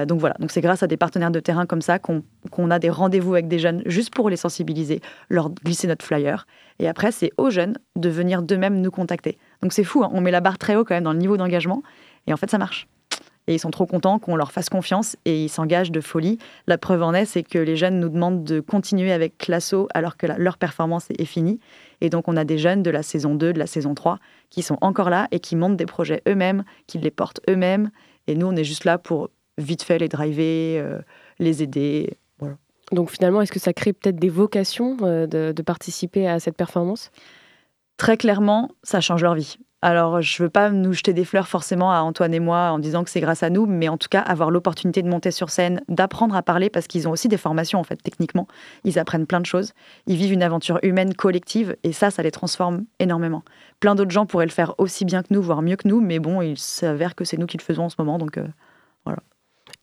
donc 0.06 0.18
voilà, 0.18 0.34
donc 0.38 0.50
c'est 0.50 0.62
grâce 0.62 0.82
à 0.82 0.86
des 0.86 0.96
partenaires 0.96 1.32
de 1.32 1.40
terrain 1.40 1.66
comme 1.66 1.82
ça 1.82 1.98
qu'on 1.98 2.70
a 2.70 2.78
des 2.78 2.88
rendez-vous 2.88 3.34
avec 3.34 3.48
des 3.48 3.58
jeunes 3.58 3.82
juste 3.84 4.14
pour 4.14 4.30
les 4.30 4.36
sensibiliser, 4.36 5.02
leur 5.28 5.50
glisser 5.50 5.88
notre 5.88 6.06
flyer. 6.06 6.46
Et 6.78 6.88
après, 6.88 7.12
c'est 7.12 7.30
aux 7.36 7.50
jeunes 7.50 7.76
de 7.96 8.08
venir 8.08 8.40
d'eux-mêmes 8.40 8.80
nous 8.80 8.90
contacter. 8.90 9.36
Donc 9.60 9.74
c'est 9.74 9.84
fou, 9.84 10.04
hein. 10.04 10.10
on 10.14 10.22
met 10.22 10.30
la 10.30 10.40
barre 10.40 10.56
très 10.56 10.74
haut 10.74 10.84
quand 10.84 10.94
même 10.94 11.04
dans 11.04 11.12
le 11.12 11.18
niveau 11.18 11.36
d'engagement. 11.36 11.82
Et 12.26 12.32
en 12.32 12.38
fait, 12.38 12.48
ça 12.48 12.56
marche. 12.56 12.88
Et 13.48 13.54
ils 13.54 13.58
sont 13.58 13.70
trop 13.70 13.86
contents 13.86 14.18
qu'on 14.18 14.36
leur 14.36 14.52
fasse 14.52 14.68
confiance 14.68 15.16
et 15.24 15.44
ils 15.44 15.48
s'engagent 15.48 15.90
de 15.90 16.00
folie. 16.00 16.38
La 16.66 16.78
preuve 16.78 17.02
en 17.02 17.12
est, 17.12 17.24
c'est 17.24 17.42
que 17.42 17.58
les 17.58 17.76
jeunes 17.76 17.98
nous 17.98 18.08
demandent 18.08 18.44
de 18.44 18.60
continuer 18.60 19.12
avec 19.12 19.48
l'assaut 19.48 19.88
alors 19.94 20.16
que 20.16 20.26
leur 20.26 20.58
performance 20.58 21.06
est 21.10 21.24
finie. 21.24 21.58
Et 22.00 22.08
donc, 22.08 22.28
on 22.28 22.36
a 22.36 22.44
des 22.44 22.58
jeunes 22.58 22.82
de 22.82 22.90
la 22.90 23.02
saison 23.02 23.34
2, 23.34 23.52
de 23.52 23.58
la 23.58 23.66
saison 23.66 23.94
3 23.94 24.18
qui 24.50 24.62
sont 24.62 24.78
encore 24.80 25.10
là 25.10 25.28
et 25.32 25.40
qui 25.40 25.56
montent 25.56 25.76
des 25.76 25.86
projets 25.86 26.22
eux-mêmes, 26.28 26.64
qui 26.86 26.98
les 26.98 27.10
portent 27.10 27.40
eux-mêmes. 27.48 27.90
Et 28.28 28.36
nous, 28.36 28.46
on 28.46 28.54
est 28.54 28.64
juste 28.64 28.84
là 28.84 28.98
pour 28.98 29.30
vite 29.58 29.82
fait 29.82 29.98
les 29.98 30.08
driver, 30.08 30.78
euh, 30.78 30.98
les 31.38 31.62
aider. 31.62 32.16
Donc, 32.90 33.10
finalement, 33.10 33.40
est-ce 33.40 33.52
que 33.52 33.60
ça 33.60 33.72
crée 33.72 33.92
peut-être 33.92 34.16
des 34.16 34.28
vocations 34.28 34.98
euh, 35.02 35.26
de 35.26 35.62
participer 35.62 36.28
à 36.28 36.40
cette 36.40 36.56
performance? 36.56 37.10
Très 37.96 38.16
clairement, 38.16 38.70
ça 38.82 39.00
change 39.00 39.22
leur 39.22 39.34
vie. 39.34 39.58
Alors, 39.84 40.22
je 40.22 40.40
ne 40.40 40.46
veux 40.46 40.50
pas 40.50 40.70
nous 40.70 40.92
jeter 40.92 41.12
des 41.12 41.24
fleurs 41.24 41.48
forcément 41.48 41.92
à 41.92 42.02
Antoine 42.02 42.32
et 42.32 42.38
moi 42.38 42.70
en 42.70 42.78
disant 42.78 43.02
que 43.02 43.10
c'est 43.10 43.20
grâce 43.20 43.42
à 43.42 43.50
nous, 43.50 43.66
mais 43.66 43.88
en 43.88 43.96
tout 43.96 44.06
cas, 44.08 44.20
avoir 44.20 44.48
l'opportunité 44.52 45.02
de 45.02 45.08
monter 45.08 45.32
sur 45.32 45.50
scène, 45.50 45.82
d'apprendre 45.88 46.36
à 46.36 46.42
parler, 46.42 46.70
parce 46.70 46.86
qu'ils 46.86 47.08
ont 47.08 47.10
aussi 47.10 47.26
des 47.26 47.36
formations, 47.36 47.80
en 47.80 47.82
fait, 47.82 47.96
techniquement. 47.96 48.46
Ils 48.84 49.00
apprennent 49.00 49.26
plein 49.26 49.40
de 49.40 49.46
choses. 49.46 49.72
Ils 50.06 50.16
vivent 50.16 50.32
une 50.32 50.44
aventure 50.44 50.78
humaine 50.84 51.14
collective, 51.14 51.76
et 51.82 51.92
ça, 51.92 52.12
ça 52.12 52.22
les 52.22 52.30
transforme 52.30 52.84
énormément. 53.00 53.42
Plein 53.80 53.96
d'autres 53.96 54.12
gens 54.12 54.24
pourraient 54.24 54.46
le 54.46 54.52
faire 54.52 54.76
aussi 54.78 55.04
bien 55.04 55.24
que 55.24 55.34
nous, 55.34 55.42
voire 55.42 55.62
mieux 55.62 55.76
que 55.76 55.88
nous, 55.88 56.00
mais 56.00 56.20
bon, 56.20 56.42
il 56.42 56.58
s'avère 56.58 57.16
que 57.16 57.24
c'est 57.24 57.36
nous 57.36 57.46
qui 57.46 57.58
le 57.58 57.64
faisons 57.64 57.86
en 57.86 57.88
ce 57.88 57.96
moment, 57.98 58.18
donc 58.18 58.38
euh, 58.38 58.46
voilà. 59.04 59.18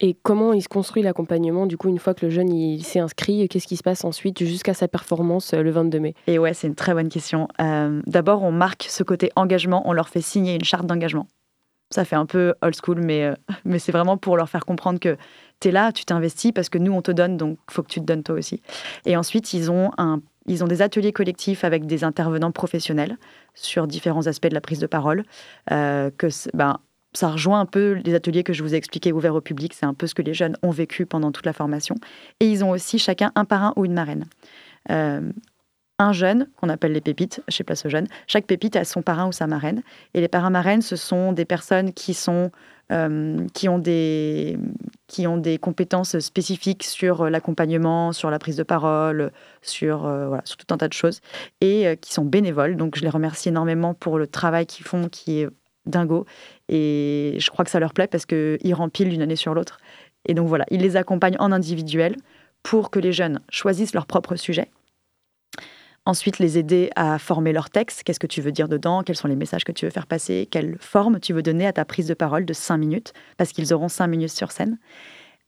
Et 0.02 0.14
comment 0.14 0.54
il 0.54 0.62
se 0.62 0.70
construit 0.70 1.04
l'accompagnement 1.04 1.66
du 1.66 1.78
coup 1.78 1.90
une 1.90 2.00
fois 2.00 2.14
que 2.14 2.26
le 2.26 2.32
jeune 2.32 2.54
il 2.54 2.84
s'est 2.84 3.00
inscrit 3.00 3.48
Qu'est-ce 3.50 3.68
qui 3.68 3.76
se 3.76 3.84
passe 3.84 4.06
ensuite 4.06 4.44
jusqu'à 4.44 4.74
sa 4.74 4.88
performance 4.88 5.54
euh, 5.54 5.62
le 5.62 5.72
22 5.72 6.00
mai? 6.00 6.14
Et 6.28 6.40
ouais, 6.40 6.54
c'est 6.54 6.68
une 6.68 6.76
très 6.76 6.94
bonne 6.94 7.10
question. 7.10 7.48
Euh, 7.60 8.02
d'abord, 8.08 8.44
on 8.44 8.52
marque 8.52 8.86
ce 8.90 9.04
côté 9.04 9.32
engagement, 9.36 9.84
on 9.86 9.94
leur 9.94 10.08
fait 10.08 10.22
signer 10.22 10.56
une 10.56 10.64
charte 10.64 10.86
d'engagement. 10.86 11.28
Ça 11.92 12.06
fait 12.06 12.16
un 12.16 12.26
peu 12.26 12.54
old 12.62 12.76
school, 12.76 13.02
mais, 13.02 13.26
euh, 13.26 13.34
mais 13.66 13.80
c'est 13.80 13.92
vraiment 13.92 14.16
pour 14.16 14.38
leur 14.38 14.48
faire 14.48 14.66
comprendre 14.66 15.00
que 15.00 15.18
tu 15.60 15.68
es 15.68 15.72
là, 15.72 15.92
tu 15.92 16.06
t'investis 16.06 16.54
parce 16.54 16.70
que 16.70 16.78
nous 16.78 16.94
on 16.94 17.02
te 17.02 17.12
donne, 17.12 17.36
donc 17.36 17.58
faut 17.70 17.84
que 17.84 17.90
tu 17.90 18.00
te 18.00 18.06
donnes 18.06 18.24
toi 18.24 18.36
aussi. 18.36 18.62
Et 19.06 19.18
ensuite, 19.18 19.54
ils 19.54 19.70
ont 19.70 19.92
un 19.98 20.22
ils 20.46 20.64
ont 20.64 20.68
des 20.68 20.82
ateliers 20.82 21.12
collectifs 21.12 21.64
avec 21.64 21.86
des 21.86 22.04
intervenants 22.04 22.52
professionnels 22.52 23.18
sur 23.54 23.86
différents 23.86 24.26
aspects 24.26 24.48
de 24.48 24.56
la 24.56 24.62
prise 24.62 24.80
de 24.80 24.88
parole. 24.88 25.24
que 25.68 26.28
ben, 26.56 26.80
ça 27.14 27.30
rejoint 27.30 27.60
un 27.60 27.66
peu 27.66 27.94
les 28.06 28.14
ateliers 28.14 28.44
que 28.44 28.54
je 28.54 28.64
vous 28.64 28.74
ai 28.74 28.78
expliqués 28.78 29.12
ouverts 29.12 29.36
au 29.36 29.42
public. 29.42 29.74
C'est 29.74 29.86
un 29.86 29.94
peu 29.94 30.08
ce 30.08 30.14
que 30.14 30.22
les 30.22 30.34
jeunes 30.34 30.58
ont 30.62 30.72
vécu 30.72 31.06
pendant 31.06 31.32
toute 31.32 31.46
la 31.46 31.54
formation. 31.54 31.96
Et 32.40 32.50
ils 32.50 32.64
ont 32.64 32.70
aussi 32.70 33.00
chacun 33.00 33.32
un 33.36 33.46
parrain 33.46 33.74
ou 33.76 33.86
une 33.86 33.94
marraine. 33.94 34.26
Euh, 34.92 35.32
un 35.98 36.14
jeune, 36.14 36.48
qu'on 36.56 36.70
appelle 36.70 36.94
les 36.94 37.02
pépites 37.02 37.42
chez 37.50 37.66
Place 37.66 37.86
aux 37.86 37.90
Jeunes, 37.90 38.08
chaque 38.26 38.46
pépite 38.46 38.78
a 38.78 38.86
son 38.86 39.02
parrain 39.02 39.28
ou 39.28 39.34
sa 39.34 39.48
marraine. 39.48 39.82
Et 40.14 40.22
les 40.22 40.30
parrains-marraines, 40.30 40.82
ce 40.82 40.96
sont 40.96 41.34
des 41.34 41.44
personnes 41.44 41.92
qui, 41.92 42.14
sont, 42.14 42.52
euh, 42.94 43.46
qui, 43.54 43.68
ont 43.68 43.80
des, 43.80 44.58
qui 45.08 45.28
ont 45.28 45.36
des 45.36 45.58
compétences 45.58 46.18
spécifiques 46.20 46.84
sur 46.84 47.30
l'accompagnement, 47.30 48.14
sur 48.14 48.30
la 48.30 48.40
prise 48.40 48.56
de 48.56 48.64
parole, 48.64 49.32
sur, 49.62 50.06
euh, 50.06 50.28
voilà, 50.28 50.44
sur 50.46 50.56
tout 50.56 50.74
un 50.74 50.78
tas 50.78 50.88
de 50.88 50.94
choses, 50.94 51.20
et 51.60 51.98
qui 52.00 52.14
sont 52.14 52.24
bénévoles. 52.24 52.78
Donc 52.78 52.96
je 52.96 53.02
les 53.02 53.10
remercie 53.10 53.50
énormément 53.50 53.94
pour 53.94 54.20
le 54.20 54.28
travail 54.28 54.68
qu'ils 54.68 54.86
font, 54.86 55.10
qui 55.10 55.42
est 55.42 55.50
dingo. 55.86 56.26
Et 56.70 57.36
je 57.40 57.50
crois 57.50 57.66
que 57.66 57.72
ça 57.72 57.80
leur 57.80 57.94
plaît 57.94 58.08
parce 58.08 58.26
qu'ils 58.26 58.74
rempilent 58.74 59.10
d'une 59.10 59.22
année 59.22 59.36
sur 59.36 59.54
l'autre. 59.54 59.80
Et 60.26 60.34
donc 60.34 60.48
voilà, 60.48 60.66
ils 60.70 60.82
les 60.82 60.96
accompagnent 60.96 61.38
en 61.40 61.52
individuel 61.52 62.16
pour 62.64 62.92
que 62.92 63.00
les 63.00 63.12
jeunes 63.12 63.40
choisissent 63.50 63.94
leur 63.94 64.06
propre 64.06 64.36
sujet. 64.36 64.70
Ensuite, 66.06 66.40
les 66.40 66.58
aider 66.58 66.90
à 66.96 67.20
former 67.20 67.54
leur 67.54 67.70
texte. 67.70 68.04
Qu'est-ce 68.04 68.20
que 68.20 68.28
tu 68.28 68.42
veux 68.42 68.52
dire 68.52 68.68
dedans? 68.68 69.04
Quels 69.04 69.16
sont 69.16 69.28
les 69.28 69.36
messages 69.36 69.64
que 69.64 69.72
tu 69.72 69.86
veux 69.86 69.92
faire 69.92 70.08
passer? 70.08 70.48
Quelle 70.50 70.78
forme 70.80 71.20
tu 71.20 71.34
veux 71.34 71.44
donner 71.44 71.68
à 71.68 71.74
ta 71.74 71.86
prise 71.86 72.08
de 72.08 72.14
parole 72.14 72.46
de 72.46 72.54
5 72.54 72.78
minutes? 72.78 73.14
Parce 73.38 73.52
qu'ils 73.52 73.74
auront 73.74 73.90
5 73.90 74.08
minutes 74.08 74.32
sur 74.32 74.52
scène. 74.52 74.80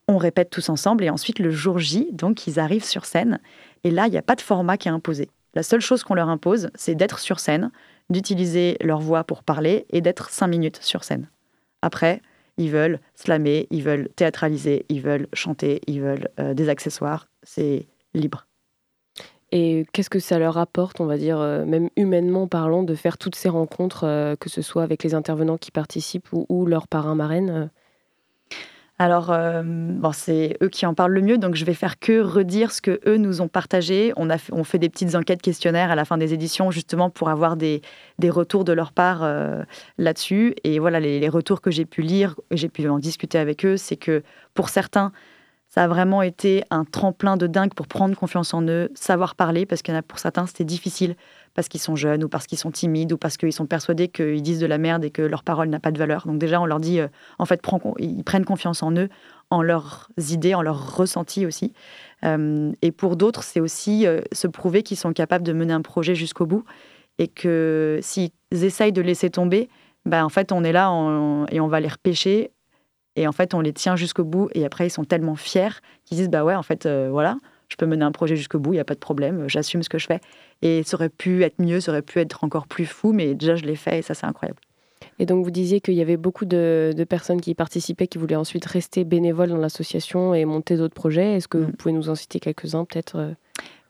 On 0.08 0.18
répète 0.18 0.50
tous 0.50 0.70
ensemble 0.70 1.04
et 1.04 1.10
ensuite, 1.10 1.40
le 1.40 1.52
jour 1.52 1.80
J, 1.80 2.10
donc, 2.12 2.46
ils 2.48 2.60
arrivent 2.60 2.86
sur 2.86 3.06
scène. 3.06 3.40
Et 3.84 3.92
là, 3.92 4.08
il 4.08 4.12
n'y 4.12 4.18
a 4.18 4.22
pas 4.22 4.36
de 4.36 4.42
format 4.42 4.78
qui 4.78 4.88
est 4.88 4.92
imposé. 4.92 5.30
La 5.54 5.64
seule 5.64 5.82
chose 5.82 6.04
qu'on 6.04 6.16
leur 6.16 6.30
impose, 6.30 6.70
c'est 6.76 6.96
d'être 6.96 7.20
sur 7.20 7.40
scène, 7.40 7.72
d'utiliser 8.12 8.78
leur 8.82 9.00
voix 9.00 9.24
pour 9.24 9.44
parler 9.44 9.86
et 9.90 10.02
d'être 10.02 10.30
cinq 10.30 10.48
minutes 10.48 10.80
sur 10.82 11.04
scène. 11.04 11.30
Après, 11.82 12.22
ils 12.58 12.70
veulent 12.70 13.00
slammer, 13.16 13.68
ils 13.72 13.84
veulent 13.84 14.10
théâtraliser, 14.16 14.86
ils 14.90 15.02
veulent 15.02 15.28
chanter, 15.34 15.82
ils 15.88 16.02
veulent 16.02 16.28
euh, 16.40 16.54
des 16.54 16.70
accessoires. 16.70 17.28
C'est 17.44 17.88
libre. 18.14 18.48
Et 19.54 19.86
qu'est-ce 19.92 20.10
que 20.10 20.20
ça 20.20 20.40
leur 20.40 20.58
apporte, 20.58 21.02
on 21.02 21.06
va 21.06 21.18
dire, 21.18 21.40
euh, 21.40 21.66
même 21.66 21.90
humainement 21.98 22.48
parlant, 22.48 22.84
de 22.84 22.96
faire 22.96 23.18
toutes 23.18 23.36
ces 23.36 23.50
rencontres, 23.50 24.06
euh, 24.06 24.36
que 24.36 24.50
ce 24.50 24.62
soit 24.62 24.84
avec 24.84 25.04
les 25.04 25.14
intervenants 25.14 25.58
qui 25.58 25.72
participent 25.72 26.32
ou, 26.32 26.46
ou 26.50 26.66
leurs 26.66 26.88
parrains 26.88 27.16
marraines 27.16 27.70
alors, 29.02 29.32
euh, 29.32 29.64
c'est 30.14 30.58
eux 30.62 30.70
qui 30.70 30.86
en 30.86 30.94
parlent 30.94 31.14
le 31.14 31.24
mieux, 31.24 31.40
donc 31.40 31.56
je 31.56 31.66
vais 31.66 31.74
faire 31.74 31.98
que 31.98 32.22
redire 32.22 32.72
ce 32.72 32.84
que 32.84 33.00
eux 33.08 33.18
nous 33.18 33.42
ont 33.42 33.48
partagé. 33.48 34.14
On 34.16 34.30
a 34.30 34.38
fait, 34.38 34.54
on 34.54 34.64
fait 34.64 34.78
des 34.78 34.90
petites 34.90 35.16
enquêtes 35.16 35.42
questionnaires 35.42 35.90
à 35.90 35.96
la 35.96 36.06
fin 36.06 36.20
des 36.20 36.36
éditions, 36.36 36.70
justement 36.70 37.10
pour 37.10 37.30
avoir 37.30 37.56
des, 37.56 37.82
des 38.20 38.30
retours 38.30 38.64
de 38.64 38.74
leur 38.74 38.92
part 38.92 39.22
euh, 39.24 39.64
là-dessus. 39.98 40.54
Et 40.64 40.78
voilà, 40.78 41.00
les, 41.00 41.20
les 41.20 41.30
retours 41.30 41.62
que 41.62 41.72
j'ai 41.72 41.86
pu 41.86 42.04
lire, 42.04 42.36
j'ai 42.52 42.70
pu 42.70 42.88
en 42.88 43.00
discuter 43.00 43.40
avec 43.40 43.66
eux, 43.66 43.76
c'est 43.76 43.98
que 43.98 44.22
pour 44.54 44.70
certains, 44.70 45.12
ça 45.68 45.86
a 45.86 45.88
vraiment 45.88 46.22
été 46.22 46.64
un 46.70 46.86
tremplin 46.86 47.38
de 47.38 47.48
dingue 47.48 47.74
pour 47.74 47.88
prendre 47.88 48.16
confiance 48.16 48.54
en 48.54 48.62
eux, 48.68 48.92
savoir 48.94 49.34
parler, 49.34 49.66
parce 49.66 49.82
qu'il 49.82 49.96
y 49.96 49.98
en 49.98 50.00
a 50.00 50.04
pour 50.04 50.20
certains, 50.20 50.46
c'était 50.46 50.64
difficile 50.64 51.16
parce 51.54 51.68
qu'ils 51.68 51.82
sont 51.82 51.96
jeunes 51.96 52.24
ou 52.24 52.30
parce 52.30 52.48
qu'ils 52.48 52.58
sont 52.58 52.72
timides 52.72 53.12
ou 53.12 53.18
parce 53.18 53.38
qu'ils 53.38 53.54
sont 53.54 53.66
persuadés 53.66 54.08
qu'ils 54.08 54.42
disent 54.42 54.60
de 54.60 54.66
la 54.66 54.78
merde 54.78 55.04
et 55.04 55.12
que 55.12 55.22
leur 55.22 55.44
parole 55.44 55.70
n'a 55.70 55.80
pas 55.80 55.92
de 55.92 55.98
valeur. 55.98 56.26
Donc 56.26 56.38
déjà, 56.38 56.62
on 56.62 56.66
leur 56.66 56.80
dit, 56.80 57.00
euh, 57.00 57.08
en 57.40 57.46
fait, 57.46 57.62
ils 58.00 58.24
prennent 58.24 58.46
confiance 58.46 58.84
en 58.84 58.92
eux, 58.94 59.10
en 59.50 59.62
leurs 59.62 60.10
idées, 60.30 60.56
en 60.56 60.62
leurs 60.62 60.96
ressentis 60.96 61.46
aussi. 61.46 61.74
Euh, 62.24 62.72
et 62.82 62.92
pour 62.92 63.16
d'autres, 63.16 63.44
c'est 63.44 63.60
aussi 63.60 64.08
euh, 64.08 64.22
se 64.32 64.48
prouver 64.48 64.84
qu'ils 64.84 64.98
sont 64.98 65.14
capables 65.14 65.46
de 65.46 65.54
mener 65.54 65.74
un 65.74 65.82
projet 65.82 66.16
jusqu'au 66.16 66.46
bout 66.46 66.64
et 67.18 67.28
que 67.28 68.00
s'ils 68.02 68.32
essayent 68.52 68.94
de 68.94 69.02
laisser 69.02 69.30
tomber, 69.30 69.70
ben, 70.06 70.24
en 70.24 70.30
fait, 70.30 70.52
on 70.52 70.64
est 70.64 70.72
là 70.72 70.88
et 71.52 71.60
on 71.60 71.68
va 71.68 71.80
les 71.80 71.88
repêcher 71.88 72.52
et 73.16 73.28
en 73.28 73.34
fait, 73.34 73.54
on 73.54 73.60
les 73.60 73.74
tient 73.74 73.96
jusqu'au 73.96 74.24
bout 74.24 74.50
et 74.56 74.66
après, 74.66 74.88
ils 74.88 74.92
sont 74.92 75.04
tellement 75.04 75.36
fiers 75.36 75.82
qu'ils 76.06 76.18
disent, 76.18 76.30
bah 76.30 76.44
ouais, 76.44 76.56
en 76.56 76.64
fait, 76.64 76.88
voilà, 76.88 77.38
je 77.72 77.78
peux 77.78 77.86
mener 77.86 78.04
un 78.04 78.12
projet 78.12 78.36
jusqu'au 78.36 78.60
bout, 78.60 78.74
il 78.74 78.78
n'y 78.78 78.82
a 78.82 78.86
pas 78.86 78.96
de 78.96 79.00
problème, 79.00 79.46
j'assume 79.48 79.82
ce 79.82 79.90
que 79.90 79.98
je 79.98 80.06
fais. 80.06 80.20
Et 80.62 80.84
ça 80.84 80.98
aurait 80.98 81.10
pu 81.10 81.44
être 81.44 81.60
mieux, 81.60 81.80
ça 81.80 81.92
aurait 81.92 82.02
pu 82.02 82.20
être 82.20 82.44
encore 82.44 82.68
plus 82.68 82.86
fou, 82.86 83.14
mais 83.14 83.34
déjà 83.34 83.56
je 83.56 83.64
l'ai 83.64 83.78
fait 83.78 84.00
et 84.00 84.02
ça 84.02 84.14
c'est 84.14 84.26
incroyable. 84.26 84.60
Et 85.20 85.26
donc 85.26 85.44
vous 85.46 85.52
disiez 85.52 85.80
qu'il 85.80 85.94
y 85.94 86.02
avait 86.02 86.18
beaucoup 86.18 86.46
de, 86.46 86.94
personnes 87.08 87.40
qui 87.40 87.52
y 87.52 87.56
participaient, 87.56 88.08
qui 88.08 88.18
voulaient 88.18 88.36
ensuite 88.36 88.66
rester 88.66 89.06
bénévoles 89.06 89.50
dans 89.50 89.58
l'association 89.58 90.34
et 90.34 90.44
monter 90.46 90.76
d'autres 90.76 90.94
projets. 90.94 91.36
Est-ce 91.36 91.48
que 91.48 91.58
vous 91.58 91.70
mm. 91.70 91.76
pouvez 91.76 91.94
nous 91.94 92.10
en 92.10 92.16
citer 92.16 92.40
quelques-uns 92.40 92.86
peut-être 92.86 93.16
euh? 93.18 93.32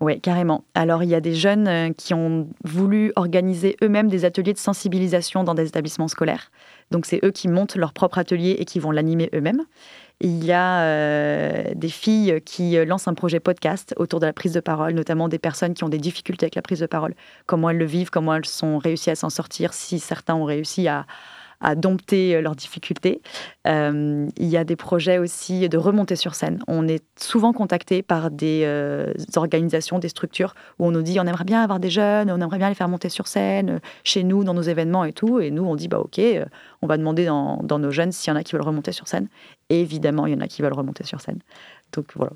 Oui, 0.02 0.20
carrément. 0.20 0.64
Alors, 0.74 1.04
il 1.04 1.10
y 1.10 1.16
a 1.16 1.22
des 1.22 1.36
jeunes 1.36 1.68
euh, 1.68 1.90
qui 1.96 2.16
ont 2.16 2.50
voulu 2.64 3.14
organiser 3.16 3.78
eux-mêmes 3.84 4.10
des 4.10 4.26
ateliers 4.26 4.54
de 4.54 4.58
sensibilisation 4.58 5.44
dans 5.44 5.54
des 5.54 5.68
établissements 5.68 6.08
scolaires. 6.08 6.52
Donc, 6.90 7.06
c'est 7.06 7.24
eux 7.24 7.30
qui 7.30 7.48
montent 7.48 7.76
leur 7.76 7.94
propre 7.94 8.18
atelier 8.18 8.56
et 8.58 8.66
qui 8.66 8.80
vont 8.80 8.90
l'animer 8.90 9.30
eux-mêmes. 9.36 9.62
Il 10.24 10.46
y 10.46 10.52
a 10.52 10.84
euh, 10.84 11.64
des 11.74 11.90
filles 11.90 12.42
qui 12.46 12.78
euh, 12.78 12.86
lancent 12.86 13.08
un 13.08 13.16
projet 13.16 13.40
podcast 13.40 13.96
autour 13.98 14.20
de 14.20 14.28
la 14.28 14.34
prise 14.34 14.54
de 14.54 14.60
parole, 14.60 14.94
notamment 14.94 15.28
des 15.28 15.40
personnes 15.40 15.74
qui 15.74 15.84
ont 15.84 15.90
des 15.90 15.98
difficultés 15.98 16.46
avec 16.46 16.54
la 16.54 16.62
prise 16.62 16.80
de 16.80 16.86
parole, 16.86 17.16
comment 17.48 17.72
elles 17.72 17.80
le 17.80 17.86
vivent, 17.86 18.12
comment 18.12 18.36
elles 18.36 18.46
sont 18.46 18.78
réussies 18.78 19.10
à 19.10 19.16
s'en 19.16 19.32
sortir, 19.32 19.74
si 19.74 19.98
certains 19.98 20.36
ont 20.36 20.44
réussi 20.44 20.88
à, 20.88 21.08
à 21.62 21.76
dompter 21.76 22.42
leurs 22.42 22.56
difficultés. 22.56 23.22
il 23.66 24.30
y 24.38 24.58
a 24.58 24.64
des 24.64 24.76
projets 24.76 25.18
aussi 25.18 25.70
de 25.70 25.78
remontée 25.78 26.16
sur 26.16 26.36
scène. 26.36 26.60
On 26.68 26.88
est 26.88 27.04
souvent 27.20 27.54
contacté 27.54 28.02
par 28.02 28.32
des 28.32 28.68
organisations, 29.36 30.00
des 30.00 30.10
structures 30.10 30.56
où 30.80 30.88
on 30.88 30.92
nous 30.92 31.02
dit 31.02 31.20
on 31.20 31.26
aimerait 31.26 31.44
bien 31.44 31.62
avoir 31.62 31.80
des 31.80 31.90
jeunes, 31.90 32.32
on 32.32 32.42
aimerait 32.42 32.58
bien 32.58 32.70
les 32.70 32.76
faire 32.76 32.90
monter 32.90 33.10
sur 33.10 33.28
scène 33.28 33.80
chez 34.04 34.24
nous, 34.24 34.44
dans 34.44 34.54
nos 34.54 34.62
événements 34.62 35.06
et 35.06 35.14
tout. 35.14 35.40
Et 35.40 35.52
nous, 35.52 35.64
on 35.64 35.76
dit 35.76 35.88
bah 35.88 36.00
ok, 36.00 36.20
on 36.82 36.88
va 36.88 36.98
demander 36.98 37.26
dans, 37.26 37.62
dans 37.64 37.80
nos 37.80 37.92
jeunes 37.92 38.12
s'il 38.12 38.32
y 38.32 38.34
en 38.34 38.40
a 38.40 38.44
qui 38.44 38.54
veulent 38.54 38.62
remonter 38.62 38.92
sur 38.92 39.08
scène. 39.08 39.28
Et 39.70 39.82
évidemment, 39.82 40.26
il 40.28 40.34
y 40.34 40.36
en 40.36 40.42
a 40.42 40.48
qui 40.48 40.62
veulent 40.62 40.74
remonter 40.74 41.04
sur 41.04 41.22
scène. 41.22 41.40
Donc 41.94 42.08
voilà. 42.16 42.34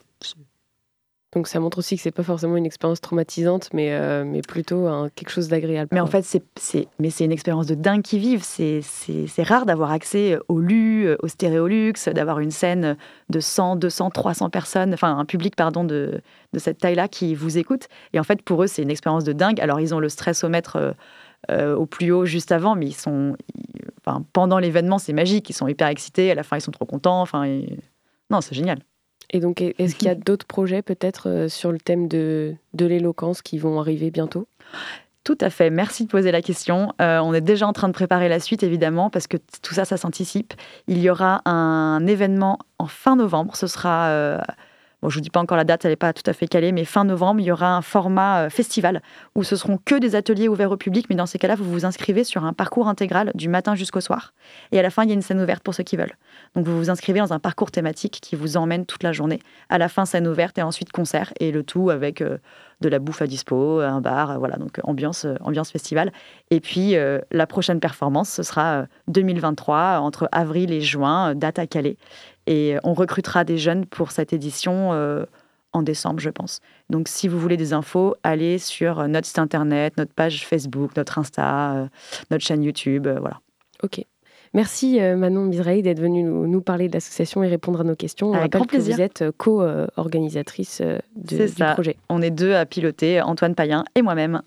Donc 1.36 1.48
ça 1.48 1.60
montre 1.60 1.80
aussi 1.80 1.98
que 1.98 2.02
c'est 2.02 2.12
pas 2.12 2.24
forcément 2.24 2.56
une 2.56 2.66
expérience 2.66 3.02
traumatisante, 3.02 3.70
mais, 3.74 3.92
euh, 3.92 4.24
mais 4.26 4.42
plutôt 4.42 4.88
quelque 5.16 5.30
chose 5.30 5.50
d'agréable. 5.50 5.90
Mais 5.92 6.00
en 6.00 6.08
fait, 6.08 6.24
c'est, 6.24 6.88
mais 6.98 7.10
c'est 7.10 7.26
une 7.26 7.32
expérience 7.34 7.68
de 7.68 7.76
dingue 7.76 8.02
qui 8.02 8.20
vivent. 8.20 8.44
C'est, 8.44 8.82
rare 9.44 9.66
d'avoir 9.66 9.92
accès 9.92 10.40
au 10.48 10.60
LU, 10.60 11.10
au 11.22 11.28
Stéréolux, 11.28 11.94
d'avoir 12.14 12.40
une 12.40 12.52
scène 12.52 12.96
de 13.30 13.40
100, 13.40 13.76
200, 13.76 14.12
300 14.12 14.50
personnes, 14.50 14.94
enfin 14.94 15.18
un 15.18 15.26
public 15.26 15.56
pardon 15.56 15.84
de, 15.84 16.22
de 16.54 16.60
cette 16.60 16.80
taille-là 16.80 17.08
qui 17.08 17.36
vous 17.36 17.58
écoute. 17.58 17.88
Et 18.14 18.20
en 18.20 18.24
fait, 18.24 18.42
pour 18.42 18.64
eux, 18.64 18.68
c'est 18.68 18.82
une 18.82 18.90
expérience 18.90 19.24
de 19.24 19.34
dingue. 19.34 19.60
Alors 19.60 19.80
ils 19.80 19.94
ont 19.94 20.00
le 20.00 20.10
stress 20.10 20.44
au 20.44 20.50
euh, 20.50 20.94
euh, 21.52 21.76
au 21.76 21.86
plus 21.86 22.12
haut 22.12 22.26
juste 22.26 22.52
avant, 22.52 22.76
mais 22.76 22.88
ils 22.88 22.96
sont, 22.96 23.36
enfin, 24.00 24.24
pendant 24.34 24.58
l'événement, 24.58 24.98
c'est 24.98 25.14
magique. 25.14 25.50
Ils 25.50 25.54
sont 25.54 25.68
hyper 25.68 25.88
excités. 25.90 26.32
À 26.32 26.36
la 26.36 26.44
fin, 26.44 26.58
ils 26.58 26.62
sont 26.62 26.72
trop 26.72 26.86
contents. 26.86 27.22
Enfin, 27.22 27.46
non, 28.32 28.42
c'est 28.42 28.56
génial. 28.56 28.80
Et 29.32 29.40
donc, 29.40 29.62
est-ce 29.62 29.96
qu'il 29.96 30.08
y 30.08 30.12
a 30.12 30.16
d'autres 30.16 30.46
projets 30.46 30.82
peut-être 30.82 31.30
euh, 31.30 31.50
sur 31.50 31.72
le 31.72 31.80
thème 31.80 32.08
de, 32.08 32.56
de 32.74 32.86
l'éloquence 32.86 33.42
qui 33.42 33.58
vont 33.58 33.80
arriver 33.80 34.12
bientôt? 34.12 34.48
Tout 35.26 35.38
à 35.42 35.50
fait, 35.50 35.72
merci 35.72 36.06
de 36.06 36.10
poser 36.10 36.32
la 36.32 36.44
question. 36.44 36.94
Euh, 37.02 37.18
on 37.18 37.34
est 37.34 37.42
déjà 37.42 37.68
en 37.68 37.74
train 37.74 37.88
de 37.88 37.94
préparer 37.94 38.30
la 38.30 38.40
suite, 38.40 38.62
évidemment, 38.62 39.10
parce 39.10 39.26
que 39.26 39.38
tout 39.64 39.74
ça, 39.74 39.84
ça 39.84 39.98
s'anticipe. 39.98 40.54
Il 40.88 41.00
y 41.00 41.10
aura 41.10 41.42
un 41.50 42.06
événement 42.06 42.60
en 42.78 42.86
fin 42.86 43.16
novembre. 43.16 43.56
Ce 43.56 43.66
sera 43.66 44.10
euh, 44.10 44.38
Bon, 45.06 45.10
je 45.10 45.18
ne 45.18 45.20
vous 45.20 45.24
dis 45.26 45.30
pas 45.30 45.40
encore 45.40 45.56
la 45.56 45.66
date, 45.66 45.86
elle 45.86 45.92
n'est 45.92 45.98
pas 45.98 46.14
tout 46.14 46.24
à 46.26 46.34
fait 46.34 46.48
calée, 46.48 46.72
mais 46.72 46.84
fin 46.84 47.04
novembre, 47.04 47.40
il 47.40 47.44
y 47.44 47.52
aura 47.52 47.78
un 47.78 47.84
format 47.84 48.46
euh, 48.46 48.50
festival 48.50 49.04
où 49.36 49.44
ce 49.44 49.56
seront 49.56 49.78
que 49.78 49.94
des 49.94 50.16
ateliers 50.16 50.48
ouverts 50.48 50.72
au 50.72 50.78
public, 50.78 51.06
mais 51.12 51.16
dans 51.16 51.28
ces 51.28 51.38
cas-là, 51.38 51.54
vous 51.54 51.72
vous 51.72 51.86
inscrivez 51.86 52.24
sur 52.24 52.44
un 52.44 52.54
parcours 52.54 52.88
intégral 52.88 53.32
du 53.36 53.48
matin 53.48 53.76
jusqu'au 53.76 54.02
soir. 54.02 54.34
Et 54.72 54.80
à 54.80 54.82
la 54.82 54.90
fin, 54.90 55.04
il 55.04 55.10
y 55.10 55.12
a 55.12 55.14
une 55.14 55.22
scène 55.22 55.40
ouverte 55.40 55.62
pour 55.62 55.76
ceux 55.76 55.84
qui 55.84 55.96
veulent. 55.96 56.16
Donc 56.56 56.66
vous 56.66 56.76
vous 56.76 56.90
inscrivez 56.90 57.20
dans 57.20 57.34
un 57.34 57.40
parcours 57.40 57.70
thématique 57.70 58.18
qui 58.20 58.36
vous 58.36 58.58
emmène 58.58 58.88
toute 58.88 59.04
la 59.04 59.12
journée. 59.12 59.42
À 59.70 59.78
la 59.78 59.90
fin, 59.90 60.08
scène 60.08 60.28
ouverte 60.28 60.58
et 60.58 60.64
ensuite 60.64 60.92
concert, 60.92 61.34
et 61.40 61.52
le 61.52 61.62
tout 61.62 61.92
avec 61.92 62.22
euh, 62.22 62.40
de 62.82 62.90
la 62.90 63.00
bouffe 63.00 63.22
à 63.22 63.28
dispo, 63.28 63.80
un 63.80 64.02
bar, 64.02 64.32
euh, 64.32 64.38
voilà, 64.38 64.58
donc 64.58 64.80
ambiance, 64.84 65.26
ambiance 65.42 65.72
festival. 65.72 66.12
Et 66.52 66.60
puis 66.60 66.96
la 67.32 67.48
prochaine 67.48 67.80
performance, 67.80 68.30
ce 68.30 68.44
sera 68.44 68.86
2023, 69.08 70.00
entre 70.00 70.30
avril 70.32 70.72
et 70.72 70.82
juin, 70.82 71.36
date 71.36 71.60
à 71.60 71.68
Calais. 71.68 71.98
Et 72.48 72.78
on 72.84 72.94
recrutera 72.94 73.44
des 73.44 73.58
jeunes 73.58 73.86
pour 73.86 74.12
cette 74.12 74.34
édition 74.34 74.94
euh, 74.94 75.26
en 75.74 75.82
décembre, 75.82 76.20
je 76.20 76.30
pense. 76.30 76.60
Donc, 76.90 77.08
si 77.08 77.28
vous 77.28 77.40
voulez 77.40 77.58
des 77.58 77.74
infos, 77.74 78.16
allez 78.24 78.60
sur 78.60 79.08
notre 79.08 79.28
site 79.28 79.40
internet, 79.40 79.98
notre 79.98 80.14
page 80.14 80.46
Facebook, 80.48 80.96
notre 80.96 81.20
Insta, 81.20 81.74
euh, 81.74 81.88
notre 82.32 82.46
chaîne 82.46 82.64
YouTube, 82.64 83.08
euh, 83.08 83.20
voilà. 83.20 83.40
Ok. 83.84 84.06
Merci 84.56 85.00
Manon 85.00 85.46
Misraï 85.46 85.82
d'être 85.84 86.00
venue 86.00 86.24
nous, 86.24 86.62
parler 86.62 86.88
de 86.88 86.94
l'association 86.94 87.44
et 87.44 87.48
répondre 87.48 87.82
à 87.82 87.84
nos 87.84 87.96
questions. 87.96 88.34
Avec 88.34 88.54
grand 88.54 88.66
plaisir. 88.66 88.96
vous 88.96 89.02
êtes 89.02 89.24
co-organisatrice 89.38 90.82
du 91.16 91.38
projet. 91.74 91.98
On 92.10 92.22
est 92.22 92.32
deux 92.32 92.54
à 92.54 92.66
piloter, 92.66 93.22
Antoine 93.22 93.54
Payen 93.54 93.84
et 93.96 94.02
moi-même. 94.02 94.42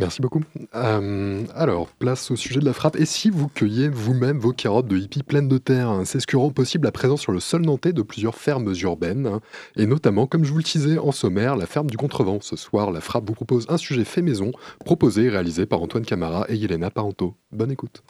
Merci 0.00 0.22
beaucoup. 0.22 0.40
Euh, 0.74 1.44
alors, 1.54 1.88
place 1.88 2.30
au 2.30 2.36
sujet 2.36 2.58
de 2.58 2.64
la 2.64 2.72
frappe. 2.72 2.96
Et 2.96 3.04
si 3.04 3.28
vous 3.28 3.48
cueillez 3.48 3.90
vous-même 3.90 4.38
vos 4.38 4.52
carottes 4.52 4.86
de 4.86 4.96
hippie 4.96 5.22
pleines 5.22 5.46
de 5.46 5.58
terre 5.58 5.90
hein, 5.90 6.06
C'est 6.06 6.20
ce 6.20 6.26
que 6.26 6.38
rend 6.38 6.48
possible 6.48 6.86
la 6.86 6.90
présence 6.90 7.20
sur 7.20 7.32
le 7.32 7.40
sol 7.40 7.60
nantais 7.60 7.92
de 7.92 8.00
plusieurs 8.00 8.34
fermes 8.34 8.72
urbaines. 8.82 9.26
Hein, 9.26 9.40
et 9.76 9.84
notamment, 9.84 10.26
comme 10.26 10.42
je 10.42 10.52
vous 10.52 10.58
le 10.58 10.64
disais 10.64 10.96
en 10.96 11.12
sommaire, 11.12 11.54
la 11.54 11.66
ferme 11.66 11.90
du 11.90 11.98
Contrevent. 11.98 12.38
Ce 12.40 12.56
soir, 12.56 12.90
la 12.92 13.02
frappe 13.02 13.26
vous 13.26 13.34
propose 13.34 13.66
un 13.68 13.76
sujet 13.76 14.04
fait 14.04 14.22
maison, 14.22 14.52
proposé 14.86 15.24
et 15.24 15.28
réalisé 15.28 15.66
par 15.66 15.82
Antoine 15.82 16.06
Camara 16.06 16.46
et 16.48 16.56
Yelena 16.56 16.90
Parento. 16.90 17.34
Bonne 17.52 17.70
écoute. 17.70 18.02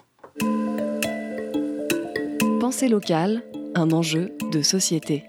Pensée 2.71 2.89
locale, 2.89 3.43
un 3.75 3.91
enjeu 3.91 4.31
de 4.53 4.62
société. 4.62 5.25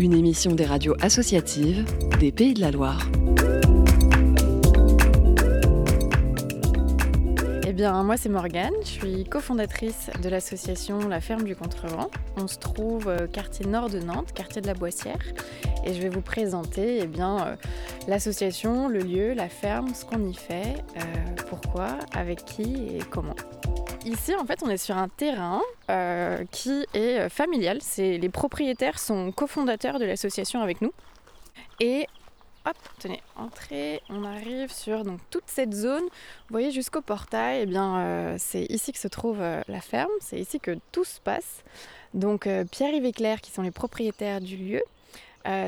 Une 0.00 0.14
émission 0.14 0.56
des 0.56 0.64
radios 0.64 0.96
associatives 1.00 1.84
des 2.18 2.32
Pays 2.32 2.54
de 2.54 2.60
la 2.60 2.72
Loire. 2.72 3.08
Eh 7.68 7.72
bien, 7.72 8.02
moi, 8.02 8.16
c'est 8.16 8.28
Morgane. 8.28 8.74
Je 8.82 8.88
suis 8.88 9.24
cofondatrice 9.26 10.10
de 10.20 10.28
l'association 10.28 11.08
La 11.08 11.20
Ferme 11.20 11.44
du 11.44 11.54
Contrevent. 11.54 12.10
On 12.36 12.48
se 12.48 12.58
trouve 12.58 13.06
euh, 13.06 13.28
quartier 13.28 13.64
nord 13.64 13.90
de 13.90 14.00
Nantes, 14.00 14.32
quartier 14.34 14.60
de 14.60 14.66
la 14.66 14.74
Boissière. 14.74 15.20
Et 15.84 15.94
je 15.94 16.00
vais 16.00 16.08
vous 16.08 16.20
présenter 16.20 17.00
eh 17.02 17.06
bien, 17.06 17.46
euh, 17.46 17.56
l'association, 18.08 18.88
le 18.88 19.00
lieu, 19.00 19.32
la 19.32 19.48
ferme, 19.48 19.94
ce 19.94 20.04
qu'on 20.04 20.26
y 20.28 20.34
fait, 20.34 20.76
euh, 20.96 21.00
pourquoi, 21.48 21.98
avec 22.14 22.44
qui 22.44 22.96
et 22.96 23.02
comment. 23.10 23.36
Ici, 24.04 24.34
en 24.34 24.44
fait, 24.44 24.62
on 24.62 24.68
est 24.68 24.78
sur 24.78 24.96
un 24.96 25.08
terrain 25.08 25.60
qui 26.50 26.86
est 26.94 27.28
familial. 27.28 27.80
Les 27.98 28.28
propriétaires 28.28 28.98
sont 28.98 29.32
cofondateurs 29.32 29.98
de 29.98 30.04
l'association 30.04 30.62
avec 30.62 30.80
nous. 30.80 30.92
Et 31.80 32.06
hop, 32.66 32.76
tenez, 32.98 33.22
entrée, 33.36 34.02
on 34.08 34.24
arrive 34.24 34.72
sur 34.72 35.04
donc, 35.04 35.20
toute 35.30 35.44
cette 35.46 35.72
zone. 35.72 36.02
Vous 36.02 36.50
voyez 36.50 36.70
jusqu'au 36.70 37.00
portail, 37.00 37.66
eh 37.68 37.76
euh, 37.76 38.36
c'est 38.38 38.64
ici 38.64 38.92
que 38.92 38.98
se 38.98 39.08
trouve 39.08 39.40
euh, 39.40 39.62
la 39.68 39.80
ferme, 39.80 40.10
c'est 40.20 40.38
ici 40.38 40.60
que 40.60 40.78
tout 40.92 41.04
se 41.04 41.20
passe. 41.20 41.62
Donc 42.14 42.46
euh, 42.46 42.64
Pierre-Yves 42.64 43.04
et 43.04 43.12
Claire, 43.12 43.40
qui 43.40 43.50
sont 43.50 43.62
les 43.62 43.70
propriétaires 43.70 44.40
du 44.40 44.56
lieu, 44.56 44.82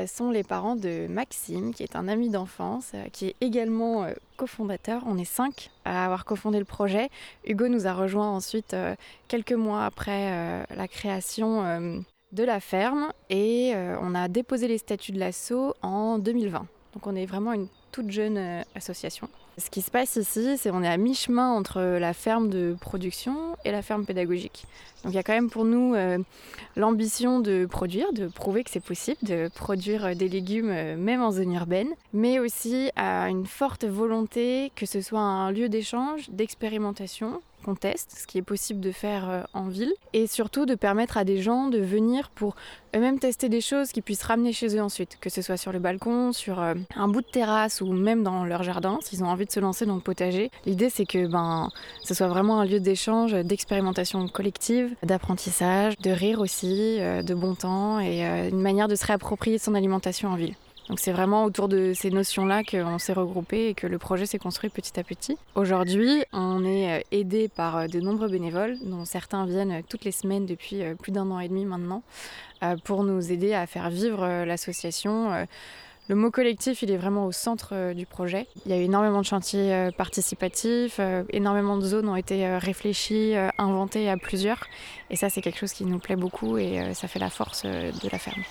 sont 0.07 0.29
les 0.29 0.43
parents 0.43 0.75
de 0.75 1.07
Maxime, 1.07 1.73
qui 1.73 1.83
est 1.83 1.95
un 1.95 2.07
ami 2.07 2.29
d'enfance, 2.29 2.91
qui 3.11 3.27
est 3.27 3.35
également 3.41 4.07
cofondateur. 4.37 5.03
On 5.05 5.17
est 5.17 5.25
cinq 5.25 5.71
à 5.85 6.05
avoir 6.05 6.25
cofondé 6.25 6.59
le 6.59 6.65
projet. 6.65 7.09
Hugo 7.45 7.67
nous 7.67 7.87
a 7.87 7.93
rejoint 7.93 8.29
ensuite 8.29 8.75
quelques 9.27 9.53
mois 9.53 9.85
après 9.85 10.65
la 10.69 10.87
création 10.87 12.03
de 12.33 12.43
la 12.43 12.59
ferme 12.59 13.13
et 13.29 13.73
euh, 13.75 13.95
on 14.01 14.15
a 14.15 14.27
déposé 14.27 14.67
les 14.67 14.79
statuts 14.79 15.11
de 15.11 15.19
l'assaut 15.19 15.75
en 15.81 16.17
2020. 16.17 16.65
Donc 16.93 17.07
on 17.07 17.15
est 17.15 17.25
vraiment 17.25 17.53
une 17.53 17.67
toute 17.91 18.09
jeune 18.09 18.37
euh, 18.37 18.61
association. 18.75 19.29
Ce 19.57 19.69
qui 19.69 19.81
se 19.81 19.91
passe 19.91 20.15
ici, 20.15 20.57
c'est 20.57 20.71
qu'on 20.71 20.81
est 20.81 20.87
à 20.87 20.97
mi-chemin 20.97 21.51
entre 21.51 21.79
la 21.99 22.13
ferme 22.13 22.49
de 22.49 22.75
production 22.81 23.55
et 23.63 23.71
la 23.71 23.83
ferme 23.83 24.03
pédagogique. 24.05 24.65
Donc 25.03 25.13
il 25.13 25.15
y 25.15 25.19
a 25.19 25.23
quand 25.23 25.33
même 25.33 25.49
pour 25.49 25.63
nous 25.63 25.93
euh, 25.93 26.17
l'ambition 26.75 27.39
de 27.39 27.65
produire, 27.65 28.11
de 28.13 28.27
prouver 28.27 28.63
que 28.63 28.71
c'est 28.71 28.83
possible 28.83 29.17
de 29.21 29.49
produire 29.53 30.15
des 30.15 30.27
légumes 30.27 30.73
même 30.95 31.21
en 31.21 31.31
zone 31.31 31.53
urbaine, 31.53 31.89
mais 32.13 32.39
aussi 32.39 32.89
à 32.95 33.29
une 33.29 33.45
forte 33.45 33.85
volonté 33.85 34.71
que 34.75 34.85
ce 34.85 35.01
soit 35.01 35.19
un 35.19 35.51
lieu 35.51 35.69
d'échange, 35.69 36.29
d'expérimentation 36.29 37.41
qu'on 37.63 37.75
teste, 37.75 38.15
ce 38.17 38.27
qui 38.27 38.37
est 38.37 38.43
possible 38.43 38.79
de 38.79 38.91
faire 38.91 39.29
euh, 39.29 39.41
en 39.53 39.67
ville, 39.67 39.93
et 40.13 40.27
surtout 40.27 40.65
de 40.65 40.75
permettre 40.75 41.17
à 41.17 41.23
des 41.23 41.41
gens 41.41 41.67
de 41.67 41.79
venir 41.79 42.29
pour 42.29 42.55
eux-mêmes 42.95 43.19
tester 43.19 43.49
des 43.49 43.61
choses 43.61 43.91
qu'ils 43.91 44.03
puissent 44.03 44.23
ramener 44.23 44.53
chez 44.53 44.77
eux 44.77 44.81
ensuite, 44.81 45.17
que 45.19 45.29
ce 45.29 45.41
soit 45.41 45.57
sur 45.57 45.71
le 45.71 45.79
balcon, 45.79 46.31
sur 46.31 46.61
euh, 46.61 46.75
un 46.95 47.07
bout 47.07 47.21
de 47.21 47.27
terrasse 47.27 47.81
ou 47.81 47.91
même 47.91 48.23
dans 48.23 48.45
leur 48.45 48.63
jardin, 48.63 48.99
s'ils 49.01 49.23
ont 49.23 49.27
envie 49.27 49.45
de 49.45 49.51
se 49.51 49.59
lancer 49.59 49.85
dans 49.85 49.95
le 49.95 50.01
potager. 50.01 50.51
L'idée 50.65 50.89
c'est 50.89 51.05
que 51.05 51.25
ben, 51.27 51.69
ce 52.03 52.13
soit 52.13 52.27
vraiment 52.27 52.59
un 52.59 52.65
lieu 52.65 52.79
d'échange, 52.79 53.33
d'expérimentation 53.33 54.27
collective, 54.27 54.95
d'apprentissage, 55.01 55.97
de 55.97 56.11
rire 56.11 56.39
aussi, 56.39 56.97
euh, 56.99 57.23
de 57.23 57.33
bon 57.33 57.55
temps 57.55 57.99
et 57.99 58.23
une 58.23 58.61
manière 58.61 58.87
de 58.87 58.95
se 58.95 59.05
réapproprier 59.05 59.57
son 59.57 59.73
alimentation 59.73 60.29
en 60.29 60.35
ville. 60.35 60.55
Donc 60.89 60.99
c'est 60.99 61.13
vraiment 61.13 61.45
autour 61.45 61.69
de 61.69 61.93
ces 61.93 62.11
notions-là 62.11 62.63
qu'on 62.63 62.99
s'est 62.99 63.13
regroupé 63.13 63.69
et 63.69 63.73
que 63.73 63.87
le 63.87 63.97
projet 63.97 64.25
s'est 64.25 64.39
construit 64.39 64.69
petit 64.69 64.99
à 64.99 65.03
petit. 65.03 65.37
Aujourd'hui, 65.55 66.23
on 66.33 66.65
est 66.65 66.99
euh, 66.99 67.03
aidé 67.11 67.47
par 67.47 67.77
euh, 67.77 67.87
de 67.87 67.99
nombreux 68.01 68.27
bénévoles, 68.27 68.77
dont 68.83 69.05
certains 69.05 69.45
viennent 69.45 69.71
euh, 69.71 69.81
toutes 69.87 70.03
les 70.03 70.11
semaines 70.11 70.45
depuis 70.45 70.81
plus 71.01 71.11
d'un 71.11 71.31
an 71.31 71.39
et 71.39 71.47
demi 71.47 71.65
maintenant, 71.65 72.03
pour 72.83 73.03
nous 73.03 73.31
aider 73.31 73.53
à 73.53 73.67
faire 73.67 73.89
vivre 73.89 74.43
l'association. 74.45 75.45
Le 76.07 76.15
mot 76.15 76.31
collectif, 76.31 76.81
il 76.81 76.91
est 76.91 76.97
vraiment 76.97 77.25
au 77.25 77.31
centre 77.31 77.93
du 77.93 78.05
projet. 78.05 78.47
Il 78.65 78.71
y 78.71 78.73
a 78.73 78.77
eu 78.77 78.83
énormément 78.83 79.19
de 79.19 79.25
chantiers 79.25 79.89
participatifs, 79.97 80.99
énormément 81.29 81.77
de 81.77 81.85
zones 81.85 82.09
ont 82.09 82.15
été 82.15 82.57
réfléchies, 82.57 83.33
inventées 83.57 84.09
à 84.09 84.17
plusieurs. 84.17 84.63
Et 85.09 85.15
ça, 85.15 85.29
c'est 85.29 85.41
quelque 85.41 85.59
chose 85.59 85.73
qui 85.73 85.85
nous 85.85 85.99
plaît 85.99 86.15
beaucoup 86.15 86.57
et 86.57 86.93
ça 86.93 87.07
fait 87.07 87.19
la 87.19 87.29
force 87.29 87.63
de 87.63 88.09
la 88.09 88.19
ferme. 88.19 88.43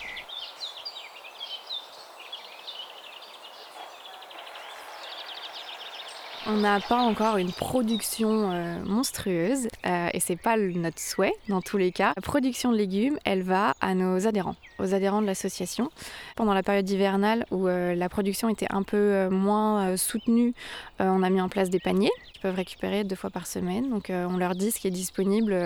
On 6.44 6.56
n'a 6.56 6.80
pas 6.80 6.98
encore 6.98 7.36
une 7.36 7.52
production 7.52 8.50
euh, 8.50 8.82
monstrueuse 8.84 9.68
euh, 9.86 10.08
et 10.12 10.18
c'est 10.18 10.36
pas 10.36 10.56
notre 10.56 10.98
souhait 10.98 11.34
dans 11.48 11.62
tous 11.62 11.76
les 11.76 11.92
cas. 11.92 12.12
La 12.16 12.22
production 12.22 12.72
de 12.72 12.76
légumes, 12.76 13.16
elle 13.24 13.42
va 13.42 13.74
à 13.80 13.94
nos 13.94 14.26
adhérents, 14.26 14.56
aux 14.82 14.94
adhérents 14.94 15.22
de 15.22 15.26
l'association. 15.26 15.90
Pendant 16.36 16.54
la 16.54 16.62
période 16.62 16.88
hivernale 16.88 17.46
où 17.50 17.68
euh, 17.68 17.94
la 17.94 18.08
production 18.08 18.48
était 18.48 18.66
un 18.70 18.82
peu 18.82 19.28
moins 19.30 19.96
soutenue, 19.96 20.54
on 20.98 21.22
a 21.22 21.30
mis 21.30 21.40
en 21.40 21.48
place 21.48 21.70
des 21.70 21.80
paniers 21.80 22.10
qu'ils 22.32 22.40
peuvent 22.40 22.54
récupérer 22.54 23.04
deux 23.04 23.16
fois 23.16 23.30
par 23.30 23.46
semaine. 23.46 23.90
Donc 23.90 24.10
on 24.10 24.36
leur 24.36 24.54
dit 24.54 24.70
ce 24.70 24.78
qui 24.78 24.88
est 24.88 24.92
disponible 24.92 25.56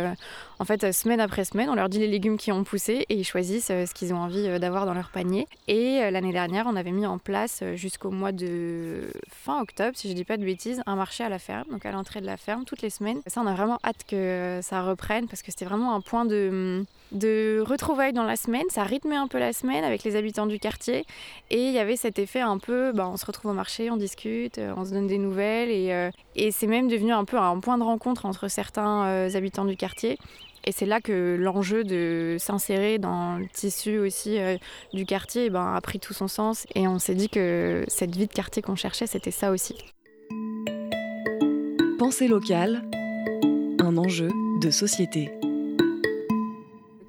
en 0.58 0.64
fait 0.64 0.92
semaine 0.92 1.20
après 1.20 1.44
semaine. 1.44 1.68
On 1.68 1.74
leur 1.74 1.88
dit 1.88 1.98
les 1.98 2.06
légumes 2.08 2.36
qui 2.36 2.52
ont 2.52 2.64
poussé 2.64 3.04
et 3.08 3.14
ils 3.14 3.24
choisissent 3.24 3.66
ce 3.66 3.94
qu'ils 3.94 4.14
ont 4.14 4.18
envie 4.18 4.58
d'avoir 4.58 4.86
dans 4.86 4.94
leur 4.94 5.10
panier. 5.10 5.46
Et 5.68 6.10
l'année 6.10 6.32
dernière, 6.32 6.66
on 6.66 6.76
avait 6.76 6.92
mis 6.92 7.06
en 7.06 7.18
place 7.18 7.62
jusqu'au 7.74 8.10
mois 8.10 8.32
de 8.32 9.10
fin 9.28 9.60
octobre, 9.60 9.92
si 9.94 10.08
je 10.08 10.14
dis 10.14 10.24
pas 10.24 10.36
de 10.36 10.44
bêtises 10.44 10.82
un 10.86 10.96
marché 10.96 11.24
à 11.24 11.28
la 11.28 11.38
ferme, 11.38 11.68
donc 11.70 11.86
à 11.86 11.92
l'entrée 11.92 12.20
de 12.20 12.26
la 12.26 12.36
ferme, 12.36 12.64
toutes 12.64 12.82
les 12.82 12.90
semaines. 12.90 13.20
Ça, 13.26 13.40
on 13.40 13.46
a 13.46 13.54
vraiment 13.54 13.78
hâte 13.84 14.04
que 14.08 14.60
ça 14.62 14.82
reprenne 14.82 15.28
parce 15.28 15.42
que 15.42 15.50
c'était 15.50 15.64
vraiment 15.64 15.94
un 15.94 16.00
point 16.00 16.24
de, 16.24 16.84
de 17.12 17.62
retrouvailles 17.64 18.12
dans 18.12 18.24
la 18.24 18.36
semaine. 18.36 18.64
Ça 18.70 18.84
rythmait 18.84 19.16
un 19.16 19.28
peu 19.28 19.38
la 19.38 19.52
semaine 19.52 19.84
avec 19.84 20.04
les 20.04 20.16
habitants 20.16 20.46
du 20.46 20.58
quartier. 20.58 21.04
Et 21.50 21.66
il 21.66 21.72
y 21.72 21.78
avait 21.78 21.96
cet 21.96 22.18
effet 22.18 22.40
un 22.40 22.58
peu, 22.58 22.92
bah, 22.92 23.08
on 23.08 23.16
se 23.16 23.26
retrouve 23.26 23.52
au 23.52 23.54
marché, 23.54 23.90
on 23.90 23.96
discute, 23.96 24.58
euh, 24.58 24.74
on 24.76 24.84
se 24.84 24.90
donne 24.92 25.06
des 25.06 25.18
nouvelles. 25.18 25.70
Et, 25.70 25.92
euh, 25.92 26.10
et 26.34 26.50
c'est 26.50 26.66
même 26.66 26.88
devenu 26.88 27.12
un 27.12 27.24
peu 27.24 27.38
un 27.38 27.58
point 27.60 27.78
de 27.78 27.84
rencontre 27.84 28.26
entre 28.26 28.48
certains 28.48 29.06
euh, 29.06 29.30
habitants 29.34 29.64
du 29.64 29.76
quartier. 29.76 30.18
Et 30.64 30.72
c'est 30.72 30.86
là 30.86 31.00
que 31.00 31.36
l'enjeu 31.38 31.84
de 31.84 32.36
s'insérer 32.40 32.98
dans 32.98 33.36
le 33.38 33.46
tissu 33.46 33.98
aussi 33.98 34.36
du 34.92 35.06
quartier 35.06 35.44
eh 35.44 35.50
ben, 35.50 35.74
a 35.74 35.80
pris 35.80 36.00
tout 36.00 36.12
son 36.12 36.26
sens. 36.26 36.66
Et 36.74 36.88
on 36.88 36.98
s'est 36.98 37.14
dit 37.14 37.28
que 37.28 37.84
cette 37.86 38.16
vie 38.16 38.26
de 38.26 38.32
quartier 38.32 38.62
qu'on 38.62 38.74
cherchait, 38.74 39.06
c'était 39.06 39.30
ça 39.30 39.52
aussi. 39.52 39.76
Pensée 42.00 42.26
locale, 42.26 42.82
un 43.78 43.96
enjeu 43.96 44.30
de 44.60 44.70
société. 44.72 45.30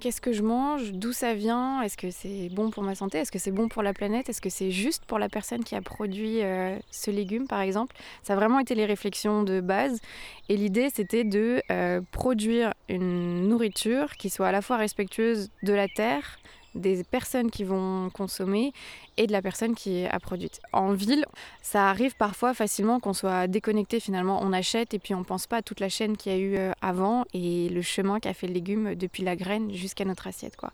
Qu'est-ce 0.07 0.21
que 0.21 0.31
je 0.31 0.41
mange 0.41 0.93
D'où 0.93 1.11
ça 1.11 1.33
vient 1.33 1.81
Est-ce 1.81 1.97
que 1.97 2.11
c'est 2.11 2.47
bon 2.47 2.69
pour 2.69 2.81
ma 2.81 2.95
santé 2.95 3.17
Est-ce 3.17 3.29
que 3.29 3.39
c'est 3.39 3.51
bon 3.51 3.67
pour 3.67 3.83
la 3.83 3.91
planète 3.91 4.29
Est-ce 4.29 4.39
que 4.39 4.49
c'est 4.49 4.71
juste 4.71 5.03
pour 5.03 5.19
la 5.19 5.27
personne 5.27 5.65
qui 5.65 5.75
a 5.75 5.81
produit 5.81 6.41
euh, 6.43 6.77
ce 6.91 7.11
légume, 7.11 7.45
par 7.45 7.59
exemple 7.59 7.93
Ça 8.23 8.31
a 8.31 8.35
vraiment 8.37 8.59
été 8.59 8.73
les 8.73 8.85
réflexions 8.85 9.43
de 9.43 9.59
base. 9.59 9.99
Et 10.47 10.55
l'idée, 10.55 10.87
c'était 10.95 11.25
de 11.25 11.61
euh, 11.71 11.99
produire 12.13 12.73
une 12.87 13.49
nourriture 13.49 14.13
qui 14.13 14.29
soit 14.29 14.47
à 14.47 14.53
la 14.53 14.61
fois 14.61 14.77
respectueuse 14.77 15.49
de 15.63 15.73
la 15.73 15.89
terre, 15.89 16.39
des 16.77 17.03
personnes 17.03 17.51
qui 17.51 17.63
vont 17.63 18.09
consommer 18.09 18.73
et 19.17 19.27
de 19.27 19.31
la 19.31 19.41
personne 19.41 19.75
qui 19.75 20.05
a 20.05 20.19
produite. 20.19 20.59
En 20.73 20.93
ville, 20.93 21.25
ça 21.61 21.89
arrive 21.89 22.15
parfois 22.15 22.53
facilement 22.53 22.99
qu'on 22.99 23.13
soit 23.13 23.47
déconnecté 23.47 23.99
finalement. 23.99 24.39
On 24.41 24.53
achète 24.53 24.93
et 24.93 24.99
puis 24.99 25.13
on 25.13 25.23
pense 25.23 25.47
pas 25.47 25.57
à 25.57 25.61
toute 25.61 25.79
la 25.79 25.89
chaîne 25.89 26.17
qu'il 26.17 26.31
y 26.31 26.35
a 26.35 26.37
eu 26.37 26.57
euh, 26.57 26.71
avant 26.81 27.25
et 27.33 27.69
le 27.69 27.81
chemin 27.81 28.19
qu'a 28.19 28.33
fait 28.33 28.47
le 28.47 28.53
légume 28.53 28.95
depuis 28.95 29.23
la 29.23 29.35
graine 29.35 29.73
jusqu'à 29.73 30.05
notre 30.05 30.27
assiette. 30.27 30.55
Quoi. 30.55 30.71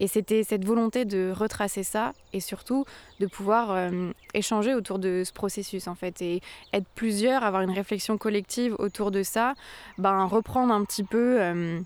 Et 0.00 0.08
c'était 0.08 0.42
cette 0.42 0.64
volonté 0.64 1.04
de 1.04 1.32
retracer 1.34 1.82
ça 1.82 2.12
et 2.32 2.40
surtout 2.40 2.84
de 3.20 3.26
pouvoir 3.26 3.70
euh, 3.70 4.10
échanger 4.34 4.74
autour 4.74 4.98
de 4.98 5.22
ce 5.24 5.32
processus 5.32 5.88
en 5.88 5.94
fait 5.94 6.20
et 6.20 6.40
être 6.72 6.86
plusieurs, 6.94 7.44
avoir 7.44 7.62
une 7.62 7.70
réflexion 7.70 8.18
collective 8.18 8.74
autour 8.78 9.10
de 9.10 9.22
ça, 9.22 9.54
ben, 9.98 10.24
reprendre 10.24 10.72
un 10.72 10.84
petit 10.84 11.04
peu... 11.04 11.40
Euh, 11.40 11.80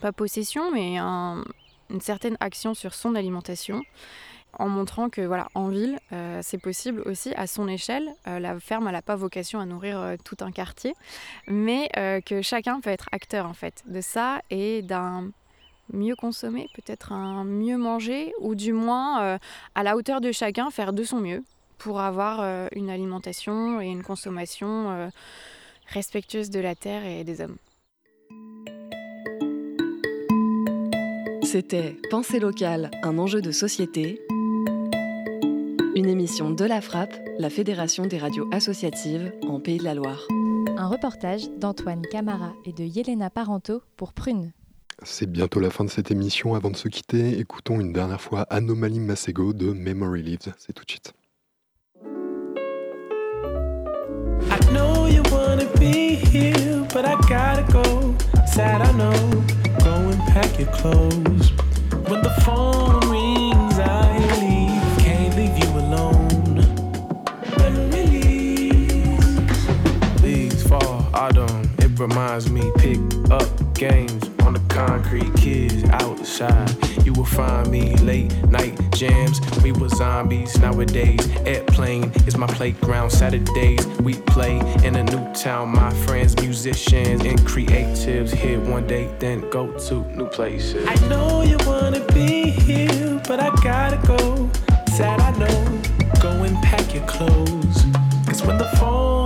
pas 0.00 0.12
possession, 0.12 0.70
mais 0.72 0.96
un, 0.96 1.44
une 1.90 2.00
certaine 2.00 2.36
action 2.40 2.74
sur 2.74 2.94
son 2.94 3.14
alimentation 3.14 3.82
en 4.58 4.68
montrant 4.68 5.10
que 5.10 5.20
voilà 5.20 5.48
en 5.54 5.68
ville 5.68 5.98
euh, 6.12 6.40
c'est 6.42 6.58
possible 6.58 7.02
aussi 7.02 7.32
à 7.34 7.46
son 7.46 7.68
échelle. 7.68 8.10
Euh, 8.26 8.38
la 8.38 8.58
ferme 8.58 8.90
n'a 8.90 9.02
pas 9.02 9.16
vocation 9.16 9.60
à 9.60 9.66
nourrir 9.66 10.00
euh, 10.00 10.16
tout 10.24 10.36
un 10.40 10.50
quartier 10.50 10.94
mais 11.46 11.88
que 12.24 12.42
chacun 12.42 12.80
peut 12.80 12.90
être 12.90 13.08
acteur 13.12 13.46
en 13.46 13.54
fait 13.54 13.82
de 13.86 14.00
ça 14.00 14.40
et 14.50 14.82
d'un 14.82 15.30
mieux 15.92 16.14
consommer 16.14 16.68
peut-être 16.74 17.12
un 17.12 17.44
mieux 17.44 17.76
manger 17.76 18.32
ou 18.40 18.54
du 18.54 18.72
moins 18.72 19.38
à 19.74 19.82
la 19.82 19.96
hauteur 19.96 20.20
de 20.20 20.32
chacun 20.32 20.70
faire 20.70 20.92
de 20.92 21.02
son 21.02 21.20
mieux 21.20 21.42
pour 21.78 22.00
avoir 22.00 22.68
une 22.72 22.90
alimentation 22.90 23.80
et 23.80 23.86
une 23.86 24.02
consommation 24.02 25.10
respectueuse 25.86 26.50
de 26.50 26.60
la 26.60 26.74
terre 26.74 27.04
et 27.04 27.24
des 27.24 27.40
hommes 27.40 27.56
C'était 31.52 31.96
Pensée 32.10 32.38
locale, 32.38 32.92
un 33.02 33.18
enjeu 33.18 33.42
de 33.42 33.50
société. 33.50 34.20
Une 35.96 36.08
émission 36.08 36.52
de 36.52 36.64
la 36.64 36.80
Frappe, 36.80 37.12
la 37.40 37.50
Fédération 37.50 38.06
des 38.06 38.18
radios 38.18 38.48
associatives 38.52 39.32
en 39.48 39.58
Pays 39.58 39.78
de 39.78 39.82
la 39.82 39.94
Loire. 39.94 40.28
Un 40.76 40.86
reportage 40.86 41.50
d'Antoine 41.58 42.02
Camara 42.02 42.52
et 42.66 42.72
de 42.72 42.84
Yelena 42.84 43.30
Parento 43.30 43.82
pour 43.96 44.12
Prune. 44.12 44.52
C'est 45.02 45.28
bientôt 45.28 45.58
la 45.58 45.70
fin 45.70 45.82
de 45.82 45.90
cette 45.90 46.12
émission. 46.12 46.54
Avant 46.54 46.70
de 46.70 46.76
se 46.76 46.86
quitter, 46.86 47.40
écoutons 47.40 47.80
une 47.80 47.92
dernière 47.92 48.20
fois 48.20 48.42
Anomalie 48.42 49.00
Masego 49.00 49.52
de 49.52 49.72
Memory 49.72 50.22
Leaves. 50.22 50.54
C'est 50.56 50.72
tout 50.72 50.84
de 50.84 50.90
suite. 50.92 51.14
I 54.40 54.72
know 54.72 55.08
you 55.08 55.24
wanna 55.32 55.64
be 55.80 56.14
here, 56.14 56.86
but 56.94 57.04
I 57.04 57.16
gotta 57.28 57.64
go. 57.72 58.14
Sad, 58.46 58.82
I 58.82 58.92
know. 58.92 59.59
Pack 60.32 60.60
your 60.60 60.68
clothes. 60.68 61.50
When 62.06 62.22
the 62.22 62.30
phone 62.44 62.99
reminds 72.00 72.50
me 72.50 72.62
pick 72.76 72.98
up 73.30 73.46
games 73.74 74.30
on 74.40 74.54
the 74.54 74.62
concrete. 74.68 75.32
Kids 75.36 75.84
outside. 75.90 76.74
You 77.04 77.12
will 77.12 77.26
find 77.26 77.70
me 77.70 77.94
late 77.96 78.32
night 78.48 78.78
jams. 78.92 79.38
We 79.62 79.72
were 79.72 79.90
zombies 79.90 80.58
nowadays. 80.58 81.28
Airplane 81.44 82.10
is 82.26 82.38
my 82.38 82.46
playground. 82.46 83.10
Saturdays 83.10 83.86
we 83.98 84.14
play 84.14 84.58
in 84.82 84.96
a 84.96 85.04
new 85.04 85.32
town. 85.34 85.68
My 85.68 85.90
friends, 86.06 86.34
musicians, 86.40 87.22
and 87.22 87.38
creatives 87.40 88.34
here 88.34 88.60
one 88.60 88.86
day, 88.86 89.14
then 89.18 89.48
go 89.50 89.70
to 89.88 89.94
new 90.16 90.26
places. 90.26 90.86
I 90.88 90.94
know 91.08 91.42
you 91.42 91.58
wanna 91.66 92.04
be 92.14 92.50
here, 92.50 93.20
but 93.28 93.40
I 93.40 93.50
gotta 93.62 93.98
go. 94.06 94.50
Sad, 94.96 95.20
I 95.20 95.32
know. 95.38 95.82
Go 96.20 96.30
and 96.30 96.56
pack 96.62 96.94
your 96.94 97.06
clothes. 97.06 97.84
Cause 98.26 98.42
when 98.42 98.56
the 98.56 98.68
phone 98.78 99.19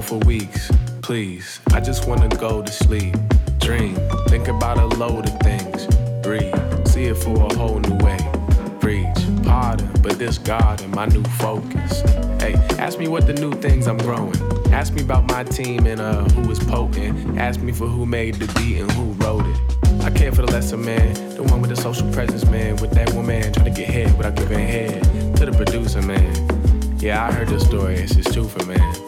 for 0.00 0.18
weeks. 0.18 0.70
Please, 1.02 1.60
I 1.72 1.80
just 1.80 2.06
wanna 2.08 2.28
go 2.28 2.62
to 2.62 2.72
sleep. 2.72 3.14
Dream, 3.58 3.94
think 4.28 4.48
about 4.48 4.78
a 4.78 4.86
load 4.96 5.28
of 5.28 5.38
things. 5.40 5.86
Breathe, 6.22 6.54
see 6.86 7.04
it 7.04 7.16
for 7.16 7.34
a 7.34 7.54
whole 7.54 7.78
new 7.80 7.96
way. 8.04 8.18
Preach, 8.80 9.18
pardon, 9.44 9.90
but 10.02 10.18
this 10.18 10.38
God 10.38 10.82
and 10.82 10.94
my 10.94 11.06
new 11.06 11.22
focus. 11.38 12.00
Hey, 12.40 12.54
ask 12.78 12.98
me 12.98 13.08
what 13.08 13.26
the 13.26 13.34
new 13.34 13.52
things 13.52 13.86
I'm 13.86 13.98
growing. 13.98 14.34
Ask 14.72 14.92
me 14.92 15.02
about 15.02 15.28
my 15.30 15.44
team 15.44 15.86
and 15.86 16.00
uh, 16.00 16.24
who 16.30 16.48
was 16.48 16.58
potent. 16.58 17.38
Ask 17.38 17.60
me 17.60 17.72
for 17.72 17.86
who 17.86 18.06
made 18.06 18.34
the 18.34 18.46
beat 18.58 18.80
and 18.80 18.90
who 18.92 19.12
wrote 19.24 19.46
it. 19.46 20.02
I 20.02 20.10
care 20.10 20.32
for 20.32 20.42
the 20.42 20.52
lesser 20.52 20.76
man, 20.76 21.14
the 21.34 21.42
one 21.42 21.60
with 21.60 21.70
the 21.70 21.76
social 21.76 22.10
presence, 22.12 22.44
man. 22.46 22.76
With 22.76 22.92
that 22.92 23.12
woman 23.14 23.52
trying 23.52 23.66
to 23.66 23.70
get 23.70 23.88
head 23.88 24.16
without 24.16 24.36
giving 24.36 24.58
head 24.58 25.02
to 25.36 25.46
the 25.46 25.52
producer, 25.52 26.02
man. 26.02 26.98
Yeah, 26.98 27.24
I 27.24 27.32
heard 27.32 27.48
the 27.48 27.60
story, 27.60 27.94
it's 27.96 28.14
just 28.14 28.32
true 28.32 28.48
for 28.48 28.64
man. 28.66 29.05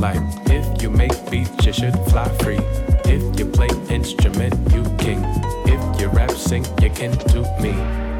Like, 0.00 0.22
if 0.46 0.80
you 0.80 0.88
make 0.88 1.12
beats, 1.30 1.66
you 1.66 1.74
should 1.74 1.94
fly 2.08 2.26
free. 2.38 2.58
If 3.04 3.38
you 3.38 3.44
play 3.44 3.68
instrument, 3.90 4.54
you 4.72 4.82
king. 4.96 5.22
If 5.66 6.00
you 6.00 6.08
rap, 6.08 6.30
sing, 6.30 6.64
you 6.80 6.88
can 6.88 7.10
do 7.28 7.42
me. 7.60 7.74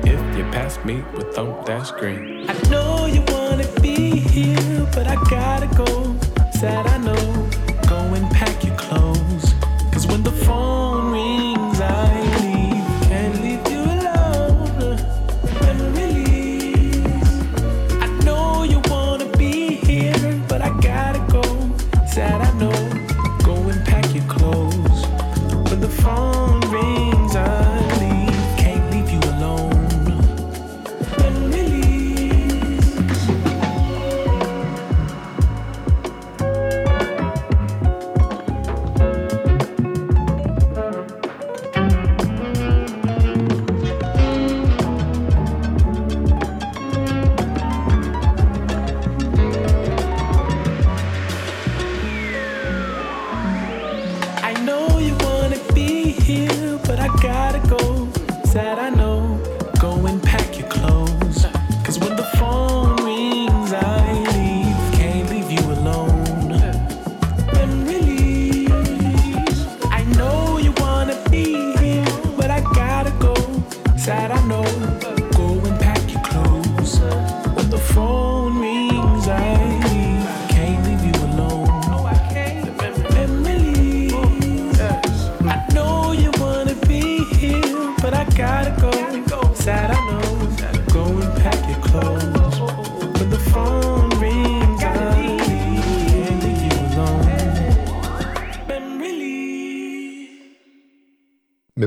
If 0.04 0.20
you 0.36 0.44
pass 0.52 0.76
me 0.84 1.02
with 1.14 1.38
on 1.38 1.64
that 1.64 1.86
screen. 1.86 2.44
I 2.50 2.68
know 2.68 3.06
you 3.06 3.22
wanna 3.28 3.66
be 3.80 4.18
here, 4.18 4.86
but 4.94 5.06
I 5.06 5.14
gotta 5.30 5.68
go. 5.74 6.14
Sad 6.52 6.86
I 6.86 6.98
know, 6.98 7.48
go 7.88 7.96
and 7.96 8.30
pack 8.30 8.62
your 8.62 8.76
clothes. 8.76 9.54
Cause 9.90 10.06
when 10.06 10.22
the 10.22 10.32
phone 10.32 10.79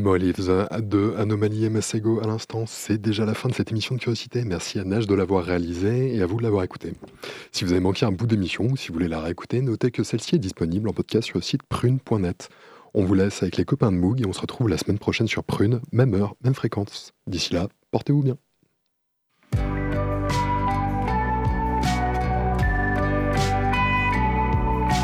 Memory 0.04 0.20
Lives 0.20 0.68
de 0.82 1.16
Anomalie 1.18 1.64
et 1.64 1.70
Masego 1.70 2.20
à 2.22 2.28
l'instant, 2.28 2.66
c'est 2.68 2.98
déjà 2.98 3.24
la 3.24 3.34
fin 3.34 3.48
de 3.48 3.54
cette 3.54 3.72
émission 3.72 3.96
de 3.96 4.02
curiosité. 4.02 4.44
Merci 4.44 4.78
à 4.78 4.84
Nage 4.84 5.08
de 5.08 5.16
l'avoir 5.16 5.46
réalisée 5.46 6.14
et 6.14 6.22
à 6.22 6.26
vous 6.26 6.40
de 6.40 6.44
l'avoir 6.44 6.66
écoutée. 6.66 6.92
Si 7.54 7.64
vous 7.64 7.72
avez 7.72 7.80
manqué 7.80 8.06
un 8.06 8.12
bout 8.12 8.28
d'émission 8.28 8.66
ou 8.66 8.76
si 8.76 8.90
vous 8.90 8.96
voulez 8.96 9.08
la 9.08 9.22
réécouter, 9.22 9.62
notez 9.62 9.92
que 9.92 10.04
celle-ci 10.04 10.36
est 10.36 10.40
disponible 10.40 10.90
en 10.90 10.92
podcast 10.92 11.26
sur 11.28 11.38
le 11.38 11.42
site 11.42 11.64
prune.net. 11.64 12.50
On 12.94 13.06
vous 13.06 13.14
laisse 13.14 13.44
avec 13.44 13.56
les 13.56 13.64
copains 13.64 13.94
de 13.94 13.98
Moog 13.98 14.20
et 14.20 14.26
on 14.26 14.34
se 14.34 14.42
retrouve 14.42 14.68
la 14.68 14.78
semaine 14.78 15.00
prochaine 15.00 15.28
sur 15.28 15.46
Prune, 15.46 15.80
même 15.94 16.14
heure, 16.16 16.36
même 16.44 16.54
fréquence. 16.54 17.14
D'ici 17.26 17.54
là, 17.54 17.70
portez-vous 17.92 18.24
bien. 18.24 18.36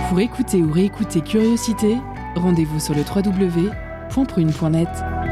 Pour 0.09 0.19
écouter 0.19 0.61
ou 0.61 0.73
réécouter 0.73 1.21
Curiosité, 1.21 1.95
rendez-vous 2.35 2.81
sur 2.81 2.95
le 2.95 3.05
www.prune.net. 4.09 5.28